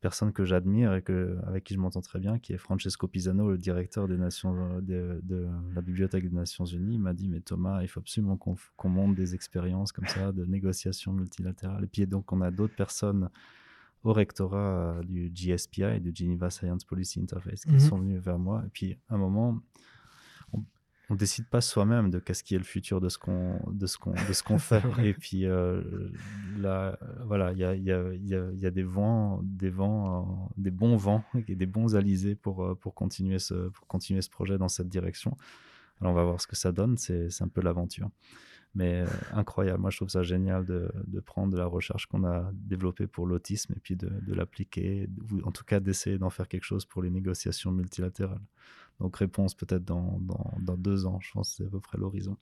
[0.00, 3.50] personne que j'admire et que, avec qui je m'entends très bien, qui est Francesco Pisano,
[3.50, 7.82] le directeur des Nations, de, de la Bibliothèque des Nations Unies, m'a dit Mais Thomas,
[7.82, 11.84] il faut absolument qu'on monte des expériences comme ça de négociations multilatérales.
[11.84, 13.28] Et puis, donc, on a d'autres personnes
[14.04, 14.58] au rectorat
[14.98, 17.78] euh, du GSPI, du Geneva Science Policy Interface, qui Mhm.
[17.80, 18.62] sont venus vers moi.
[18.66, 19.60] Et puis, à un moment,
[21.10, 23.86] on ne décide pas soi-même de qu'est-ce qui est le futur de ce qu'on de
[23.86, 24.82] ce qu'on de ce qu'on fait.
[25.04, 25.82] Et puis euh,
[26.56, 29.68] là, voilà, il y a, il y, a, y, a, y a des vents, des
[29.68, 34.22] vents, euh, des bons vents et des bons alizés pour pour continuer ce pour continuer
[34.22, 35.36] ce projet dans cette direction.
[36.00, 36.96] Alors on va voir ce que ça donne.
[36.96, 38.08] C'est c'est un peu l'aventure.
[38.74, 42.24] Mais euh, incroyable, moi je trouve ça génial de, de prendre de la recherche qu'on
[42.24, 46.30] a développée pour l'autisme et puis de, de l'appliquer, ou en tout cas d'essayer d'en
[46.30, 48.40] faire quelque chose pour les négociations multilatérales.
[48.98, 51.98] Donc réponse peut-être dans, dans, dans, deux ans, je pense que c'est à peu près
[51.98, 52.38] l'horizon.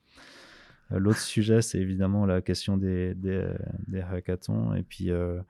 [0.93, 3.49] Euh, L'autre sujet, c'est évidemment la question des, des,
[3.89, 4.75] des hackathons.
[4.75, 5.41] Et puis euh,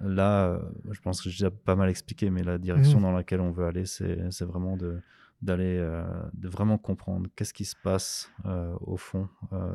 [0.00, 0.60] là,
[0.90, 3.02] je pense que j'ai déjà pas mal expliqué, mais la direction Mhm.
[3.04, 5.00] dans laquelle on veut aller, c'est vraiment de
[5.42, 9.74] d'aller euh, de vraiment comprendre qu'est-ce qui se passe euh, au fond euh,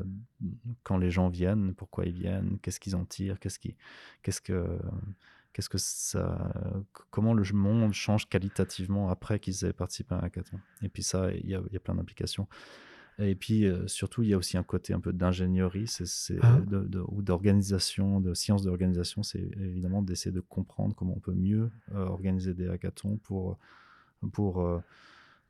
[0.84, 3.76] quand les gens viennent, pourquoi ils viennent, qu'est-ce qu'ils en tirent, qu'est-ce qui,
[4.24, 4.80] qu'est-ce que
[5.54, 6.52] qu'est-ce que ça,
[7.10, 10.60] comment le monde change qualitativement après qu'ils aient participé à un hackathon.
[10.82, 12.48] Et puis ça, il y y a plein d'implications.
[13.20, 16.58] Et puis surtout, il y a aussi un côté un peu d'ingénierie c'est, Ah.
[16.62, 19.22] de- de- ou d'organisation, de sciences d'organisation.
[19.22, 23.60] C'est évidemment d'essayer de comprendre comment on peut mieux organiser des hackathons pour,
[24.32, 24.66] pour,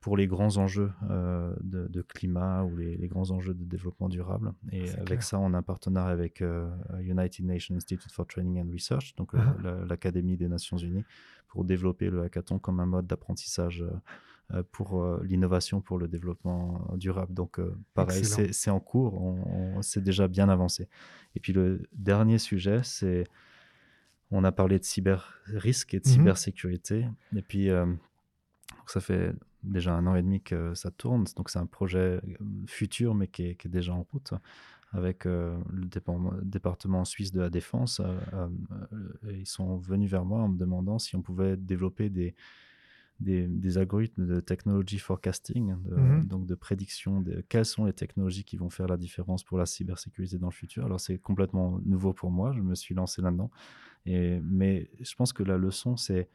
[0.01, 4.09] pour les grands enjeux euh, de, de climat ou les, les grands enjeux de développement
[4.09, 4.51] durable.
[4.71, 5.23] Et avec clair.
[5.23, 6.69] ça, on a un partenariat avec euh,
[6.99, 9.55] United Nations Institute for Training and Research, donc euh, Ah.
[9.63, 11.05] la- l'Académie des Nations Unies,
[11.47, 13.91] pour développer le hackathon comme un mode d'apprentissage euh,
[14.55, 17.33] euh, pour euh, l'innovation, pour le développement durable.
[17.33, 20.89] Donc, euh, pareil, c'est en cours, on, on- c'est déjà bien avancé.
[21.35, 23.25] Et puis, le dernier sujet, c'est
[24.31, 26.13] on a parlé de cyber risque et de Mhm.
[26.15, 27.05] cybersécurité.
[27.35, 29.33] Et puis, euh, donc ça fait
[29.63, 31.25] déjà un an et demi que ça tourne.
[31.35, 34.33] Donc, c'est un projet euh, futur, mais qui est, qui est déjà en route
[34.93, 35.85] avec euh, le
[36.43, 38.01] département, suisse de la défense.
[38.01, 38.49] euh,
[39.31, 42.35] ils sont venus vers moi en me demandant si on pouvait développer des,
[43.21, 46.25] des, des algorithmes de technology forecasting, de- Mhm.
[46.25, 49.65] donc de prédiction de quelles sont les technologies qui vont faire la différence pour la
[49.65, 50.85] cybersécurité dans le futur.
[50.85, 53.51] Alors c'est complètement nouveau pour moi, je me suis lancé là-dedans.
[54.05, 56.29] Mais je pense que la leçon, c'est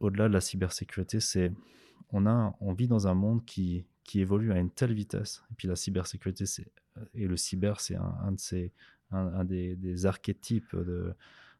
[0.00, 1.52] au-delà de la cybersécurité, c'est
[2.12, 5.42] on a, on vit dans un monde qui, qui évolue à une telle vitesse.
[5.50, 6.66] Et puis la cybersécurité, c'est
[7.14, 8.72] et le cyber, c'est un, un de ces,
[9.12, 11.14] un, un des, des archétypes de,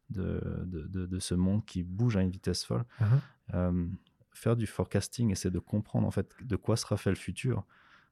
[0.09, 2.83] de, de, de- ce monde qui bouge à une vitesse folle.
[2.99, 3.07] Mhm.
[3.53, 3.87] Euh,
[4.33, 7.65] faire du forecasting, essayer de comprendre en fait de quoi sera fait le futur,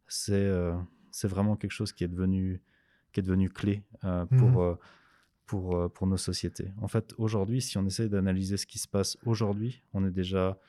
[0.08, 0.76] c'est euh,
[1.12, 2.62] c'est vraiment quelque chose qui est devenu
[3.12, 4.78] qui est devenu clé euh, pour Mhm.
[5.50, 6.72] Pour euh, pour nos sociétés.
[6.80, 10.60] En fait, aujourd'hui, si on essaie d'analyser ce qui se passe aujourd'hui, on est déjà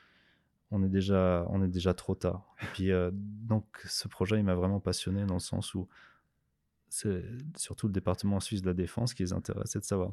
[0.71, 2.55] on est déjà on est déjà trop tard.
[2.63, 5.87] Et puis euh, donc ce projet, il m'a vraiment passionné dans le sens où
[6.89, 7.23] c'est
[7.57, 10.13] surtout le département suisse de la défense qui les intéresse, c'est de savoir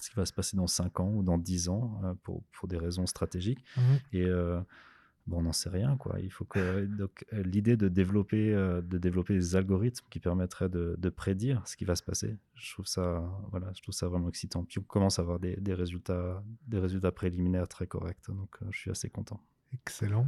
[0.00, 2.66] ce qui va se passer dans 5 ans ou dans 10 ans euh, pour, pour
[2.66, 3.64] des raisons stratégiques.
[3.76, 4.00] Mhm.
[4.14, 4.60] Et euh,
[5.26, 5.96] bon, on n'en sait rien.
[5.96, 6.20] Quoi.
[6.20, 11.08] Il faut donc, euh, l'idée de développer, euh, de développer des algorithmes qui permettraient de,
[11.10, 14.64] prédire ce qui va se passer, je trouve ça, voilà, je trouve ça vraiment excitant.
[14.64, 18.28] Puis on commence à avoir des, des résultats, des résultats préliminaires très corrects.
[18.28, 19.40] Donc euh, je suis assez content.
[19.72, 20.26] Excellent.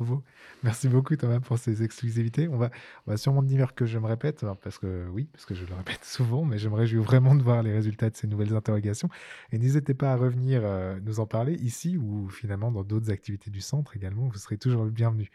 [0.00, 0.22] Beau.
[0.62, 2.48] Merci beaucoup Thomas pour ces exclusivités.
[2.48, 2.70] On va,
[3.06, 5.64] on va sûrement dire que je me répète, alors, parce que oui, parce que je
[5.64, 9.08] le répète souvent, mais réjouis vraiment de voir les résultats de ces nouvelles interrogations.
[9.52, 13.50] Et n'hésitez pas à revenir euh, nous en parler ici ou finalement dans d'autres activités
[13.50, 14.28] du centre également.
[14.28, 15.30] Vous serez toujours le bienvenu.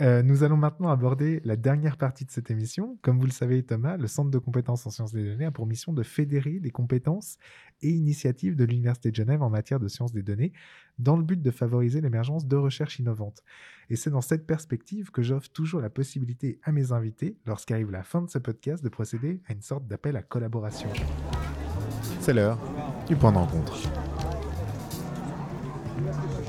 [0.00, 2.98] Euh, nous allons maintenant aborder la dernière partie de cette émission.
[3.02, 5.66] Comme vous le savez, Thomas, le Centre de compétences en sciences des données a pour
[5.66, 7.36] mission de fédérer les compétences
[7.82, 10.52] et initiatives de l'Université de Genève en matière de sciences des données
[10.98, 13.42] dans le but de favoriser l'émergence de recherches innovantes.
[13.90, 18.02] Et c'est dans cette perspective que j'offre toujours la possibilité à mes invités, lorsqu'arrive la
[18.02, 20.88] fin de ce podcast, de procéder à une sorte d'appel à collaboration.
[22.20, 22.58] C'est l'heure
[23.06, 23.38] du point de.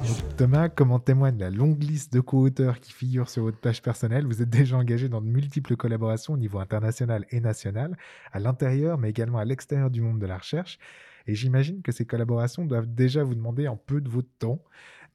[0.08, 3.82] Donc, Thomas, comme en témoigne la longue liste de co-auteurs qui figure sur votre page
[3.82, 7.96] personnelle, vous êtes déjà engagé dans de multiples collaborations au niveau international et national,
[8.32, 10.80] à l'intérieur mais également à l'extérieur du monde de la recherche.
[11.28, 14.64] Et j'imagine que ces collaborations doivent déjà vous demander un peu de votre temps.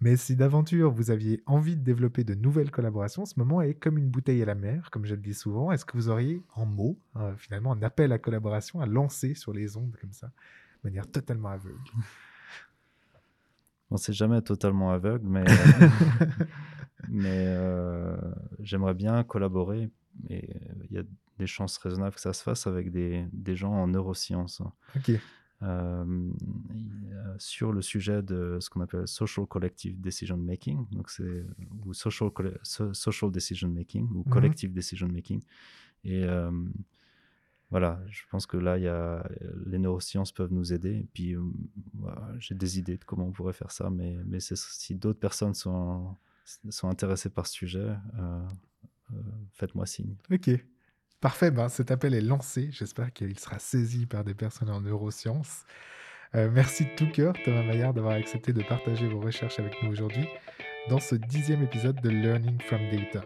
[0.01, 3.99] Mais si d'aventure vous aviez envie de développer de nouvelles collaborations, ce moment est comme
[3.99, 5.73] une bouteille à la mer, comme je le dis souvent.
[5.73, 9.53] Est-ce que vous auriez en mots, euh, finalement, un appel à collaboration à lancer sur
[9.53, 11.81] les ondes comme ça, de manière totalement aveugle?
[13.91, 15.89] On sait jamais totalement aveugle, mais, euh,
[17.09, 18.17] mais euh,
[18.61, 19.91] j'aimerais bien collaborer.
[20.29, 20.49] Et
[20.91, 21.03] il y a
[21.39, 24.63] des chances raisonnables que ça se fasse avec des, des gens en neurosciences.
[24.97, 25.13] Ok.
[25.63, 31.47] Euh, euh, sur le sujet de ce qu'on appelle social collective decision making, donc c'est
[31.87, 32.31] ou social
[33.31, 34.33] decision making ou Mhm.
[34.33, 35.43] collective decision making.
[36.05, 36.51] Et euh,
[37.71, 39.29] voilà, je pense que là, y a
[39.67, 40.95] les neurosciences peuvent nous aider.
[40.99, 41.43] Et puis, euh,
[41.95, 45.55] voilà, j'ai des idées de comment on pourrait faire ça, mais mais si d'autres personnes
[45.55, 46.17] sont
[46.71, 47.79] sont intéressées par ce sujet,
[48.19, 48.41] euh,
[49.13, 49.17] euh,
[49.53, 50.17] faites-moi signe.
[50.31, 50.51] Ok.
[51.21, 52.71] Parfait, ben, cet appel est lancé.
[52.71, 55.65] J'espère qu'il sera saisi par des personnes en neurosciences.
[56.35, 59.91] Euh, merci de tout cœur, Thomas Maillard, d'avoir accepté de partager vos recherches avec nous
[59.91, 60.27] aujourd'hui
[60.89, 63.25] dans ce dixième épisode de Learning from Data.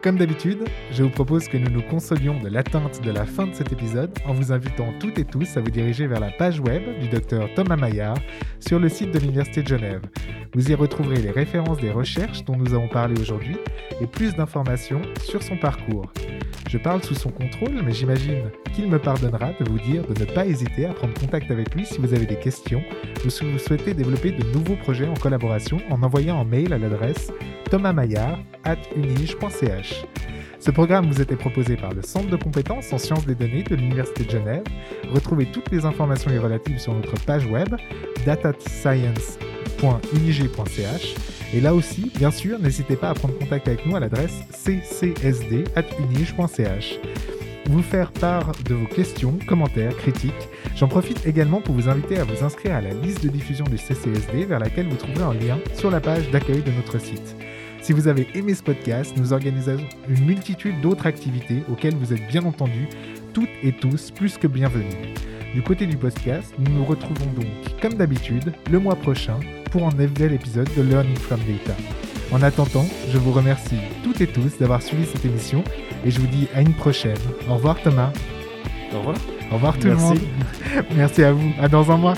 [0.00, 3.54] Comme d'habitude, je vous propose que nous nous consolions de l'atteinte de la fin de
[3.54, 6.82] cet épisode en vous invitant toutes et tous à vous diriger vers la page web
[7.00, 8.18] du docteur Thomas Maillard
[8.60, 10.02] sur le site de l'Université de Genève.
[10.54, 13.56] Vous y retrouverez les références des recherches dont nous avons parlé aujourd'hui
[14.02, 16.12] et plus d'informations sur son parcours.
[16.68, 20.26] Je parle sous son contrôle, mais j'imagine qu'il me pardonnera de vous dire de ne
[20.26, 22.82] pas hésiter à prendre contact avec lui si vous avez des questions
[23.24, 26.78] ou si vous souhaitez développer de nouveaux projets en collaboration en envoyant un mail à
[26.78, 27.32] l'adresse
[27.70, 30.04] thomasmaillard.unige.ch.
[30.58, 33.74] Ce programme vous était proposé par le Centre de compétences en sciences des données de
[33.74, 34.64] l'Université de Genève.
[35.10, 37.74] Retrouvez toutes les informations y relatives sur notre page web
[39.80, 41.14] datascience.unig.ch.
[41.54, 45.70] Et là aussi, bien sûr, n'hésitez pas à prendre contact avec nous à l'adresse ccsd.unig.ch
[47.66, 50.48] vous faire part de vos questions, commentaires, critiques.
[50.76, 53.78] J'en profite également pour vous inviter à vous inscrire à la liste de diffusion du
[53.78, 57.36] CCSD vers laquelle vous trouverez un lien sur la page d'accueil de notre site.
[57.80, 59.78] Si vous avez aimé ce podcast, nous organisons
[60.08, 62.88] une multitude d'autres activités auxquelles vous êtes bien entendu
[63.32, 64.94] toutes et tous plus que bienvenus.
[65.54, 69.38] Du côté du podcast, nous nous retrouvons donc, comme d'habitude, le mois prochain
[69.72, 71.74] pour un nouvel épisode de Learning from Data.
[72.30, 75.64] En attendant, je vous remercie toutes et tous d'avoir suivi cette émission
[76.04, 77.16] et je vous dis à une prochaine.
[77.48, 78.12] Au revoir Thomas.
[78.94, 79.16] Au revoir.
[79.50, 80.02] Au revoir tout Merci.
[80.02, 80.18] le monde.
[80.96, 81.52] Merci à vous.
[81.60, 82.14] À dans un mois.